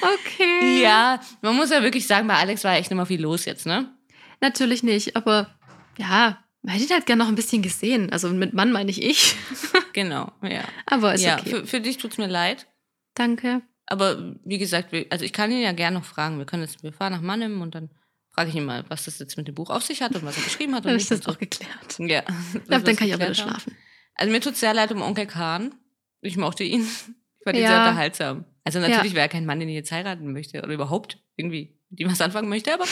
[0.00, 0.80] okay.
[0.80, 3.66] Ja, man muss ja wirklich sagen, bei Alex war echt nicht mal viel los jetzt,
[3.66, 3.92] ne?
[4.40, 5.57] Natürlich nicht, aber
[5.98, 8.10] ja, man hätte ihn halt gerne noch ein bisschen gesehen.
[8.10, 9.34] Also mit Mann meine ich ich.
[9.94, 10.62] Genau, ja.
[10.86, 11.50] Aber ist ja, okay.
[11.50, 12.68] für, für dich tut's mir leid.
[13.14, 13.62] Danke.
[13.86, 16.38] Aber wie gesagt, also ich kann ihn ja gerne noch fragen.
[16.38, 17.90] Wir können jetzt, wir fahren nach Mannem und dann
[18.32, 20.36] frage ich ihn mal, was das jetzt mit dem Buch auf sich hat und was
[20.36, 20.84] er geschrieben hat.
[20.84, 21.98] Und Dann ist das auch geklärt.
[21.98, 22.22] Ja.
[22.54, 23.74] Ich glaube, dann kann ich auch wieder schlafen.
[24.14, 25.74] Also mir tut's sehr leid um Onkel Kahn.
[26.20, 26.82] Ich mochte ihn.
[26.82, 27.68] Ich fand ihn Ja.
[27.70, 28.44] sehr unterhaltsam.
[28.62, 32.00] Also natürlich wäre er kein Mann, den ich jetzt heiraten möchte oder überhaupt irgendwie mit
[32.00, 32.84] ihm was anfangen möchte, aber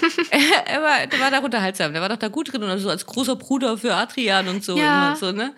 [0.66, 1.92] er war, der war da unterhaltsam.
[1.92, 4.76] Der war doch da gut drin und so als großer Bruder für Adrian und so.
[4.76, 5.12] Ja.
[5.12, 5.54] Und so ne?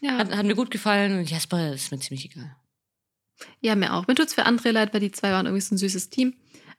[0.00, 0.18] Ja.
[0.18, 2.56] hat, hat mir gut gefallen und Jasper ist mir ziemlich egal.
[3.60, 4.06] ja, mir auch.
[4.06, 6.34] Mir tut's für andere leid, weil die zwei waren irgendwie so ein süßes Team.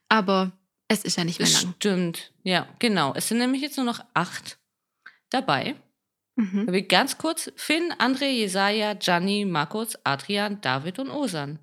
[0.10, 0.52] Aber
[0.88, 1.74] es ist ja nicht mehr lang.
[1.78, 2.34] stimmt.
[2.44, 3.14] Ja, genau.
[3.16, 4.60] Es sind nämlich jetzt nur noch acht
[5.30, 5.76] dabei.
[6.36, 6.72] Mhm.
[6.72, 11.60] Wir ganz kurz Finn, André, Jesaja, Gianni, Markus, Adrian, David und Osan.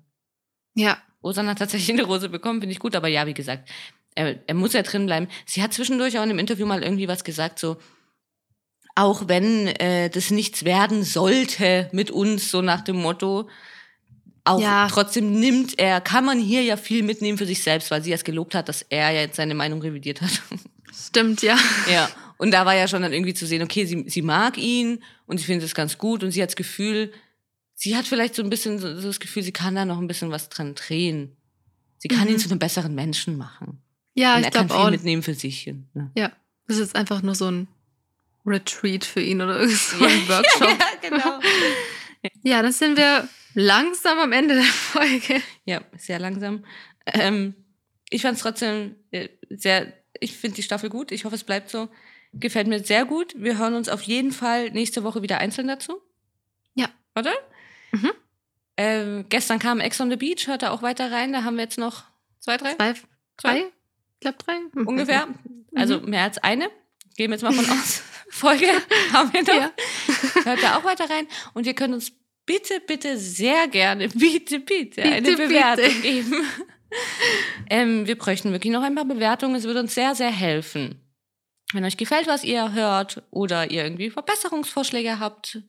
[0.75, 0.97] Ja.
[1.21, 3.69] Osan hat tatsächlich eine Rose bekommen, finde ich gut, aber ja, wie gesagt,
[4.19, 5.27] er, er muss ja drin bleiben.
[5.45, 7.77] Sie hat zwischendurch auch in dem Interview mal irgendwie was gesagt, so,
[8.95, 13.49] auch wenn äh, das nichts werden sollte mit uns, so nach dem Motto,
[14.43, 14.87] auch Ja.
[14.89, 18.23] trotzdem nimmt er, kann man hier ja viel mitnehmen für sich selbst, weil sie es
[18.23, 20.41] gelobt hat, dass er ja jetzt seine Meinung revidiert hat.
[20.93, 21.57] Stimmt, ja.
[21.91, 22.09] ja.
[22.37, 25.37] Und da war ja schon dann irgendwie zu sehen, okay, sie, sie mag ihn und
[25.37, 27.11] sie findet es ganz gut und sie hat das Gefühl,
[27.75, 30.31] sie hat vielleicht so ein bisschen so das Gefühl, sie kann da noch ein bisschen
[30.31, 31.35] was dran drehen.
[31.97, 32.33] Sie kann Mhm.
[32.33, 33.81] ihn zu einem besseren Menschen machen.
[34.19, 34.91] Ja, und ich glaube auch.
[34.91, 35.65] mitnehmen für sich.
[35.93, 36.11] Ne?
[36.13, 36.33] Ja,
[36.67, 37.69] das ist einfach nur so ein
[38.45, 40.67] Retreat für ihn oder so ein Workshop.
[40.79, 41.39] ja, genau.
[42.43, 45.41] Ja, dann sind wir langsam am Ende der Folge.
[45.63, 46.65] Ja, sehr langsam.
[47.05, 47.55] Ähm,
[48.09, 51.13] ich fand es trotzdem äh, sehr, ich finde die Staffel gut.
[51.13, 51.87] Ich hoffe, es bleibt so.
[52.33, 53.33] Gefällt mir sehr gut.
[53.37, 56.01] Wir hören uns auf jeden Fall nächste Woche wieder einzeln dazu.
[56.75, 56.89] Ja.
[57.15, 57.31] Oder?
[57.93, 58.11] Mhm.
[58.75, 61.31] Ähm, gestern kam Ex on the Beach, hört da auch weiter rein.
[61.31, 62.03] Da haben wir jetzt noch
[62.39, 62.93] zwei, drei Zwei,
[63.37, 63.71] drei?
[64.19, 64.59] Ich glaube drei.
[64.73, 64.87] Mhm.
[64.87, 65.27] ungefähr.
[65.75, 66.69] Also mehr als eine.
[67.15, 68.01] Gehen wir jetzt mal von aus.
[68.29, 68.67] Folge
[69.13, 69.55] haben wir noch.
[69.55, 69.71] Ja.
[70.43, 71.25] Hört da auch weiter rein.
[71.53, 72.11] Und ihr könnt uns
[72.45, 76.01] bitte, bitte sehr gerne, bitte, bitte, eine Bitte, Bewertung bitte.
[76.01, 76.43] geben.
[77.69, 79.55] ähm, wir bräuchten wirklich noch ein paar Bewertungen.
[79.55, 81.01] Es würde uns sehr, sehr helfen.
[81.71, 85.61] Wenn euch gefällt, was ihr hört oder ihr irgendwie Verbesserungsvorschläge habt,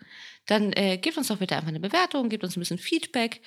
[0.47, 3.43] dann äh, gebt uns doch bitte einfach eine Bewertung, gebt uns ein bisschen Feedback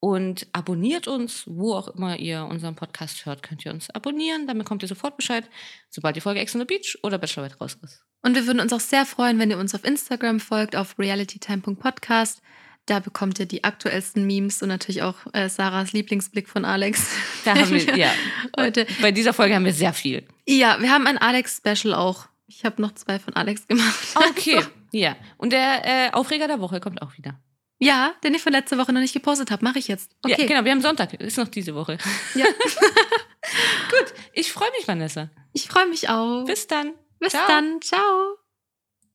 [0.00, 4.46] und abonniert uns, wo auch immer ihr unseren Podcast hört, könnt ihr uns abonnieren.
[4.46, 5.48] Dann bekommt ihr sofort Bescheid,
[5.90, 8.04] sobald die Folge Ex on the Beach oder Bachelorette raus ist.
[8.22, 12.42] Und wir würden uns auch sehr freuen, wenn ihr uns auf Instagram folgt, auf realitytime.podcast.
[12.86, 17.06] Da bekommt ihr die aktuellsten Memes und natürlich auch äh, Sarahs Lieblingsblick von Alex.
[17.44, 18.10] Da haben wir, ja.
[18.58, 18.86] Heute.
[19.00, 20.26] Bei dieser Folge haben wir sehr viel.
[20.46, 22.26] Ja, wir haben ein Alex-Special auch.
[22.46, 23.98] Ich habe noch zwei von Alex gemacht.
[24.30, 24.62] Okay.
[24.90, 25.16] Ja.
[25.36, 27.38] Und der äh, Aufreger der Woche kommt auch wieder.
[27.78, 30.10] Ja, den ich von letzter Woche noch nicht gepostet habe, mache ich jetzt.
[30.24, 30.40] Okay.
[30.40, 31.14] Ja, genau, wir haben Sonntag.
[31.14, 31.96] Ist noch diese Woche.
[32.34, 32.44] Ja.
[33.90, 34.14] Gut.
[34.32, 35.30] Ich freue mich, Vanessa.
[35.52, 36.44] Ich freue mich auch.
[36.44, 36.94] Bis dann.
[37.20, 37.46] Bis Ciao.
[37.46, 37.80] dann.
[37.80, 38.38] Ciao.